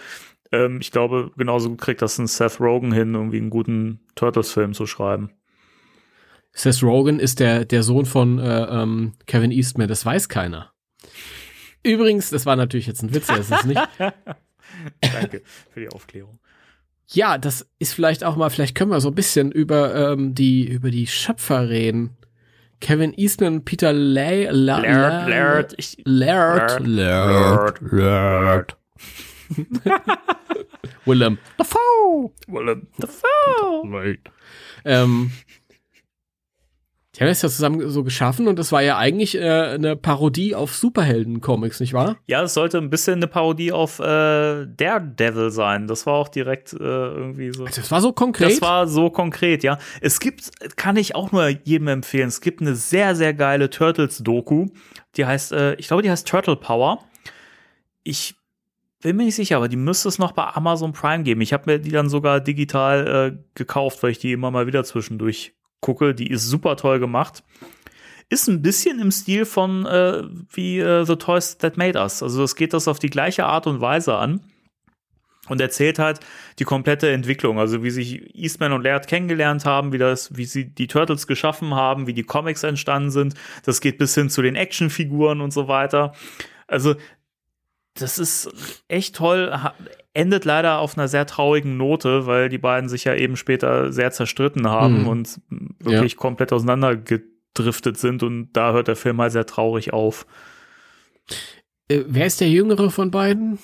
[0.52, 4.86] Ähm, ich glaube, genauso kriegt das ein Seth Rogen hin, irgendwie einen guten Turtles-Film zu
[4.86, 5.30] schreiben.
[6.52, 10.72] Seth Rogen ist der, der Sohn von äh, ähm, Kevin Eastman, das weiß keiner.
[11.82, 13.80] Übrigens, das war natürlich jetzt ein Witz, er ist es nicht.
[15.00, 16.38] Danke für die Aufklärung.
[17.08, 20.66] Ja, das ist vielleicht auch mal, vielleicht können wir so ein bisschen über ähm, die
[20.66, 22.16] über die Schöpfer reden.
[22.80, 28.76] Kevin Eastman Peter Lay, La, Laird, Laird, ich, Laird, Laird, Laird,
[31.04, 32.32] Willem Dafoe.
[32.48, 34.18] Willem Dafoe.
[34.84, 35.30] Ähm,
[37.14, 40.54] Die haben das ja zusammen so geschaffen und das war ja eigentlich äh, eine Parodie
[40.54, 42.16] auf Superhelden-Comics, nicht wahr?
[42.26, 45.86] Ja, es sollte ein bisschen eine Parodie auf äh, Daredevil sein.
[45.88, 47.66] Das war auch direkt äh, irgendwie so.
[47.66, 48.52] Das war so konkret.
[48.52, 49.78] Das war so konkret, ja.
[50.00, 54.68] Es gibt, kann ich auch nur jedem empfehlen, es gibt eine sehr, sehr geile Turtles-Doku.
[55.16, 57.04] Die heißt, äh, ich glaube, die heißt Turtle Power.
[58.04, 58.36] Ich
[59.02, 61.42] bin mir nicht sicher, aber die müsste es noch bei Amazon Prime geben.
[61.42, 64.82] Ich habe mir die dann sogar digital äh, gekauft, weil ich die immer mal wieder
[64.84, 65.52] zwischendurch
[65.82, 66.14] gucke.
[66.14, 67.44] Die ist super toll gemacht.
[68.30, 72.22] Ist ein bisschen im Stil von äh, wie äh, The Toys That Made Us.
[72.22, 74.40] Also es geht das auf die gleiche Art und Weise an
[75.48, 76.20] und erzählt halt
[76.58, 80.72] die komplette Entwicklung, also wie sich Eastman und Laird kennengelernt haben, wie das, wie sie
[80.72, 83.34] die Turtles geschaffen haben, wie die Comics entstanden sind.
[83.64, 86.14] Das geht bis hin zu den Actionfiguren und so weiter.
[86.68, 86.94] Also
[87.94, 89.52] das ist echt toll.
[90.14, 94.10] Endet leider auf einer sehr traurigen Note, weil die beiden sich ja eben später sehr
[94.10, 95.08] zerstritten haben Mhm.
[95.08, 95.40] und
[95.80, 98.22] wirklich komplett auseinandergedriftet sind.
[98.22, 100.26] Und da hört der Film halt sehr traurig auf.
[101.88, 103.58] Äh, wer ist der Jüngere von beiden?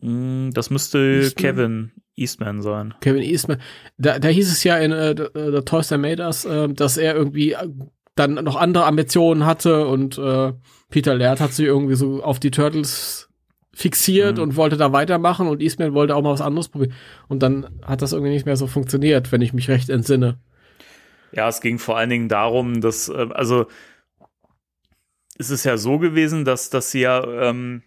[0.00, 1.42] Mm, Das müsste Eastman?
[1.54, 2.94] Kevin Eastman sein.
[3.00, 3.60] Kevin Eastman.
[3.96, 6.96] Da, da hieß es ja in äh, The The Toys That Made Us, äh, dass
[6.96, 7.68] er irgendwie äh,
[8.16, 10.52] dann noch andere Ambitionen hatte und äh,
[10.90, 13.29] Peter Laird hat sich irgendwie so auf die Turtles
[13.80, 14.42] fixiert Mhm.
[14.44, 16.92] und wollte da weitermachen und Eastman wollte auch mal was anderes probieren.
[17.28, 20.38] Und dann hat das irgendwie nicht mehr so funktioniert, wenn ich mich recht entsinne.
[21.32, 23.66] Ja, es ging vor allen Dingen darum, dass, äh, also
[25.38, 27.82] es ist ja so gewesen, dass, dass sie ja ähm,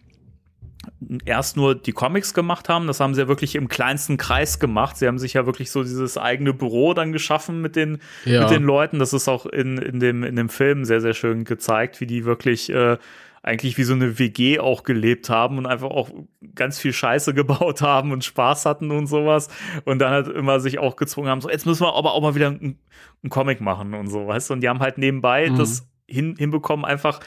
[1.24, 2.86] erst nur die Comics gemacht haben.
[2.86, 4.96] Das haben sie ja wirklich im kleinsten Kreis gemacht.
[4.96, 8.40] Sie haben sich ja wirklich so dieses eigene Büro dann geschaffen mit den, Ja.
[8.42, 8.98] mit den Leuten.
[8.98, 12.24] Das ist auch in, in, dem, in dem Film sehr, sehr schön gezeigt, wie die
[12.24, 12.98] wirklich äh,
[13.44, 16.10] eigentlich wie so eine WG auch gelebt haben und einfach auch
[16.54, 19.48] ganz viel Scheiße gebaut haben und Spaß hatten und sowas.
[19.84, 22.34] Und dann halt immer sich auch gezwungen haben, so jetzt müssen wir aber auch mal
[22.34, 22.78] wieder einen,
[23.22, 24.54] einen Comic machen und so, weißt du?
[24.54, 25.56] Und die haben halt nebenbei Mhm.
[25.56, 27.20] das hin, hinbekommen, einfach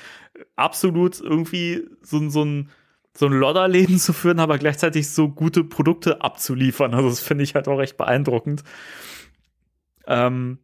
[0.56, 2.70] absolut irgendwie so, so ein
[3.14, 6.94] so ein Lodderleben zu führen, aber gleichzeitig so gute Produkte abzuliefern.
[6.94, 8.64] Also das finde ich halt auch recht beeindruckend.
[10.06, 10.60] Ähm,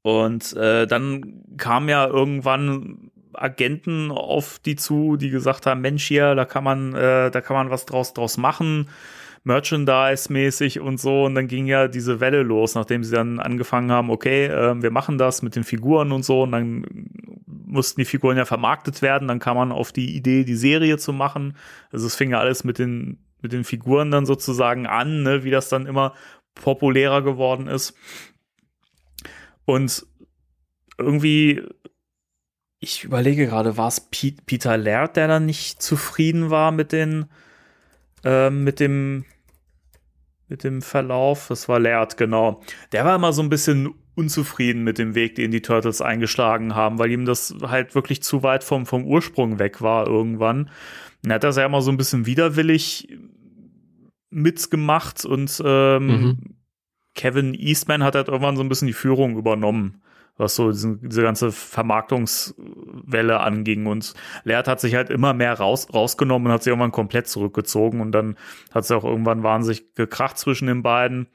[0.00, 6.34] und äh, dann kam ja irgendwann Agenten auf die zu, die gesagt haben, Mensch hier,
[6.34, 8.88] da kann man, äh, da kann man was draus draus machen,
[9.44, 11.24] Merchandise-mäßig und so.
[11.24, 14.90] Und dann ging ja diese Welle los, nachdem sie dann angefangen haben, okay, äh, wir
[14.90, 16.42] machen das mit den Figuren und so.
[16.42, 16.84] Und dann
[17.46, 19.28] mussten die Figuren ja vermarktet werden.
[19.28, 21.56] Dann kam man auf die Idee, die Serie zu machen.
[21.90, 25.50] Also es fing ja alles mit den mit den Figuren dann sozusagen an, ne, wie
[25.50, 26.14] das dann immer
[26.54, 27.94] populärer geworden ist.
[29.64, 30.06] Und
[30.98, 31.62] irgendwie,
[32.80, 37.26] ich überlege gerade, war es Peter Laird, der dann nicht zufrieden war mit den,
[38.24, 39.24] ähm, mit dem,
[40.48, 41.48] mit dem Verlauf?
[41.48, 42.62] Das war Laird, genau.
[42.92, 46.98] Der war immer so ein bisschen unzufrieden mit dem Weg, den die Turtles eingeschlagen haben,
[46.98, 50.70] weil ihm das halt wirklich zu weit vom, vom Ursprung weg war irgendwann.
[51.24, 53.08] Er hat das ja immer so ein bisschen widerwillig
[54.30, 56.38] mitgemacht und ähm, Mhm.
[57.14, 60.00] Kevin Eastman hat halt irgendwann so ein bisschen die Führung übernommen,
[60.40, 63.86] was so diesen, diese ganze Vermarktungswelle anging.
[63.86, 64.14] Und
[64.44, 68.00] Laird hat sich halt immer mehr raus, rausgenommen und hat sich irgendwann komplett zurückgezogen.
[68.00, 68.36] Und dann
[68.72, 71.28] hat es auch irgendwann wahnsinnig gekracht zwischen den beiden.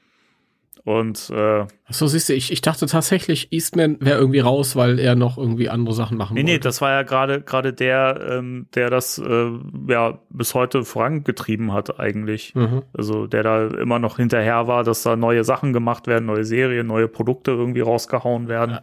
[0.86, 5.16] Und äh, So siehst du, ich, ich dachte tatsächlich, Eastman wäre irgendwie raus, weil er
[5.16, 6.62] noch irgendwie andere Sachen machen nee, nee, wollte.
[6.68, 9.50] das war ja gerade gerade der, ähm, der das äh,
[9.88, 12.54] ja bis heute vorangetrieben hat eigentlich.
[12.54, 12.82] Mhm.
[12.96, 16.86] Also der da immer noch hinterher war, dass da neue Sachen gemacht werden, neue Serien,
[16.86, 18.78] neue Produkte irgendwie rausgehauen werden.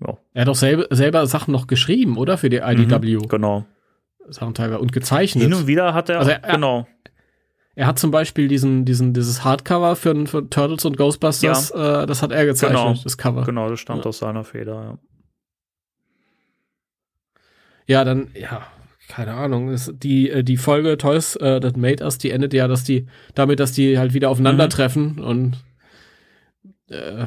[0.00, 2.38] Ja, Er hat doch selber, selber Sachen noch geschrieben, oder?
[2.38, 3.18] Für die IDW.
[3.28, 3.66] genau.
[4.28, 5.44] Sachen teilweise und gezeichnet.
[5.44, 6.86] Hin und wieder hat er, Also er- genau.
[7.76, 12.20] Er hat zum Beispiel diesen, diesen, dieses Hardcover für, für Turtles und Ghostbusters, äh, das
[12.22, 12.98] hat er gezeichnet, Genau.
[13.02, 13.44] das Cover.
[13.44, 14.08] Genau, das stammt Ja.
[14.08, 14.98] aus seiner Feder, ja.
[17.86, 18.62] Ja, dann, ja,
[19.08, 19.70] keine Ahnung.
[19.70, 23.06] Ist die, äh, die Folge Toys äh, That Made Us, die endet ja, dass die,
[23.34, 25.56] damit, dass die halt wieder aufeinandertreffen und
[26.88, 27.24] äh,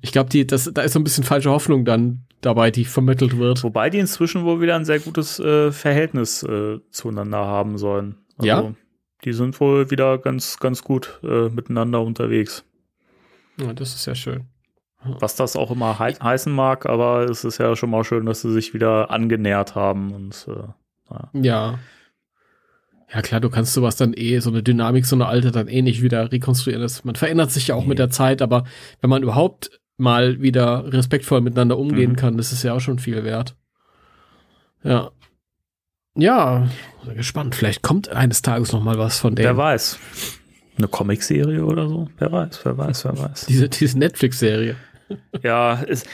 [0.00, 3.62] ich glaube, das, da ist so ein bisschen falsche Hoffnung dann dabei, die vermittelt wird.
[3.64, 8.16] Wobei die inzwischen wohl wieder ein sehr gutes äh, Verhältnis äh, zueinander haben sollen.
[8.36, 8.74] Also, Ja?
[9.24, 12.64] Die sind wohl wieder ganz, ganz gut äh, miteinander unterwegs.
[13.58, 14.48] Ja, das ist ja schön.
[15.02, 18.40] Was das auch immer hei heißen mag, aber es ist ja schon mal schön, dass
[18.40, 21.78] sie sich wieder angenähert haben und äh, Ja.
[23.14, 25.82] Ja, klar, du kannst sowas dann eh, so eine Dynamik, so eine alte dann eh
[25.82, 26.82] nicht wieder rekonstruieren.
[26.82, 27.90] Das, man verändert sich ja auch Nee.
[27.90, 28.64] mit der Zeit, aber
[29.00, 32.16] wenn man überhaupt mal wieder respektvoll miteinander umgehen Mhm.
[32.16, 33.54] kann, das ist ja auch schon viel wert.
[34.82, 35.10] Ja.
[36.16, 36.68] Ja,
[37.14, 37.54] gespannt.
[37.54, 39.56] Vielleicht kommt eines Tages noch mal was von wer denen.
[39.58, 39.98] weiß.
[40.76, 42.08] Eine Comicserie oder so?
[42.18, 43.46] Wer weiß, wer weiß, wer weiß.
[43.46, 44.76] Diese, diese Netflix-Serie.
[45.42, 46.06] Ja, ist,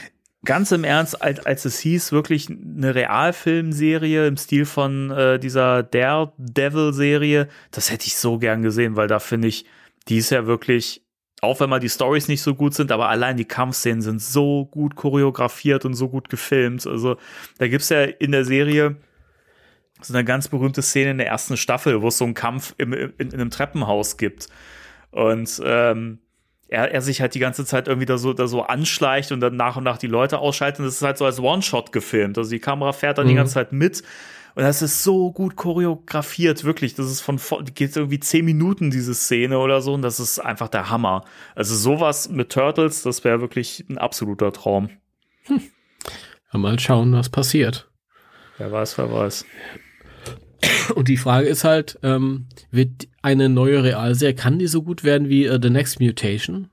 [0.44, 5.82] ganz im Ernst, als, als es hieß, wirklich eine Realfilmserie im Stil von äh, dieser
[5.82, 9.66] Daredevil-Serie, das hätte ich so gern gesehen, weil da finde ich,
[10.08, 11.04] die ist ja wirklich,
[11.42, 14.66] auch wenn mal die Stories nicht so gut sind, aber allein die Kampfszenen sind so
[14.66, 16.86] gut choreografiert und so gut gefilmt.
[16.86, 17.16] Also
[17.58, 18.96] da gibt's ja in der Serie
[20.02, 22.94] so eine ganz berühmte Szene in der ersten Staffel, wo es so einen Kampf im,
[22.94, 24.48] in, in einem Treppenhaus gibt.
[25.10, 26.20] Und ähm,
[26.70, 29.56] er, er sich halt die ganze Zeit irgendwie da so, da so anschleicht und dann
[29.56, 30.78] nach und nach die Leute ausschaltet.
[30.78, 32.38] Und das ist halt so als One-Shot gefilmt.
[32.38, 33.30] Also die Kamera fährt dann mhm.
[33.30, 34.02] die ganze Zeit mit.
[34.54, 36.94] Und das ist so gut choreografiert, wirklich.
[36.94, 37.40] Das ist von,
[37.74, 39.94] geht irgendwie zehn Minuten, diese Szene oder so.
[39.94, 41.24] Und das ist einfach der Hammer.
[41.56, 44.90] Also sowas mit Turtles, das wäre wirklich ein absoluter Traum.
[45.44, 45.62] Hm.
[46.52, 47.90] Ja, mal schauen, was passiert.
[48.58, 49.44] Wer weiß, wer weiß.
[50.94, 55.28] Und die Frage ist halt, ähm, wird eine neue Realserie, kann die so gut werden
[55.28, 56.68] wie uh, The Next Mutation?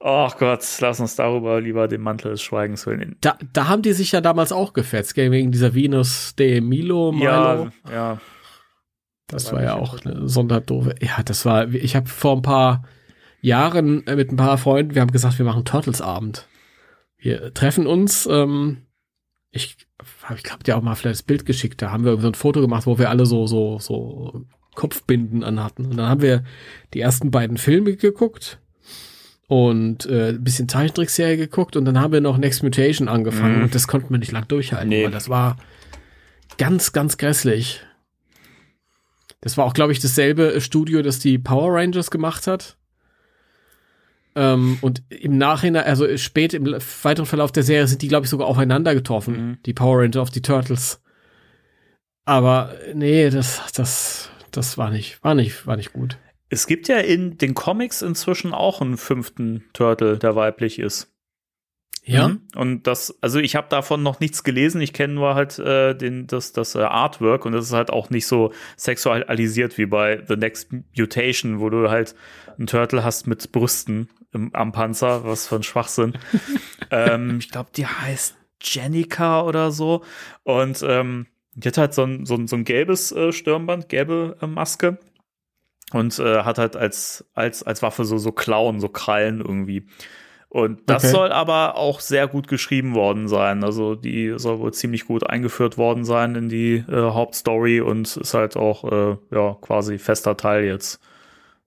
[0.00, 3.16] Ach Gott, lass uns darüber lieber den Mantel des Schweigens hüllen.
[3.20, 7.12] Da, da haben die sich ja damals auch gefetzt, wegen dieser Venus de Milo.
[7.12, 7.24] Milo.
[7.24, 8.20] Ja, ja.
[9.26, 10.94] Das, das war ja auch eine Sonderdoofe.
[11.02, 12.84] Ja, das war, ich habe vor ein paar
[13.40, 16.48] Jahren äh, mit ein paar Freunden, wir haben gesagt, wir machen Turtles-Abend.
[17.18, 18.86] Wir treffen uns, ähm,
[19.50, 19.87] ich
[20.36, 22.60] ich glaube dir auch mal vielleicht das Bild geschickt, da haben wir so ein Foto
[22.60, 24.44] gemacht, wo wir alle so, so, so
[24.74, 25.86] Kopfbinden anhatten.
[25.86, 26.44] Und dann haben wir
[26.94, 28.60] die ersten beiden Filme geguckt
[29.48, 33.62] und äh, ein bisschen Zeichentrickserie geguckt und dann haben wir noch Next Mutation angefangen mhm.
[33.64, 35.04] und das konnten wir nicht lang durchhalten, nee.
[35.04, 35.56] weil das war
[36.58, 37.82] ganz, ganz grässlich.
[39.40, 42.76] Das war auch, glaube ich, dasselbe Studio, das die Power Rangers gemacht hat.
[44.38, 46.64] Ähm, und im Nachhinein, also spät im
[47.02, 49.58] weiteren Verlauf der Serie sind die, glaube ich, sogar aufeinander getroffen, mhm.
[49.66, 51.02] die Power Rangers auf die Turtles.
[52.24, 56.18] Aber nee, das, das, das war nicht, war nicht, war nicht gut.
[56.50, 61.12] Es gibt ja in den Comics inzwischen auch einen fünften Turtle, der weiblich ist.
[62.04, 62.28] Ja.
[62.28, 62.42] Mhm.
[62.54, 64.80] Und das, also ich habe davon noch nichts gelesen.
[64.80, 68.08] Ich kenne nur halt äh, den, das, das äh, Artwork und das ist halt auch
[68.08, 72.14] nicht so sexualisiert wie bei The Next Mutation, wo du halt
[72.56, 76.14] einen Turtle hast mit Brüsten im, am Panzer, was für ein Schwachsinn.
[76.90, 80.02] ähm, ich glaube, die heißt Jenica oder so.
[80.42, 84.36] Und ähm, die hat halt so ein, so ein, so ein gelbes äh, Stirnband, gelbe
[84.40, 84.98] äh, Maske.
[85.92, 89.86] Und äh, hat halt als, als, als Waffe so, so Klauen, so Krallen irgendwie.
[90.50, 91.12] Und das okay.
[91.12, 93.64] soll aber auch sehr gut geschrieben worden sein.
[93.64, 98.34] Also die soll wohl ziemlich gut eingeführt worden sein in die äh, Hauptstory und ist
[98.34, 101.00] halt auch äh, ja quasi fester Teil jetzt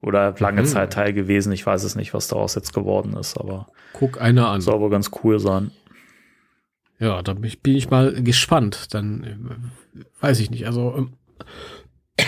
[0.02, 0.66] oder lange mhm.
[0.66, 1.52] Zeit Teil gewesen.
[1.52, 4.62] Ich weiß es nicht, was daraus jetzt geworden ist, aber guck einer an.
[4.62, 5.72] Soll wohl ganz cool sein.
[7.00, 8.94] Ja, da bin ich, bin ich mal gespannt.
[8.94, 10.66] Dann äh, weiß ich nicht.
[10.66, 11.14] Also ähm,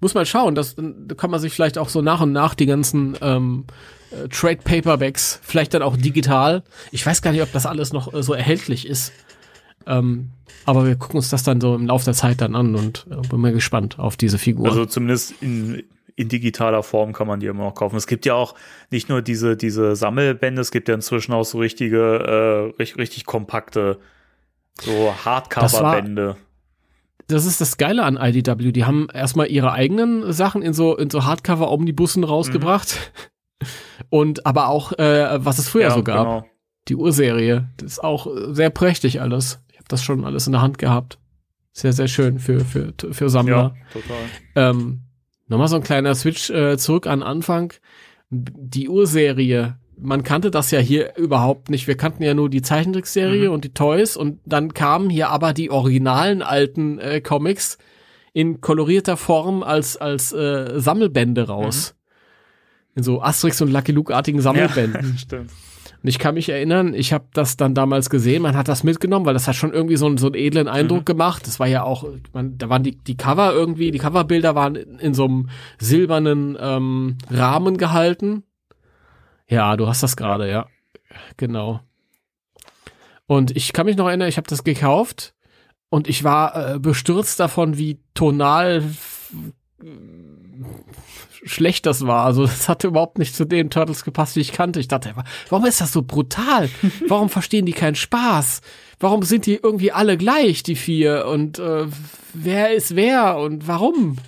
[0.00, 0.54] muss mal schauen.
[0.54, 3.64] Das, da kann man sich vielleicht auch so nach und nach die ganzen ähm,
[4.10, 6.62] äh, Trade Paperbacks, vielleicht dann auch digital.
[6.90, 9.12] Ich weiß gar nicht, ob das alles noch äh, so erhältlich ist.
[9.86, 10.30] Ähm,
[10.66, 13.26] aber wir gucken uns das dann so im Laufe der Zeit dann an und äh,
[13.28, 14.68] bin mal gespannt auf diese Figur.
[14.68, 15.84] Also zumindest in
[16.16, 17.96] in digitaler Form kann man die immer noch kaufen.
[17.96, 18.54] Es gibt ja auch
[18.90, 23.26] nicht nur diese, diese Sammelbände, es gibt ja inzwischen auch so richtige, äh, richtig, richtig
[23.26, 23.98] kompakte,
[24.80, 26.36] so Hardcover-Bände.
[27.26, 28.72] Das ist das Geile an IDW.
[28.72, 33.12] Die haben erstmal ihre eigenen Sachen in so, in so Hardcover-Omnibussen rausgebracht.
[33.60, 33.66] Mhm.
[34.08, 36.24] Und aber auch, äh, was es früher ja, so gab.
[36.24, 36.46] Genau.
[36.88, 37.68] Die Urserie.
[37.76, 39.60] Das ist auch sehr prächtig alles.
[39.70, 41.18] Ich habe das schon alles in der Hand gehabt.
[41.72, 43.74] Sehr, sehr schön für, für, für Sammler.
[43.94, 44.16] Ja, total.
[44.56, 45.02] Ähm,
[45.50, 47.72] Nochmal so ein kleiner Switch äh, zurück an Anfang.
[48.30, 51.88] Die Urserie, man kannte das ja hier überhaupt nicht.
[51.88, 53.54] Wir kannten ja nur die Zeichentrickserie mhm.
[53.54, 57.78] und die Toys und dann kamen hier aber die originalen alten äh, Comics
[58.32, 61.94] in kolorierter Form als als äh, Sammelbände raus.
[61.96, 62.98] Mhm.
[62.98, 65.12] In so Asterix und Lucky Luke-artigen Sammelbänden.
[65.14, 65.50] Ja, stimmt.
[66.02, 69.26] Und ich kann mich erinnern, ich habe das dann damals gesehen, man hat das mitgenommen,
[69.26, 71.04] weil das hat schon irgendwie so, einen, so einen edlen Eindruck mhm.
[71.04, 71.46] gemacht.
[71.46, 74.98] Das war ja auch, man, da waren die, die Cover irgendwie, die Coverbilder waren in,
[74.98, 78.44] in so einem silbernen ähm, Rahmen gehalten.
[79.46, 80.66] Ja, du hast das gerade, ja.
[81.36, 81.80] Genau.
[83.26, 85.34] Und ich kann mich noch erinnern, ich habe das gekauft
[85.90, 88.82] und ich war äh, bestürzt davon, wie tonal
[91.44, 92.24] schlecht das war.
[92.24, 94.80] Also das hatte überhaupt nicht zu den Turtles gepasst, die ich kannte.
[94.80, 95.14] Ich dachte,
[95.48, 96.68] warum ist das so brutal?
[97.08, 98.60] Warum verstehen die keinen Spaß?
[98.98, 101.26] Warum sind die irgendwie alle gleich, die vier?
[101.26, 101.86] Und äh,
[102.34, 104.18] wer ist wer und warum?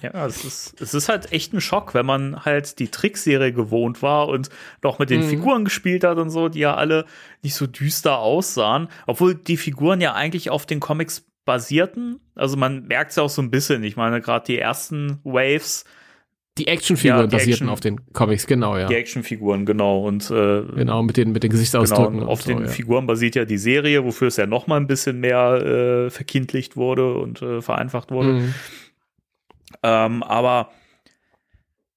[0.00, 4.02] Ja, es ist, es ist halt echt ein Schock, wenn man halt die Trickserie gewohnt
[4.02, 4.48] war und
[4.82, 5.28] noch mit den mhm.
[5.28, 7.04] Figuren gespielt hat und so, die ja alle
[7.42, 8.88] nicht so düster aussahen.
[9.06, 12.20] Obwohl die Figuren ja eigentlich auf den Comics basierten.
[12.34, 13.84] Also man merkt es ja auch so ein bisschen.
[13.84, 15.84] Ich meine, gerade die ersten Waves.
[16.58, 18.86] Die Actionfiguren Ja, die basierten Action- auf den Comics, genau, ja.
[18.86, 20.06] Die Actionfiguren, genau.
[20.06, 22.18] Und äh, Genau, mit den, mit den Gesichtsausdrücken.
[22.20, 22.68] Genau, auf so, den ja.
[22.68, 25.54] Figuren basiert ja die Serie, wofür es ja noch mal ein bisschen mehr
[26.06, 28.28] äh, verkindlicht wurde und äh, vereinfacht wurde.
[28.34, 28.54] Mhm.
[29.82, 30.70] Ähm, aber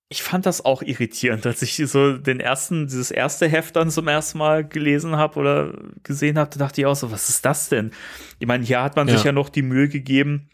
[0.07, 4.07] ich fand das auch irritierend, als ich so den ersten, dieses erste Heft dann zum
[4.07, 5.73] ersten Mal gelesen habe oder
[6.03, 7.91] gesehen habe, da dachte ich auch so, was ist das denn?
[8.40, 9.26] Ich meine, hier hat man sich Ja.
[9.26, 10.48] ja noch die Mühe gegeben,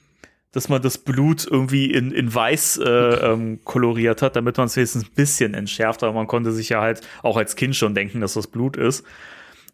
[0.52, 2.90] dass man das Blut irgendwie in, in weiß äh,
[3.32, 6.82] ähm, koloriert hat, damit man es wenigstens ein bisschen entschärft, aber man konnte sich ja
[6.82, 9.06] halt auch als Kind schon denken, dass das Blut ist.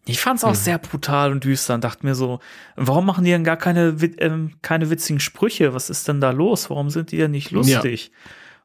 [0.06, 2.40] Ich fand es auch sehr brutal und düster und dachte mir so,
[2.76, 5.74] warum machen die denn gar keine, ähm, keine witzigen Sprüche?
[5.74, 6.70] Was ist denn da los?
[6.70, 8.10] Warum sind die denn nicht lustig?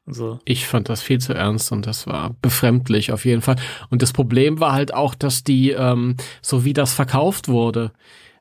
[0.06, 0.38] Und so.
[0.46, 3.56] Ich fand das viel zu ernst und das war befremdlich auf jeden Fall.
[3.90, 7.92] Und das Problem war halt auch, dass die, ähm, so wie das verkauft wurde,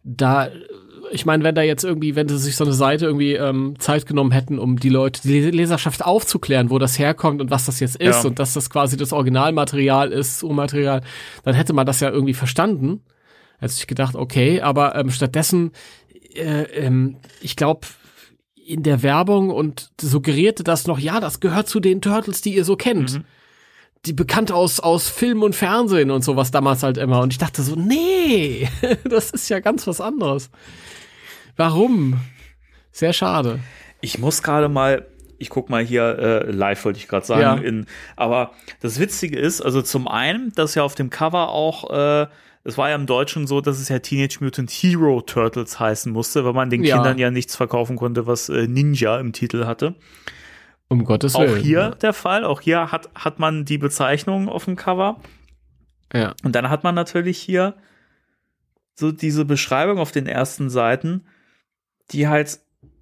[0.06, 0.50] da,
[1.14, 4.06] ich meine, wenn da jetzt irgendwie, wenn sie sich so eine Seite irgendwie ähm, Zeit
[4.06, 7.96] genommen hätten, um die Leute, die Leserschaft aufzuklären, wo das herkommt und was das jetzt
[7.98, 8.30] ist Ja.
[8.30, 11.02] und dass das quasi das Originalmaterial ist, Urmaterial,
[11.44, 13.02] dann hätte man das ja irgendwie verstanden.
[13.60, 15.72] Hätte ich gedacht, okay, aber ähm, stattdessen,
[16.36, 17.88] äh, ähm, ich glaube,
[18.66, 22.66] in der Werbung und suggerierte das noch, ja, das gehört zu den Turtles, die ihr
[22.66, 23.14] so kennt.
[23.20, 23.24] Mhm.
[24.06, 27.22] Die bekannt aus, aus Film und Fernsehen und sowas damals halt immer.
[27.22, 28.68] Und ich dachte so, nee,
[29.10, 30.50] das ist ja ganz was anderes.
[31.56, 32.20] Warum?
[32.92, 33.60] Sehr schade.
[34.02, 35.06] Ich muss gerade mal,
[35.38, 37.62] ich guck mal hier äh, live, wollte ich gerade sagen.
[37.62, 37.68] Ja.
[37.68, 37.86] In,
[38.16, 38.52] aber
[38.82, 42.28] das Witzige ist, also zum einen, dass ja auf dem Cover auch, äh,
[42.64, 46.46] es war ja im Deutschen so, dass es ja Teenage Mutant Hero Turtles heißen musste,
[46.46, 46.96] weil man den Ja.
[46.96, 49.96] Kindern ja nichts verkaufen konnte, was äh, Ninja im Titel hatte.
[50.88, 51.62] Um Gottes Auch Willen.
[51.62, 55.20] hier der Fall, auch hier hat, hat man die Bezeichnung auf dem Cover.
[56.14, 56.36] Ja.
[56.44, 57.76] Und dann hat man natürlich hier
[58.94, 61.26] so diese Beschreibung auf den ersten Seiten,
[62.12, 62.60] die halt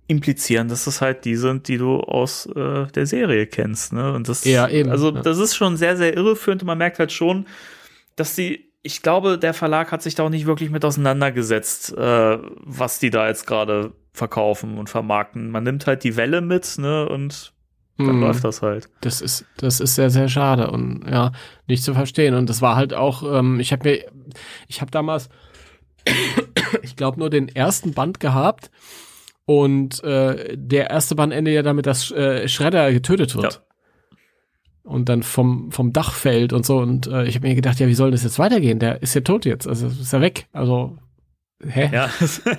[0.07, 3.93] implizieren, dass das halt die sind, die du aus äh, der Serie kennst.
[3.93, 4.13] Ne?
[4.13, 5.21] Und das, Ja, eben, also ja.
[5.21, 7.45] das ist schon sehr, sehr irreführend und man merkt halt schon,
[8.17, 12.37] dass die, ich glaube, der Verlag hat sich da auch nicht wirklich mit auseinandergesetzt, äh,
[12.63, 15.49] was die da jetzt gerade verkaufen und vermarkten.
[15.49, 17.53] Man nimmt halt die Welle mit, ne, und
[17.97, 18.21] dann Mhm.
[18.21, 18.89] läuft das halt.
[19.01, 21.31] Das ist, das ist sehr, sehr schade und ja,
[21.67, 22.33] nicht zu verstehen.
[22.33, 24.05] Und das war halt auch, ähm, ich habe mir,
[24.67, 25.29] ich habe damals,
[26.83, 28.71] ich glaube, nur den ersten Band gehabt
[29.45, 33.53] und äh, der erste Band endet ja damit, dass äh, Shredder getötet wird.
[33.53, 33.59] Ja.
[34.83, 36.77] Und dann vom, vom Dach fällt und so.
[36.77, 38.79] Und äh, ich habe mir gedacht, ja, wie soll das jetzt weitergehen?
[38.79, 40.47] Der ist ja tot jetzt, also ist er weg.
[40.53, 40.97] Also,
[41.65, 41.89] hä?
[41.91, 42.09] Ja.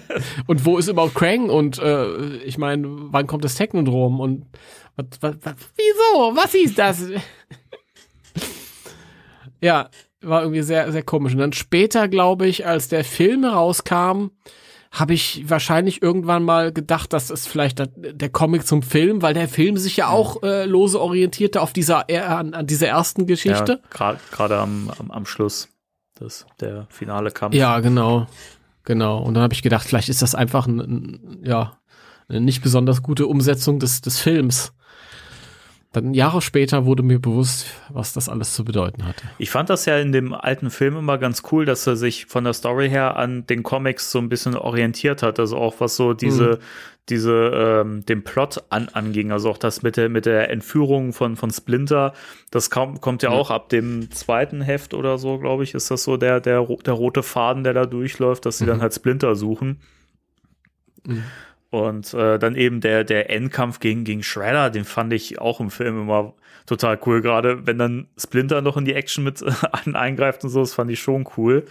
[0.47, 1.51] Und wo ist überhaupt Krang?
[1.51, 4.21] Und äh, ich meine, wann kommt das Technodrom?
[4.21, 4.47] Und
[4.97, 6.37] was, was, was, wieso?
[6.37, 7.05] Was ist das?
[9.61, 9.91] ja,
[10.23, 11.33] war irgendwie sehr, sehr komisch.
[11.33, 14.31] Und dann später, glaube ich, als der Film rauskam,
[14.91, 19.33] habe ich wahrscheinlich irgendwann mal gedacht, das ist vielleicht der, der Comic zum Film, weil
[19.33, 23.27] der Film sich ja auch äh, lose orientierte auf dieser äh, an, an dieser ersten
[23.27, 23.81] Geschichte.
[23.99, 25.69] Ja, gerade am, am, am Schluss.
[26.15, 27.55] Das, der finale Kampf.
[27.55, 28.27] Ja, genau.
[28.85, 29.23] Genau.
[29.23, 31.79] Und dann habe ich gedacht, vielleicht ist das einfach ein, ein, ja,
[32.29, 34.75] eine nicht besonders gute Umsetzung des, des Films.
[35.93, 39.25] Dann Jahre später wurde mir bewusst, was das alles zu bedeuten hatte.
[39.37, 42.45] Ich fand das ja in dem alten Film immer ganz cool, dass er sich von
[42.45, 45.39] der Story her an den Comics so ein bisschen orientiert hat.
[45.39, 46.61] Also auch was so diese,
[47.11, 49.33] diese, ähm, den Plot an, anging.
[49.33, 52.15] Also auch das mit der, mit der Entführung von, von Splinter.
[52.51, 53.37] Das kam, kommt ja, Ja.
[53.37, 56.95] auch ab dem zweiten Heft oder so, glaube ich, ist das so der, der, der
[56.95, 59.81] rote Faden, der da durchläuft, dass sie dann halt Splinter suchen.
[61.07, 61.25] Mhm.
[61.73, 65.71] Und äh, dann eben der, der Endkampf gegen, gegen Shredder, den fand ich auch im
[65.71, 66.35] Film immer
[66.67, 67.23] total cool.
[67.23, 69.43] Gerade wenn dann Splinter noch in die Action mit
[69.87, 71.65] ein- eingreift und so, das fand ich schon cool.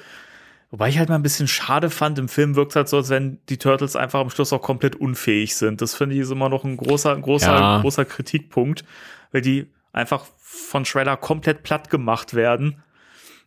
[0.71, 3.09] Wobei ich halt mal ein bisschen schade fand, im Film wirkt es halt so, als
[3.11, 5.81] wenn die Turtles einfach am Schluss auch komplett unfähig sind.
[5.83, 7.81] Das finde ich ist immer noch ein großer, großer, Ja.
[7.81, 8.83] großer Kritikpunkt,
[9.31, 12.81] weil die einfach von Shredder komplett platt gemacht werden.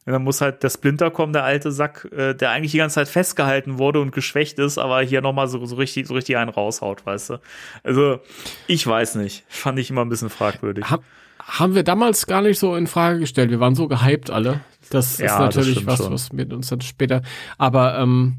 [0.07, 3.09] Dann muss halt der Splinter kommen, der alte Sack, äh, der eigentlich die ganze Zeit
[3.09, 7.07] festgehalten wurde und geschwächt ist, aber hier nochmal so, so richtig, so richtig einen raushaut,
[7.07, 7.41] weißt du.
[7.83, 8.21] Also,
[8.67, 9.45] ich weiß nicht.
[9.49, 10.91] Fand ich immer ein bisschen fragwürdig.
[10.91, 10.99] Ha
[11.47, 13.51] haben wir damals gar nicht so in Frage gestellt.
[13.51, 14.61] Wir waren so gehypt alle.
[14.89, 16.13] Das Ja, ist das natürlich stimmt was, schon.
[16.13, 17.21] was mit uns dann später.
[17.59, 18.37] Aber ähm,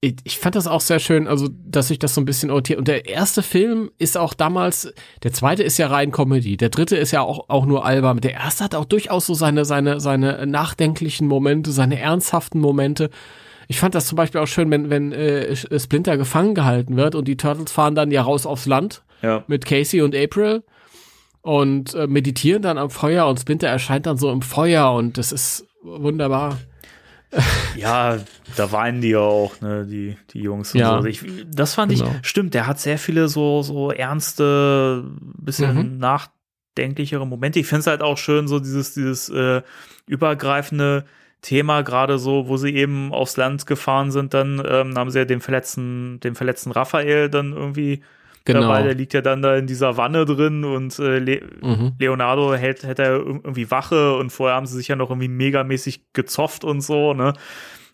[0.00, 2.78] ich, ich fand das auch sehr schön, also dass sich das so ein bisschen orientiert.
[2.78, 4.92] Und der erste Film ist auch damals,
[5.22, 8.20] der zweite ist ja rein Comedy, der dritte ist ja auch, auch nur albern.
[8.20, 13.10] Der erste hat auch durchaus so seine, seine, seine nachdenklichen Momente, seine ernsthaften Momente.
[13.68, 17.26] Ich fand das zum Beispiel auch schön, wenn, wenn äh, Splinter gefangen gehalten wird und
[17.26, 19.44] die Turtles fahren dann ja raus aufs Land Ja.
[19.48, 20.62] mit Casey und April
[21.40, 25.32] und äh, meditieren dann am Feuer und Splinter erscheint dann so im Feuer und das
[25.32, 26.58] ist wunderbar.
[27.76, 28.18] Ja,
[28.56, 31.00] da weinen die ja auch, ne, die, die Jungs und Ja.
[31.00, 31.06] so.
[31.06, 32.18] Ich, das fand Genau.
[32.22, 35.04] ich, stimmt, der hat sehr viele so, so ernste,
[35.38, 35.98] bisschen Mhm.
[35.98, 37.58] nachdenklichere Momente.
[37.58, 39.62] Ich finde es halt auch schön, so dieses, dieses äh,
[40.06, 41.04] übergreifende
[41.42, 45.24] Thema, gerade so, wo sie eben aufs Land gefahren sind, dann ähm, haben sie ja
[45.26, 48.02] den verletzten, den verletzten Raphael dann irgendwie
[48.46, 48.60] Genau.
[48.62, 51.92] dabei, der liegt ja dann da in dieser Wanne drin und äh, Le Mhm.
[51.98, 55.28] Leonardo hält, hält er ir- irgendwie Wache und vorher haben sie sich ja noch irgendwie
[55.28, 57.32] megamäßig gezofft und so, ne?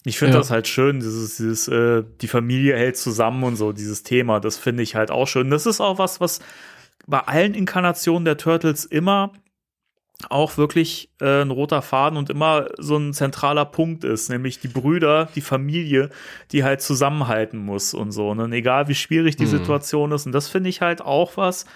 [0.04, 0.40] Ich finde Ja.
[0.40, 4.56] das halt schön, dieses, dieses, äh, die Familie hält zusammen und so, dieses Thema, das
[4.58, 5.48] finde ich halt auch schön.
[5.50, 6.40] Das ist auch was, was
[7.06, 9.32] bei allen Inkarnationen der Turtles immer
[10.30, 14.68] auch wirklich äh, ein roter Faden und immer so ein zentraler Punkt ist, nämlich die
[14.68, 16.10] Brüder, die Familie,
[16.52, 18.30] die halt zusammenhalten muss und so.
[18.30, 19.50] Und egal wie schwierig die Mhm.
[19.50, 20.26] Situation ist.
[20.26, 21.66] Und das finde ich halt auch was,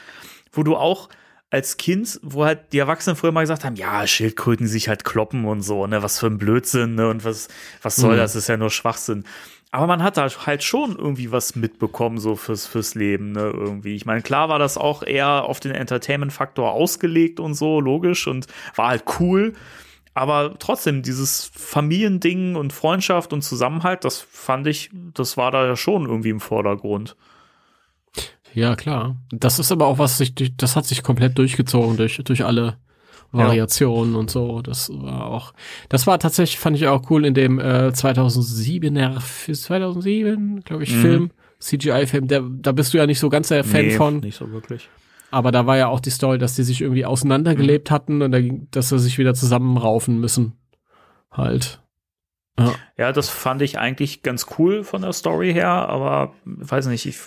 [0.52, 1.08] wo du auch
[1.50, 5.04] als Kind, wo halt die Erwachsenen früher mal gesagt haben, ja, Schildkröten die sich halt
[5.04, 7.48] kloppen und so, ne, was für ein Blödsinn, ne, und was,
[7.82, 8.18] was soll Mhm.
[8.18, 9.24] das, ist ja nur Schwachsinn.
[9.72, 13.94] Aber man hat da halt schon irgendwie was mitbekommen, so fürs, fürs Leben, ne, irgendwie.
[13.94, 18.46] Ich meine, klar war das auch eher auf den Entertainment-Faktor ausgelegt und so, logisch, und
[18.74, 19.54] war halt cool.
[20.14, 25.76] Aber trotzdem, dieses Familiending und Freundschaft und Zusammenhalt, das fand ich, das war da ja
[25.76, 27.16] schon irgendwie im Vordergrund.
[28.54, 29.16] Ja, klar.
[29.30, 32.78] Das ist aber auch was sich, das hat sich komplett durchgezogen durch, durch alle
[33.32, 34.62] Variationen und so.
[34.62, 35.52] Das war auch,
[35.88, 40.92] das war tatsächlich, fand ich auch cool in dem äh, 2007er, F- 2007, glaube ich,
[40.94, 41.00] Mhm.
[41.00, 42.28] Film, CGI-Film.
[42.28, 44.18] Der, da bist du ja nicht so ganz der Fan Nee, von.
[44.20, 44.88] Nicht so wirklich.
[45.30, 48.38] Aber da war ja auch die Story, dass die sich irgendwie auseinandergelebt hatten und da,
[48.70, 50.52] dass sie sich wieder zusammenraufen müssen.
[51.30, 51.80] Halt.
[52.58, 52.74] Ja.
[52.96, 57.18] Ja, das fand ich eigentlich ganz cool von der Story her, aber weiß nicht, ich,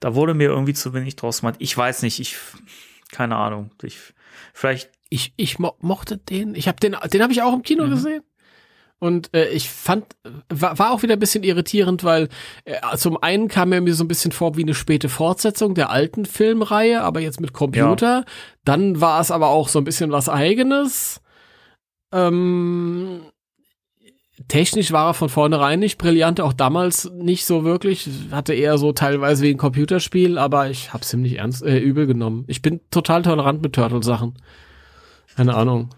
[0.00, 1.56] da wurde mir irgendwie zu wenig draus gemacht.
[1.58, 2.36] Ich weiß nicht, ich,
[3.12, 4.13] keine Ahnung, ich,
[4.54, 6.54] vielleicht, Ich, ich mo mochte den.
[6.54, 7.90] Ich habe den, den habe ich auch im Kino Mhm.
[7.90, 8.22] gesehen.
[9.00, 10.06] Und äh, ich fand,
[10.48, 12.28] war, war auch wieder ein bisschen irritierend, weil
[12.64, 15.90] äh, zum einen kam er mir so ein bisschen vor wie eine späte Fortsetzung der
[15.90, 18.24] alten Filmreihe, aber jetzt mit Computer.
[18.64, 21.20] Dann war es aber auch so ein bisschen was eigenes.
[22.12, 23.22] Ähm,
[24.48, 28.08] technisch war er von vornherein nicht brillant, auch damals nicht so wirklich.
[28.30, 32.06] Hatte eher so teilweise wie ein Computerspiel, aber ich hab's ihm nicht ernst, äh, übel
[32.06, 32.44] genommen.
[32.48, 34.34] Ich bin total tolerant mit Turtle-Sachen.
[35.36, 35.90] Keine Ahnung.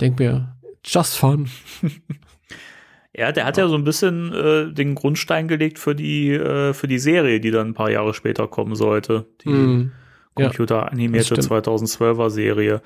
[0.00, 1.48] Denk mir, just fun.
[3.14, 6.88] ja, der hat ja so ein bisschen äh, den Grundstein gelegt für die, äh, für
[6.88, 9.26] die Serie, die dann ein paar Jahre später kommen sollte.
[9.44, 9.92] Die Mm.
[10.38, 11.64] Ja, computeranimierte stimmt.
[11.66, 12.80] 2012er Serie.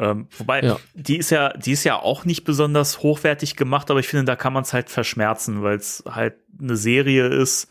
[0.00, 0.78] Ähm, wobei, Ja.
[0.94, 4.36] die ist ja, die ist ja auch nicht besonders hochwertig gemacht, aber ich finde, da
[4.36, 7.68] kann man es halt verschmerzen, weil es halt eine Serie ist.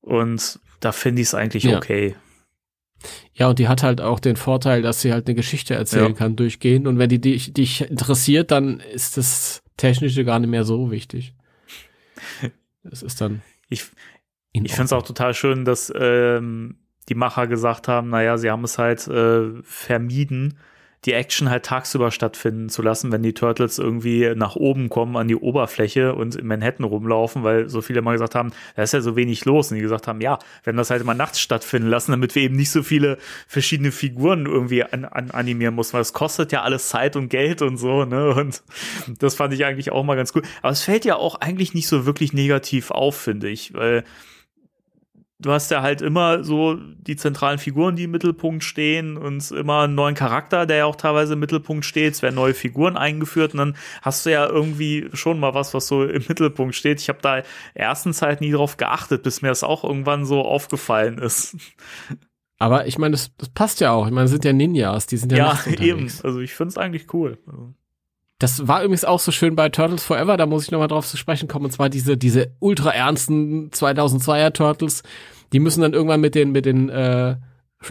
[0.00, 1.76] Und da finde ich es eigentlich Ja.
[1.76, 2.16] okay.
[3.32, 6.12] Ja, und die hat halt auch den Vorteil, dass sie halt eine Geschichte erzählen Ja.
[6.12, 6.86] kann durchgehend.
[6.86, 11.34] Und wenn die dich, dich interessiert, dann ist das Technische gar nicht mehr so wichtig.
[12.82, 13.42] Es ist dann.
[13.68, 13.84] Ich,
[14.52, 16.76] Ich finde es auch total schön, dass ähm,
[17.08, 20.58] die Macher gesagt haben, naja, sie haben es halt äh, vermieden,
[21.06, 25.28] die Action halt tagsüber stattfinden zu lassen, wenn die Turtles irgendwie nach oben kommen an
[25.28, 29.00] die Oberfläche und in Manhattan rumlaufen, weil so viele mal gesagt haben, da ist ja
[29.00, 29.70] so wenig los.
[29.70, 32.56] Und die gesagt haben, ja, wenn das halt immer nachts stattfinden lassen, damit wir eben
[32.56, 33.16] nicht so viele
[33.48, 37.62] verschiedene Figuren irgendwie an, an animieren mussten, weil es kostet ja alles Zeit und Geld
[37.62, 38.34] und so, ne?
[38.34, 38.62] Und
[39.18, 40.42] das fand ich eigentlich auch mal ganz cool.
[40.60, 44.04] Aber es fällt ja auch eigentlich nicht so wirklich negativ auf, finde ich, weil
[45.40, 49.82] du hast ja halt immer so die zentralen Figuren, die im Mittelpunkt stehen und immer
[49.82, 52.14] einen neuen Charakter, der ja auch teilweise im Mittelpunkt steht.
[52.14, 55.86] Es werden neue Figuren eingeführt und dann hast du ja irgendwie schon mal was, was
[55.86, 57.00] so im Mittelpunkt steht.
[57.00, 57.42] Ich habe da
[57.74, 61.56] erstens halt nie drauf geachtet, bis mir das auch irgendwann so aufgefallen ist.
[62.58, 64.06] Aber ich meine, das, das passt ja auch.
[64.06, 66.12] Ich meine, sind ja Ninjas, die sind ja, Ja, eben.
[66.22, 67.38] Also ich finde es eigentlich cool.
[67.46, 67.74] Also,
[68.40, 71.18] Das war übrigens auch so schön bei Turtles Forever, da muss ich nochmal drauf zu
[71.18, 75.02] sprechen kommen, und zwar diese, diese ultra ernsten 2002er Turtles,
[75.52, 77.36] die müssen dann irgendwann mit den, mit den, äh,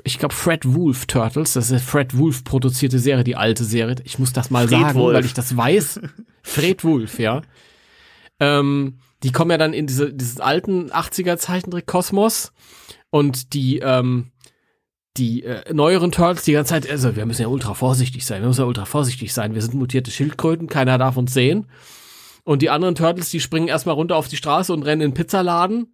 [0.03, 3.97] ich glaube Fred Wolf Turtles, das ist eine Fred Wolf produzierte Serie, die alte Serie,
[4.03, 5.15] ich muss das mal Fred sagen, Wolf.
[5.15, 6.01] weil ich das weiß.
[6.41, 7.43] Fred Wolf, ja.
[8.39, 12.53] Ähm, die kommen ja dann in diese, diesen alten 80er Zeichentrick-Kosmos
[13.11, 14.31] und die, ähm,
[15.19, 18.47] die äh, neueren Turtles die ganze Zeit, also wir müssen ja ultra vorsichtig sein, wir
[18.47, 21.67] müssen ja ultra vorsichtig sein, wir sind mutierte Schildkröten, keiner darf uns sehen.
[22.43, 25.13] Und die anderen Turtles, die springen erstmal runter auf die Straße und rennen in den
[25.13, 25.93] Pizzaladen.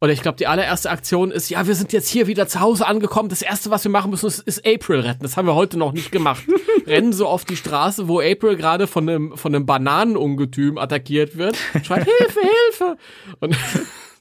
[0.00, 2.88] Und ich glaube, die allererste Aktion ist, ja, wir sind jetzt hier wieder zu Hause
[2.88, 3.28] angekommen.
[3.28, 5.22] Das erste, was wir machen müssen, ist, ist April retten.
[5.22, 6.42] Das haben wir heute noch nicht gemacht.
[6.88, 11.56] Rennen so auf die Straße, wo April gerade von einem, von einem Bananenungetüm attackiert wird.
[11.84, 12.96] Schreit, Hilfe, Hilfe!
[13.38, 13.56] Und,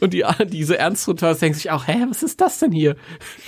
[0.00, 2.96] und die, diese ernsten Turtles denken sich auch, hä, was ist das denn hier?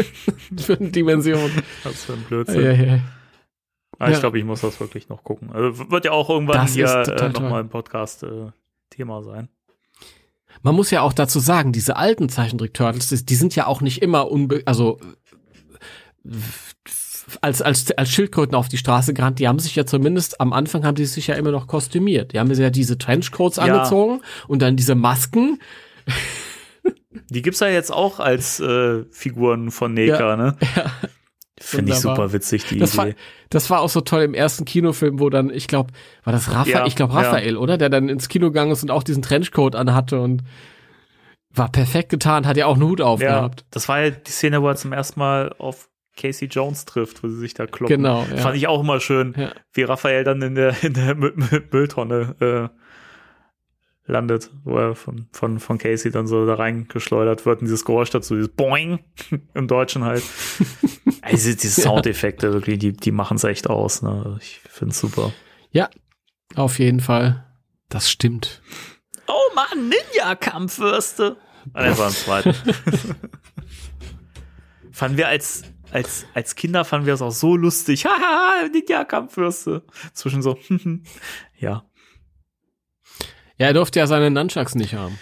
[0.59, 1.51] Für eine Dimension.
[1.85, 2.63] was für ein Blödsinn.
[2.65, 2.99] Ja, ja.
[3.99, 4.21] Aber ich Ja.
[4.21, 5.51] glaube, ich muss das wirklich noch gucken.
[5.53, 8.51] Also wird ja auch irgendwann Das hier äh, nochmal im Podcast äh,
[8.91, 9.49] Thema sein.
[10.63, 14.03] Man muss ja auch dazu sagen, diese alten Zeichentrick-Turtles, die, die sind ja auch nicht
[14.03, 14.99] immer unbe also
[16.25, 16.31] äh,
[17.41, 20.85] als, als, als Schildkröten auf die Straße gerannt, die haben sich ja zumindest, am Anfang
[20.85, 22.33] haben die sich ja immer noch kostümiert.
[22.33, 23.65] Die haben ja diese Trenchcoats Ja.
[23.65, 25.59] angezogen und dann diese Masken.
[27.31, 30.57] Die gibt's ja jetzt auch als äh, Figuren von Neka, ne?
[31.59, 33.16] Finde ich super witzig, die Das war, Idee.
[33.49, 35.91] das war auch so toll im ersten Kinofilm, wo dann, ich glaube,
[36.23, 37.20] war das Raphael, Ja, ich glaube ja.
[37.20, 37.78] Raphael, oder?
[37.78, 40.43] Der dann ins Kino gegangen ist und auch diesen Trenchcoat anhatte und
[41.49, 43.65] war perfekt getan, hat ja auch einen Hut Ja, aufgehabt.
[43.70, 47.28] das war ja die Szene, wo er zum ersten Mal auf Casey Jones trifft, wo
[47.28, 47.97] sie sich da kloppen.
[47.97, 48.37] Genau, ja.
[48.37, 49.53] Fand ich auch immer schön, Ja.
[49.73, 52.78] wie Raphael dann in der, in der Mü Mü Mülltonne äh,
[54.07, 58.11] landet, wo er von, von, von Casey dann so da reingeschleudert wird und dieses Geräusch
[58.11, 59.01] dazu, dieses Boing
[59.55, 60.23] im Deutschen halt.
[61.23, 64.03] also diese Soundeffekte wirklich, die, die machen es echt aus.
[64.03, 64.39] Ne?
[64.41, 65.33] Ich finde es super.
[65.70, 65.91] Ja,
[66.55, 67.45] auf jeden Fall.
[67.89, 68.62] Das stimmt.
[69.27, 71.37] Oh Mann, Ninja-Kampfwürste.
[71.73, 72.55] Ah, das war ein zweiter.
[74.93, 78.07] fanden wir als, als, als Kinder fanden wir es auch so lustig.
[78.07, 79.83] Haha, Ninja-Kampfwürste.
[80.12, 80.59] Zwischen so,
[81.59, 81.85] ja.
[83.59, 85.19] Ja, er durfte ja seine Nunchucks nicht haben.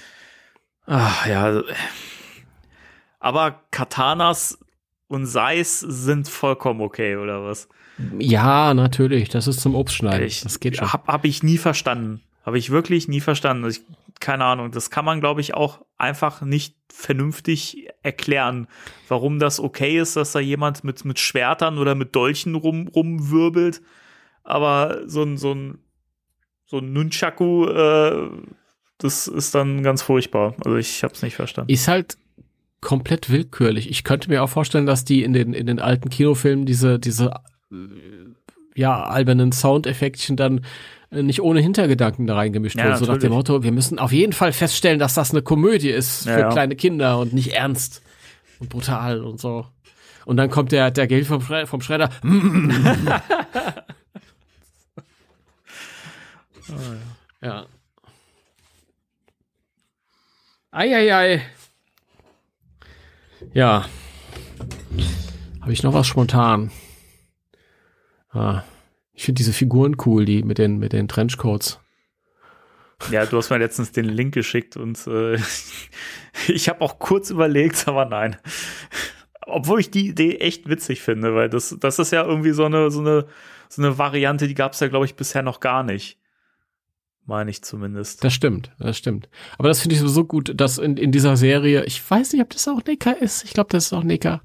[0.87, 1.45] Ach, ja.
[1.45, 1.65] also,
[3.21, 4.59] Aber Katanas
[5.09, 7.69] und Seis sind vollkommen okay, oder was?
[8.19, 9.29] Ja, natürlich.
[9.29, 10.27] Das ist zum Obstschneiden.
[10.27, 10.93] Ich, das geht schon.
[10.93, 12.23] Hab, hab ich nie verstanden.
[12.45, 13.69] Habe ich wirklich nie verstanden.
[13.69, 13.83] Ich,
[14.21, 14.73] keine Ahnung.
[14.73, 18.67] Das kann man, glaube ich, auch einfach nicht vernünftig erklären,
[19.09, 23.81] warum das okay ist, dass da jemand mit, mit Schwertern oder mit Dolchen rum, rumwirbelt.
[24.43, 25.79] Aber so ein, so ein,
[26.75, 28.31] so ein Nunchaku, äh,
[28.99, 30.55] das ist dann ganz furchtbar.
[30.65, 31.73] Also ich habe es nicht verstanden.
[31.73, 32.17] Ist halt
[32.81, 33.89] komplett willkürlich.
[33.89, 37.31] Ich könnte mir auch vorstellen, dass die in den, in den alten Kinofilmen diese, diese,
[37.71, 37.77] äh,
[38.75, 40.65] ja, albernen Soundeffektchen dann
[41.11, 42.97] äh, nicht ohne Hintergedanken da reingemischt Ja, wurden.
[42.97, 43.37] So nach dem natürlich.
[43.37, 46.49] Motto, wir müssen auf jeden Fall feststellen, dass das eine Komödie ist Ja, für ja.
[46.51, 48.03] kleine Kinder und nicht ernst
[48.59, 49.67] und brutal und so.
[50.25, 52.11] Und dann kommt der, der Geld vom, Schre vom Schredder.
[57.41, 57.67] ja.
[60.71, 61.43] Eieiei.
[63.53, 63.87] Ja.
[65.61, 66.71] Habe ich noch was spontan?
[68.31, 68.63] Ah.
[69.13, 71.81] Ich finde diese Figuren cool, die mit den, mit den Trenchcoats.
[73.11, 75.39] Ja, du hast mir letztens den Link geschickt und äh,
[76.49, 78.37] ich habe auch kurz überlegt, aber nein.
[79.47, 82.91] Obwohl ich die Idee echt witzig finde, weil das, das ist ja irgendwie so eine,
[82.91, 83.27] so eine,
[83.69, 86.19] so eine Variante, die gab es ja, glaube ich, bisher noch gar nicht.
[87.27, 88.23] Meine ich zumindest.
[88.23, 89.29] Das stimmt, das stimmt.
[89.57, 92.51] Aber das finde ich so gut, dass in, in dieser Serie, ich weiß nicht, ob
[92.51, 93.45] das auch Neka ist.
[93.45, 94.43] Ich glaube, das ist auch Neka.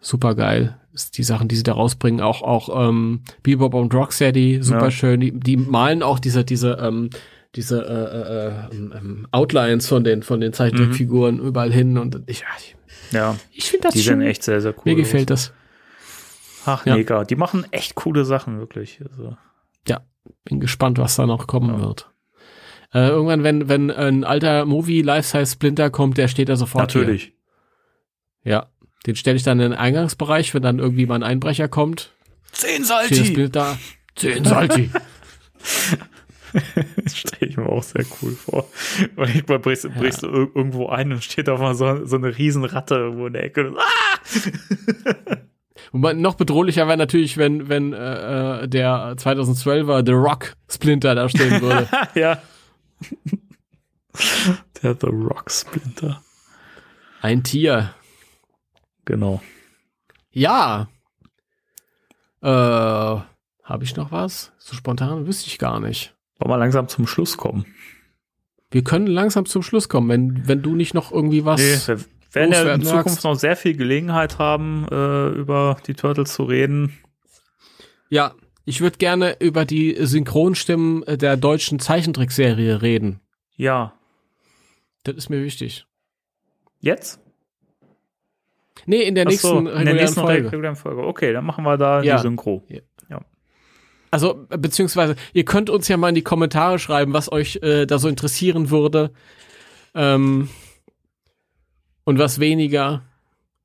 [0.00, 0.76] Super geil.
[1.14, 4.90] Die Sachen, die sie da rausbringen, auch, auch ähm, Bebop und Rocksteady, super Ja.
[4.90, 5.20] schön.
[5.20, 7.10] Die, die malen auch diese, diese, ähm,
[7.56, 11.98] diese äh, äh, ähm, ähm, Outlines von den, von den Zeichentrickfiguren überall hin.
[11.98, 12.76] Und ich, ich,
[13.12, 14.20] ja, ich finde das die schön.
[14.20, 15.48] sehen echt sehr, sehr cool Mir gefällt das.
[15.50, 15.54] aus.
[16.66, 16.96] Ach, Ja.
[16.96, 17.24] mega.
[17.24, 19.00] Die machen echt coole Sachen, wirklich.
[19.10, 19.36] Also,
[19.88, 20.00] Ja,
[20.44, 21.80] bin gespannt, was da noch kommen Ja.
[21.80, 22.10] wird.
[22.92, 26.90] Äh, irgendwann, wenn, wenn ein alter Movie Life-Size Splinter kommt, der steht da sofort.
[26.92, 27.02] hier.
[27.02, 27.34] natürlich.
[28.42, 28.66] Ja.
[29.06, 32.14] Den stelle ich dann in den Eingangsbereich, wenn dann irgendwie mal ein Einbrecher kommt.
[32.52, 33.78] Zehn Steht das Bild da.
[34.16, 34.90] Zehn Salti.
[36.96, 38.68] Das stelle ich mir auch sehr cool vor.
[39.14, 42.16] Weil ich mal brichst, brichst du ir- irgendwo ein und steht auf mal so, so
[42.16, 43.72] eine riesen Ratte irgendwo in der Ecke.
[43.78, 45.36] Ah!
[45.92, 51.28] Und noch bedrohlicher wäre natürlich, wenn, wenn äh, äh, der 2012er The Rock Splinter da
[51.28, 51.88] stehen würde.
[52.14, 52.40] ja.
[54.82, 56.22] Der The Rock Splinter.
[57.20, 57.94] ein Tier.
[59.04, 59.40] Genau.
[60.30, 60.88] Ja.
[62.42, 64.52] Äh, habe ich noch was?
[64.58, 66.14] So spontan wüsste ich gar nicht.
[66.38, 67.66] Wollen wir langsam zum Schluss kommen?
[68.70, 71.60] Wir können langsam zum Schluss kommen, wenn, wenn du nicht noch irgendwie was.
[71.60, 71.96] Nee,
[72.32, 73.24] werden ja in Zukunft magst.
[73.24, 76.98] noch sehr viel Gelegenheit haben, äh, über die Turtles zu reden.
[78.08, 78.34] Ja,
[78.64, 83.20] ich würde gerne über die Synchronstimmen äh, der deutschen Zeichentrickserie reden.
[83.56, 83.94] Ja.
[85.04, 85.86] Das ist mir wichtig.
[86.80, 87.20] Jetzt?
[88.86, 90.46] Nee, in der Ach nächsten so, in der nächsten Folge.
[90.50, 91.02] regulären Folge.
[91.06, 92.16] Okay, dann machen wir da Ja.
[92.16, 92.64] die Synchro.
[94.12, 97.86] Also, äh, beziehungsweise, ihr könnt uns ja mal in die Kommentare schreiben, was euch äh,
[97.86, 99.12] da so interessieren würde.
[99.94, 100.48] Ähm,
[102.04, 103.02] und was weniger.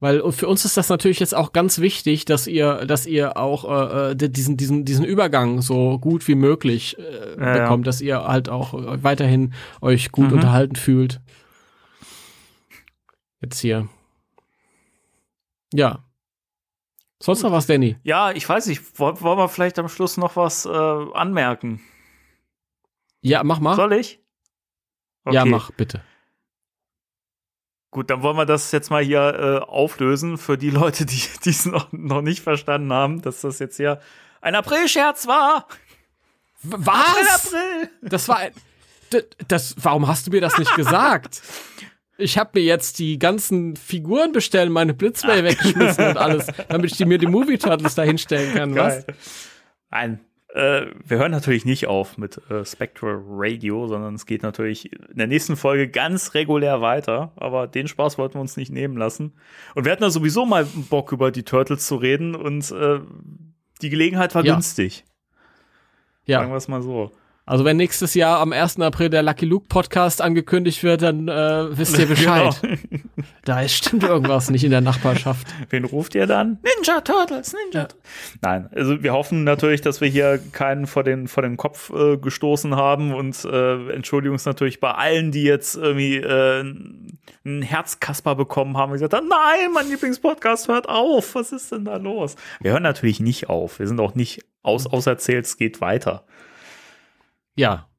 [0.02, 3.64] Weil für uns ist das natürlich jetzt auch ganz wichtig, dass ihr, dass ihr auch
[3.64, 7.62] äh, äh, diesen, diesen, diesen Übergang so gut wie möglich äh, Ja, ja.
[7.64, 10.34] bekommt, dass ihr halt auch äh, weiterhin euch gut Mhm.
[10.34, 11.22] unterhalten fühlt.
[13.42, 13.88] Jetzt hier.
[15.74, 16.04] Ja.
[17.22, 17.96] Sonst noch was, Danny?
[18.04, 21.82] Ja, ich weiß nicht, wollen wollen wir vielleicht am Schluss noch was äh, anmerken?
[23.22, 23.76] Ja, mach mal.
[23.76, 24.20] Soll ich?
[25.32, 25.50] Ja, Okay.
[25.50, 26.02] mach, bitte.
[27.96, 31.66] Gut, dann wollen wir das jetzt mal hier äh, auflösen für die Leute, die es
[31.66, 34.02] noch, noch nicht verstanden haben, dass das jetzt hier
[34.42, 35.66] ein April-Scherz war.
[36.62, 37.54] Was?
[37.54, 37.90] April.
[38.02, 38.52] Das war ein,
[39.48, 41.42] das, warum hast du mir das nicht gesagt?
[42.18, 46.98] Ich habe mir jetzt die ganzen Figuren bestellen, meine Blitzmail weggeschmissen und alles, damit ich
[46.98, 48.76] die mir die Movie Turtles da hinstellen kann.
[48.76, 49.06] Was?
[49.06, 49.16] Geil.
[49.90, 50.20] Nein,
[50.56, 55.18] äh, wir hören natürlich nicht auf mit äh, Spectral Radio, sondern es geht natürlich in
[55.18, 57.34] der nächsten Folge ganz regulär weiter.
[57.36, 59.34] Aber den Spaß wollten wir uns nicht nehmen lassen.
[59.76, 63.00] Und wir hatten ja sowieso mal Bock, über die Turtles zu reden und äh,
[63.82, 64.54] die Gelegenheit war Ja.
[64.54, 65.04] günstig.
[66.28, 67.12] Sagen Ja, wir es mal so.
[67.48, 68.80] Also wenn nächstes Jahr am 1.
[68.80, 72.56] April der Lucky Luke Podcast angekündigt wird, dann äh, wisst ihr Bescheid.
[72.62, 73.04] Genau.
[73.44, 75.48] Da ist stimmt irgendwas nicht in der Nachbarschaft.
[75.70, 76.58] Wen ruft ihr dann?
[76.64, 77.88] Ninja Turtles, Ninja.
[78.42, 82.18] Nein, also wir hoffen natürlich, dass wir hier keinen vor den, vor den Kopf äh,
[82.18, 86.62] gestoßen haben und äh, entschuldigen uns natürlich bei allen, die jetzt irgendwie äh,
[87.46, 91.36] einen Herzkasper bekommen haben und gesagt haben, nein, mein Lieblingspodcast hört auf.
[91.36, 92.36] Was ist denn da los?
[92.60, 93.78] Wir hören natürlich nicht auf.
[93.78, 96.26] Wir sind auch nicht aus, auserzählt, es geht weiter.
[97.56, 97.90] Ja.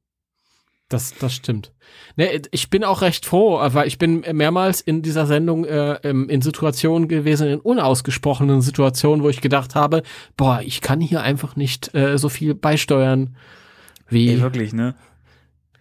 [0.88, 1.72] Das, das stimmt.
[2.14, 6.28] Ne, ich bin auch recht froh, weil ich bin mehrmals in dieser Sendung äh, in
[6.28, 10.04] in Situationen gewesen, in unausgesprochenen Situationen, wo ich gedacht habe,
[10.36, 13.36] boah, ich kann hier einfach nicht äh, so viel beisteuern
[14.08, 14.94] wie Ey, wirklich, ne?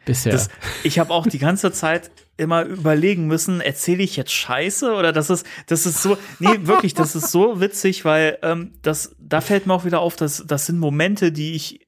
[0.05, 0.31] bisher.
[0.31, 0.49] Das,
[0.83, 5.29] ich habe auch die ganze Zeit immer überlegen müssen, erzähle ich jetzt Scheiße oder das
[5.29, 9.67] ist, das ist so, nee, wirklich, das ist so witzig, weil ähm, das, da fällt
[9.67, 11.84] mir auch wieder auf, dass das sind Momente, die ich,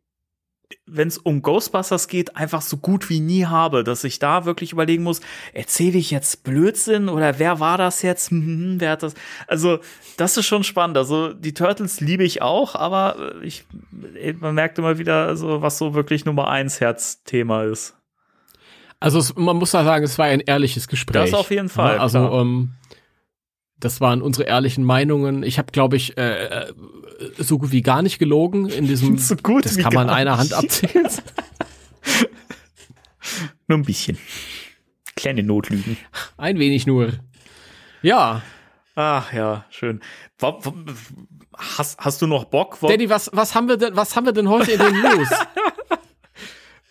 [0.85, 4.73] wenn es um Ghostbusters geht, einfach so gut wie nie habe, dass ich da wirklich
[4.73, 5.21] überlegen muss,
[5.53, 8.31] erzähle ich jetzt Blödsinn oder wer war das jetzt?
[8.37, 9.13] Hm, wer hat das?
[9.47, 9.79] Also,
[10.17, 10.97] das ist schon spannend.
[10.97, 13.65] Also, die Turtles liebe ich auch, aber äh, ich,
[14.39, 17.95] man merkt immer wieder, so, was so wirklich Nummer eins Herzthema ist.
[18.99, 21.31] Also es, man muss da sagen, es war ein ehrliches Gespräch.
[21.31, 22.73] Das auf jeden Fall, Ja, also ähm,
[23.79, 25.43] das waren unsere ehrlichen Meinungen.
[25.43, 26.73] Ich habe, glaube ich, äh, äh,
[27.37, 29.17] so gut wie gar nicht gelogen in diesem.
[29.27, 31.07] So gut das kann man gar einer Hand abzählen.
[33.67, 34.17] Nur ein bisschen.
[35.15, 35.97] Kleine Notlügen.
[36.37, 37.11] Ein wenig nur.
[38.01, 38.43] Ja,
[38.99, 40.01] Ach ja, schön.
[41.55, 42.79] Hast, hast du noch Bock?
[42.81, 45.29] Danny, was, was haben wir denn, was haben wir denn heute in den News?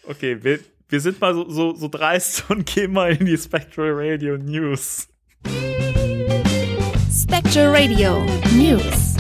[0.09, 3.91] Okay, wir, wir sind mal so, so, so dreist und gehen mal in die Spectral
[3.93, 5.09] Radio News.
[7.11, 9.16] Spectral Radio News.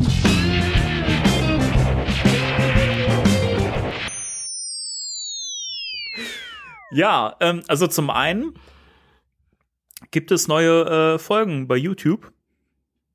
[6.96, 8.54] Ja, ähm, also zum einen
[10.10, 12.32] gibt es neue äh, Folgen bei YouTube.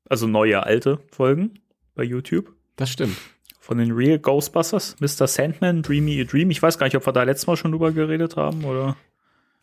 [0.08, 1.58] Also neue, alte Folgen
[1.96, 2.52] bei YouTube.
[2.76, 3.16] Das stimmt.
[3.58, 5.26] Von den Real Ghostbusters, Mr.
[5.26, 6.52] Sandman, Dreamy a Dream.
[6.52, 8.96] Ich weiß gar nicht, ob wir da letztes Mal schon drüber geredet haben oder.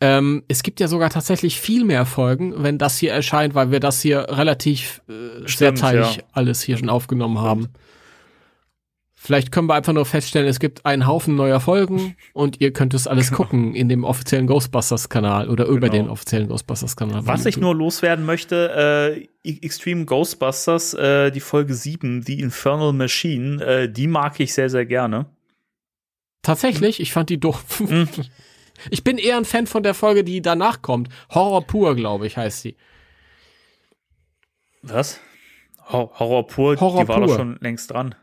[0.02, 3.80] Ähm, es gibt ja sogar tatsächlich viel mehr Folgen, wenn das hier erscheint, weil wir
[3.80, 6.22] das hier relativ äh, sehr Stimmt, teilig ja.
[6.32, 7.68] alles hier schon aufgenommen haben.
[9.22, 12.94] Vielleicht können wir einfach nur feststellen, es gibt einen Haufen neuer Folgen und ihr könnt
[12.94, 16.04] es alles gucken in dem offiziellen Ghostbusters-Kanal oder über Genau.
[16.04, 17.26] den offiziellen Ghostbusters-Kanal.
[17.26, 23.62] Was ich nur loswerden möchte, äh, Extreme Ghostbusters, äh, die Folge 7, The Infernal Machine,
[23.62, 25.26] äh, die mag ich sehr, sehr gerne.
[26.40, 27.80] Tatsächlich, ich fand die doof.
[27.80, 28.08] Mhm.
[28.88, 31.10] Ich bin eher ein Fan von der Folge, die danach kommt.
[31.28, 32.76] Horror pur, glaube ich, heißt sie.
[34.80, 35.20] Was?
[35.88, 37.36] Hor Horror pur, Horror die war doch pur.
[37.36, 38.14] schon längst dran.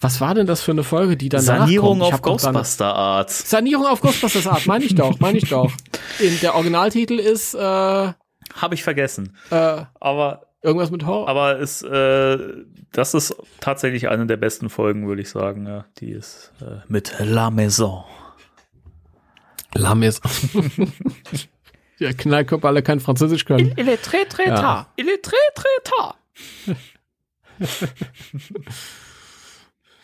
[0.00, 3.30] Was war denn das für eine Folge, die danach Sanierung auf dann- Ghostbuster Art.
[3.30, 5.72] Sanierung auf Ghostbusters Art, meine ich doch, meine ich doch.
[6.20, 8.14] In, der Originaltitel ist äh, Habe
[8.74, 9.36] ich vergessen.
[9.50, 11.28] äh, Aber, irgendwas mit Horror.
[11.28, 12.38] aber ist, äh,
[12.92, 15.66] das ist tatsächlich eine der besten Folgen, würde ich sagen.
[15.66, 18.04] Ja, die ist äh, mit La Maison.
[19.74, 20.22] La Maison.
[21.98, 23.74] ja, Knallkörper alle kein Französisch können.
[23.76, 24.54] Il est très, très Ja.
[24.60, 24.86] tard.
[24.96, 26.16] Il est très, très tard.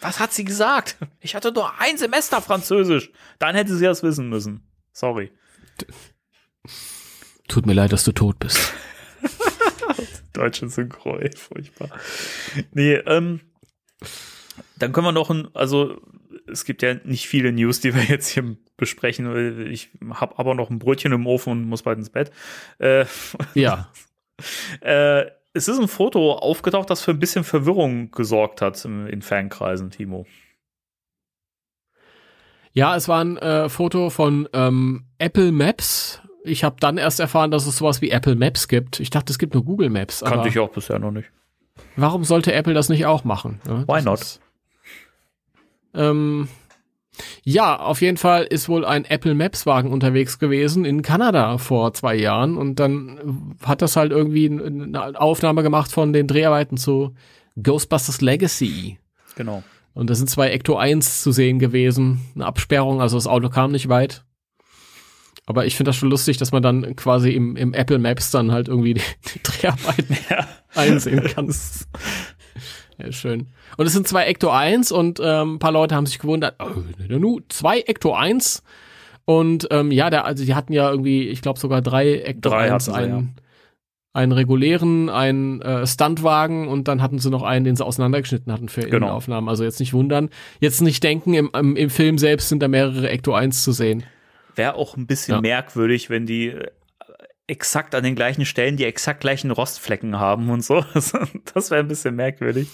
[0.04, 0.98] Was hat sie gesagt?
[1.20, 3.10] Ich hatte nur ein Semester Französisch.
[3.38, 4.62] Dann hätte sie das wissen müssen.
[4.92, 5.32] Sorry.
[7.48, 8.74] Tut mir leid, dass du tot bist.
[10.34, 11.88] Deutsche Synchro, ey, furchtbar.
[12.72, 13.40] Nee, ähm,
[14.76, 16.00] dann können wir noch ein, also
[16.46, 19.70] es gibt ja nicht viele News, die wir jetzt hier besprechen.
[19.70, 22.30] Ich habe aber noch ein Brötchen im Ofen und muss bald ins Bett.
[22.78, 23.06] Äh,
[23.54, 23.90] Ja.
[24.80, 25.24] äh,
[25.54, 30.26] es ist ein Foto aufgetaucht, das für ein bisschen Verwirrung gesorgt hat in, Fankreisen, Timo.
[32.72, 36.20] Ja, es war ein äh, Foto von ähm, Apple Maps.
[36.42, 38.98] Ich habe dann erst erfahren, dass es sowas wie Apple Maps gibt.
[39.00, 40.22] Ich dachte, es gibt nur Google Maps.
[40.24, 41.30] Kannte ich auch bisher noch nicht.
[41.96, 43.60] Warum sollte Apple das nicht auch machen?
[43.66, 43.84] Ne?
[43.86, 44.20] Why Das not?
[44.20, 44.40] ist-
[45.94, 46.48] ähm,
[47.44, 51.92] ja, auf jeden Fall ist wohl ein Apple Maps Wagen unterwegs gewesen in Kanada vor
[51.94, 57.14] zwei Jahren und dann hat das halt irgendwie eine Aufnahme gemacht von den Dreharbeiten zu
[57.62, 58.98] Ghostbusters Legacy.
[59.36, 59.62] Genau.
[59.92, 62.20] Und da sind zwei Ecto 1 zu sehen gewesen.
[62.34, 64.24] Eine Absperrung, also das Auto kam nicht weit.
[65.46, 68.50] Aber ich finde das schon lustig, dass man dann quasi im, im Apple Maps dann
[68.50, 69.02] halt irgendwie die,
[69.34, 70.48] die Dreharbeiten Ja.
[70.74, 71.54] einsehen kann.
[72.98, 73.48] Ja, schön.
[73.76, 76.80] Und es sind zwei Ecto 1 und ähm, ein paar Leute haben sich gewundert, oh,
[77.08, 78.62] nu, zwei Ecto 1
[79.24, 82.70] und ähm, ja, der, also die hatten ja irgendwie, ich glaube sogar drei Ecto Drei
[82.70, 83.34] 1, hatten sie, einen,
[84.12, 88.68] einen regulären, einen äh, Stuntwagen und dann hatten sie noch einen, den sie auseinandergeschnitten hatten
[88.68, 88.96] für Genau.
[89.06, 89.48] Innenaufnahmen.
[89.48, 90.30] Also jetzt nicht wundern,
[90.60, 94.04] jetzt nicht denken, im, im, im Film selbst sind da mehrere Ecto 1 zu sehen.
[94.54, 95.40] Wäre auch ein bisschen Ja.
[95.40, 96.68] merkwürdig, wenn die äh,
[97.46, 100.84] exakt an den gleichen Stellen die exakt gleichen Rostflecken haben und so.
[101.54, 102.68] Das wäre ein bisschen merkwürdig.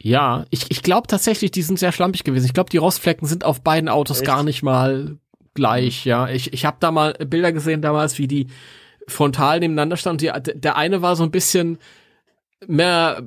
[0.00, 2.46] Ja, ich, ich glaube tatsächlich, die sind sehr schlampig gewesen.
[2.46, 4.26] Ich glaube, die Rostflecken sind auf beiden Autos Echt?
[4.26, 5.18] gar nicht mal
[5.54, 6.28] gleich, ja.
[6.28, 8.46] Ich, ich habe da mal Bilder gesehen damals, wie die
[9.08, 10.18] frontal nebeneinander standen.
[10.18, 11.78] Die, der eine war so ein bisschen
[12.66, 13.22] mehr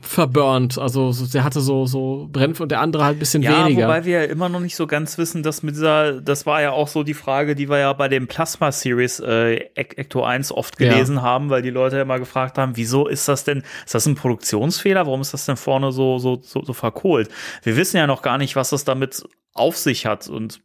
[0.00, 3.64] verburnt, also so, der hatte so so Brenn und der andere halt ein bisschen Ja,
[3.64, 3.84] weniger.
[3.84, 6.72] wobei wir ja immer noch nicht so ganz wissen, dass mit dieser, das war ja
[6.72, 10.50] auch so die Frage, die wir ja bei dem Plasma Series äh, Ec- Ecto 1
[10.50, 10.88] oft Ja.
[10.90, 14.06] gelesen haben, weil die Leute ja immer gefragt haben, wieso ist das denn, ist das
[14.06, 15.06] ein Produktionsfehler?
[15.06, 17.28] Warum ist das denn vorne so, so, so, so verkohlt?
[17.62, 19.22] Wir wissen ja noch gar nicht, was das damit
[19.52, 20.60] auf sich hat und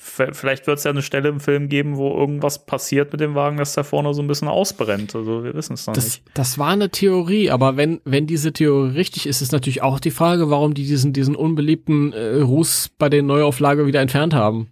[0.00, 3.56] Vielleicht wird es ja eine Stelle im Film geben, wo irgendwas passiert mit dem Wagen,
[3.56, 5.16] dass der vorne so ein bisschen ausbrennt.
[5.16, 6.22] Also wir wissen es noch Das, nicht.
[6.34, 10.12] das war eine Theorie, aber wenn, wenn diese Theorie richtig ist, ist natürlich auch die
[10.12, 14.68] Frage, warum die diesen, diesen unbeliebten äh, Ruß bei der Neuauflage wieder entfernt haben.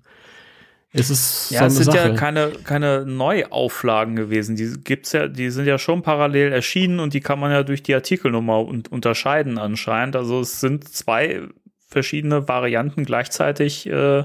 [0.92, 2.08] Es ist Ja, so es sind Sache.
[2.10, 4.54] ja keine, keine Neuauflagen gewesen.
[4.54, 7.82] Die gibt's ja, die sind ja schon parallel erschienen und die kann man ja durch
[7.82, 10.14] die Artikelnummer un unterscheiden anscheinend.
[10.14, 11.42] Also es sind zwei
[11.88, 14.24] verschiedene Varianten gleichzeitig äh,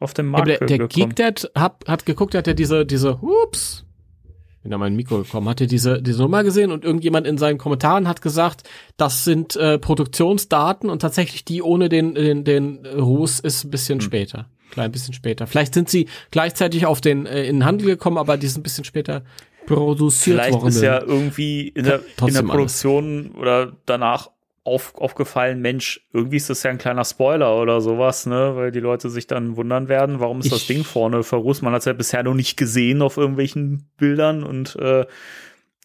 [0.00, 0.88] auf dem Markt aber der, der.
[0.88, 3.84] Geekdad hat, hat geguckt, hat er diese, diese, ups,
[4.62, 7.58] bin an mein Mikro gekommen, hat er diese, diese Nummer gesehen und irgendjemand in seinen
[7.58, 13.40] Kommentaren hat gesagt, das sind äh, Produktionsdaten und tatsächlich die ohne den, den, den Ruß
[13.40, 13.70] ist ein Hm.
[13.70, 14.46] bisschen später.
[14.70, 15.46] Klein bisschen später.
[15.46, 18.62] Vielleicht sind sie gleichzeitig auf den, äh, in den Handel gekommen, aber die sind ein
[18.64, 19.22] bisschen später
[19.66, 20.68] produziert Vielleicht worden.
[20.68, 24.30] ist ja irgendwie in der, in der Produktion oder danach
[24.68, 28.52] auf, aufgefallen, Mensch, irgendwie ist das ja ein kleiner Spoiler oder sowas, ne?
[28.54, 31.62] Weil die Leute sich dann wundern werden, warum ist das Ich- Ding vorne verrußt?
[31.62, 35.04] Man hat es ja bisher noch nicht gesehen auf irgendwelchen Bildern und äh,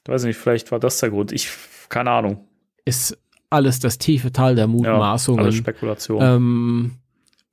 [0.05, 1.31] weiß nicht, vielleicht war das der Grund.
[1.31, 1.49] Ich,
[1.89, 2.47] keine Ahnung.
[2.85, 3.18] ist
[3.49, 5.39] alles das tiefe Tal der Ja, Mutmaßungen.
[5.43, 6.19] alles Spekulation.
[6.22, 6.91] Ähm,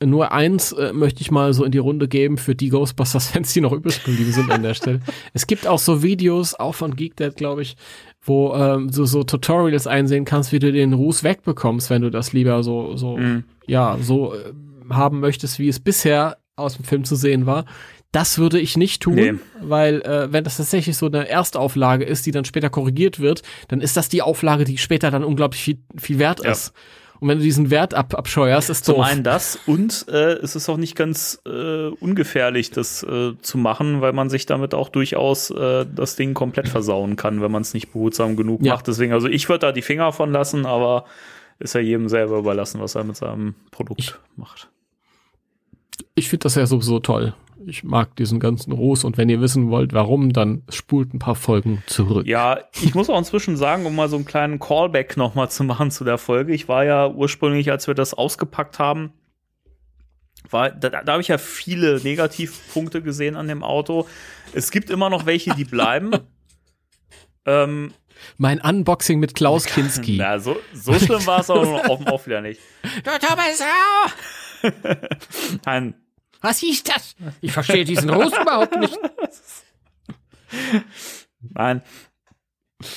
[0.05, 3.61] nur eins äh, möchte ich mal so in die Runde geben für die Ghostbusters-Fans, die
[3.61, 5.01] noch übrig geblieben sind an der Stelle.
[5.35, 7.77] Es gibt auch so Videos, auch von GeekDad, glaube ich,
[8.23, 12.33] wo ähm, du so Tutorials einsehen kannst, wie du den Ruß wegbekommst, wenn du das
[12.33, 13.45] lieber so, so, Mhm.
[13.67, 14.53] ja, so äh,
[14.91, 17.65] haben möchtest, wie es bisher aus dem Film zu sehen war.
[18.13, 19.35] Das würde ich nicht tun, Nee.
[19.63, 23.81] weil äh, wenn das tatsächlich so eine Erstauflage ist, die dann später korrigiert wird, dann
[23.81, 26.51] ist das die Auflage, die später dann unglaublich viel, viel wert Ja.
[26.51, 26.73] ist.
[27.21, 29.05] Und wenn du diesen Wert ab, abscheuerst, ist Zum doof.
[29.05, 34.01] einen das und äh, es ist auch nicht ganz äh, ungefährlich, das äh, zu machen,
[34.01, 37.75] weil man sich damit auch durchaus äh, das Ding komplett versauen kann, wenn man es
[37.75, 38.73] nicht behutsam genug Ja.
[38.75, 38.87] macht.
[38.89, 41.05] Deswegen, also ich würde da die Finger von lassen, aber
[41.59, 44.69] ist ja jedem selber überlassen, was er mit seinem Produkt Ich- macht.
[46.15, 47.35] Ich finde das ja sowieso toll.
[47.67, 51.35] Ich mag diesen ganzen Ruß und wenn ihr wissen wollt, warum, dann spult ein paar
[51.35, 52.27] Folgen zurück.
[52.27, 55.65] Ja, ich muss auch inzwischen sagen, um mal so einen kleinen Callback noch mal zu
[55.65, 56.55] machen zu der Folge.
[56.55, 59.13] Ich war ja ursprünglich, als wir das ausgepackt haben,
[60.49, 64.07] war, da, da habe ich ja viele Negativpunkte gesehen an dem Auto.
[64.55, 66.13] Es gibt immer noch welche, die bleiben.
[67.47, 67.93] ähm,
[68.39, 70.17] Mein Unboxing mit Klaus Kinski.
[70.17, 72.61] na, so, so schlimm war es auch, auch, auch wieder nicht.
[72.83, 73.63] Du Thomas,
[75.65, 75.95] Nein,
[76.41, 77.17] was ist das?
[77.41, 78.99] Ich verstehe diesen Ruß überhaupt nicht.
[81.41, 81.83] Nein.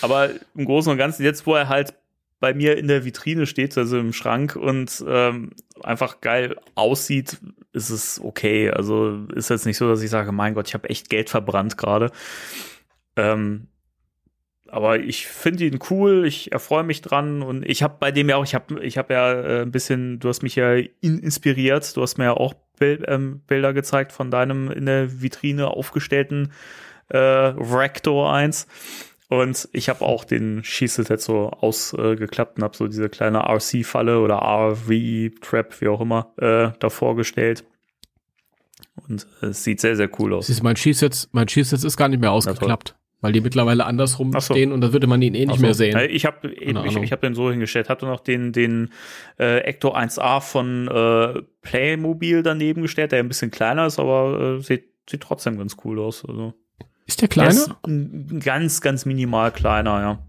[0.01, 1.93] Aber im Großen und Ganzen, jetzt wo er halt
[2.39, 5.51] bei mir in der Vitrine steht, also im Schrank und ähm,
[5.81, 7.37] einfach geil aussieht,
[7.71, 8.69] ist es okay.
[8.69, 11.77] Also ist jetzt nicht so, dass ich sage, mein Gott, ich habe echt Geld verbrannt
[11.77, 12.11] gerade.
[13.15, 13.67] Ähm,
[14.67, 18.37] aber ich finde ihn cool, ich erfreue mich dran und ich habe bei dem ja
[18.37, 21.95] auch, ich habe ich hab ja äh, ein bisschen, du hast mich ja in, inspiriert,
[21.95, 26.51] du hast mir ja auch Bild, ähm, Bilder gezeigt von deinem in der Vitrine aufgestellten
[27.09, 28.67] äh, Rector 1.
[29.29, 34.19] Und ich habe auch den Schießet jetzt so ausgeklappt und habe so diese kleine RC-Falle
[34.19, 37.63] oder RV-Trap, wie auch immer, äh, davor gestellt.
[39.07, 40.47] Und äh, es sieht sehr, sehr cool aus.
[40.47, 42.95] Siehst du, mein Schießsitz, mein Schießsitz ist gar nicht mehr ausgeklappt.
[43.23, 44.41] Weil die mittlerweile andersrum so.
[44.41, 45.61] stehen und dann würde man ihn eh nicht so.
[45.61, 45.97] mehr sehen.
[46.11, 48.89] Ich habe ich, ich hab den so hingestellt, hatte noch den den
[49.39, 54.61] äh, Ecto 1A von äh, Playmobil daneben gestellt, der ein bisschen kleiner ist, aber äh,
[54.61, 56.25] sieht sieht trotzdem ganz cool aus.
[56.25, 56.53] Also
[57.05, 57.49] Ist der der kleiner?
[57.51, 60.19] ist ein- ganz ganz minimal kleiner, ja.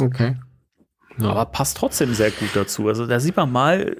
[0.00, 0.36] Okay.
[1.18, 1.30] Ja.
[1.30, 2.88] Aber passt trotzdem sehr gut dazu.
[2.88, 3.96] Also da sieht man mal,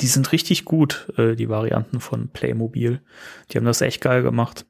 [0.00, 3.02] die sind richtig gut, äh, die Varianten von Playmobil.
[3.50, 4.64] Die haben das echt geil gemacht.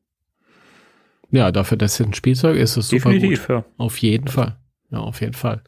[1.31, 3.23] Ja, dafür, dass es ein Spielzeug ist, ist es super gut.
[3.23, 3.65] Definitiv, ja.
[3.77, 4.57] Auf jeden Fall.
[4.91, 5.63] Ja, auf jeden Fall.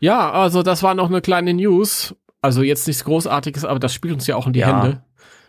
[0.00, 2.14] Ja, also das war noch eine kleine News.
[2.42, 4.82] Also jetzt nichts Großartiges, aber das spielt uns ja auch in die Ja.
[4.82, 5.02] Hände.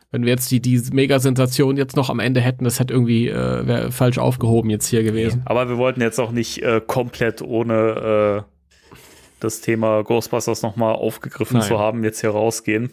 [0.09, 3.91] Wenn wir jetzt die, die Mega-Sensation jetzt noch am Ende hätten, das hätte irgendwie äh,
[3.91, 5.41] falsch aufgehoben jetzt hier gewesen.
[5.45, 8.51] Aber wir wollten jetzt auch nicht äh, komplett ohne äh,
[9.41, 11.67] das Thema Ghostbusters nochmal aufgegriffen Nein.
[11.67, 12.91] zu haben, jetzt hier rausgehen.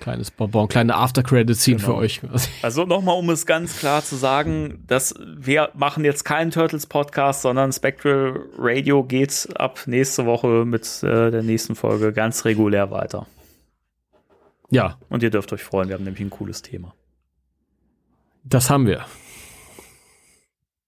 [0.00, 1.88] Kleines Bonbon, kleine After-Credit-Scene Genau.
[1.88, 2.20] für euch.
[2.62, 7.72] Also nochmal, um es ganz klar zu sagen, dass wir machen jetzt keinen Turtles-Podcast, sondern
[7.72, 13.26] Spectral Radio geht ab nächste Woche mit äh, der nächsten Folge ganz regulär weiter.
[14.70, 16.94] Ja, Und ihr dürft euch freuen, wir haben nämlich ein cooles Thema.
[18.44, 19.04] das haben wir.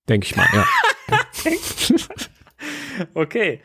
[0.09, 0.67] Denke ich mal, ja.
[3.15, 3.61] Okay.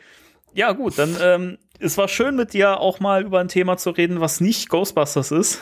[0.54, 3.90] Ja, gut, dann ähm, es war schön mit dir auch mal über ein Thema zu
[3.90, 5.60] reden, was nicht Ghostbusters ist.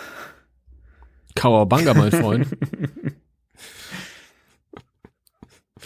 [1.35, 2.47] Kawabanga, mein Freund.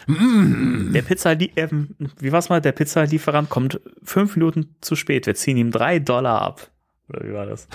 [0.06, 2.60] Der Pizza, ähm, wie war's mal?
[2.60, 5.26] Der Pizzalieferant kommt fünf Minuten zu spät.
[5.26, 6.70] Wir ziehen ihm drei Dollar ab.
[7.08, 7.68] Oder wie war das?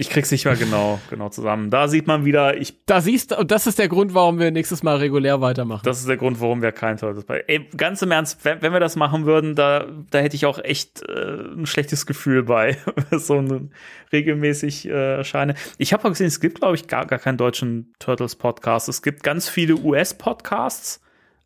[0.00, 1.68] ich krieg's nicht mehr genau, genau zusammen.
[1.68, 4.50] Da sieht man wieder, ich, Da siehst du, und das ist der Grund, warum wir
[4.50, 5.82] nächstes Mal regulär weitermachen.
[5.84, 7.44] das ist der Grund, warum wir kein Turtles bei.
[7.46, 10.58] Ey, ganz im Ernst, wenn, wenn wir das machen würden, da, da hätte ich auch
[10.58, 12.78] echt äh, ein schlechtes Gefühl bei,
[13.10, 13.72] so ein
[14.10, 15.54] regelmäßig äh, erscheine.
[15.76, 18.88] Ich habe auch gesehen, es gibt, glaube ich, gar, gar keinen deutschen Turtles-Podcast.
[18.88, 21.02] Es gibt ganz viele US-Podcasts,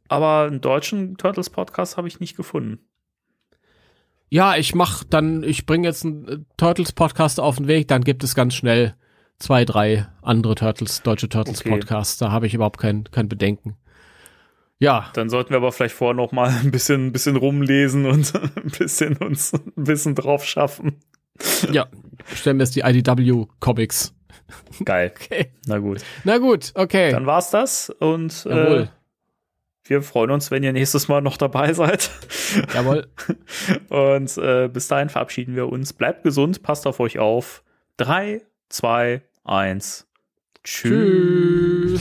[0.06, 2.78] aber einen deutschen Turtles-Podcast habe ich nicht gefunden.
[4.34, 8.24] Ja, ich mach dann, ich bringe jetzt einen äh, Turtles-Podcast auf den Weg, dann gibt
[8.24, 8.96] es ganz schnell
[9.38, 11.34] zwei, drei andere Turtles, deutsche Okay.
[11.36, 12.18] Turtles-Podcasts.
[12.18, 13.76] Da habe ich überhaupt kein, kein Bedenken.
[14.80, 18.34] Ja, Dann sollten wir aber vielleicht vorher noch mal ein bisschen, ein bisschen rumlesen und
[18.56, 20.96] ein bisschen uns ein bisschen drauf schaffen.
[21.70, 21.86] ja,
[22.34, 24.14] stellen wir jetzt die IDW-Comics.
[24.84, 25.12] Geil.
[25.22, 25.52] Okay.
[25.66, 26.02] Na gut.
[26.24, 27.12] Na gut, okay.
[27.12, 28.90] Dann war's das und äh, Jawohl.
[29.84, 32.10] Wir freuen uns, wenn ihr nächstes Mal noch dabei seid.
[32.72, 33.06] Jawohl.
[33.90, 35.92] Und äh, bis dahin verabschieden wir uns.
[35.92, 37.62] Bleibt gesund, passt auf euch auf.
[37.96, 40.06] Drei, zwei, eins.
[40.64, 42.00] Tschüss.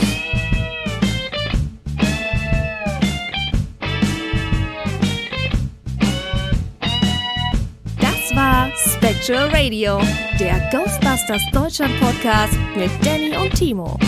[8.00, 10.00] Das war Spectral Radio,
[10.40, 13.98] der Ghostbusters Deutschland Podcast mit Danny und Timo.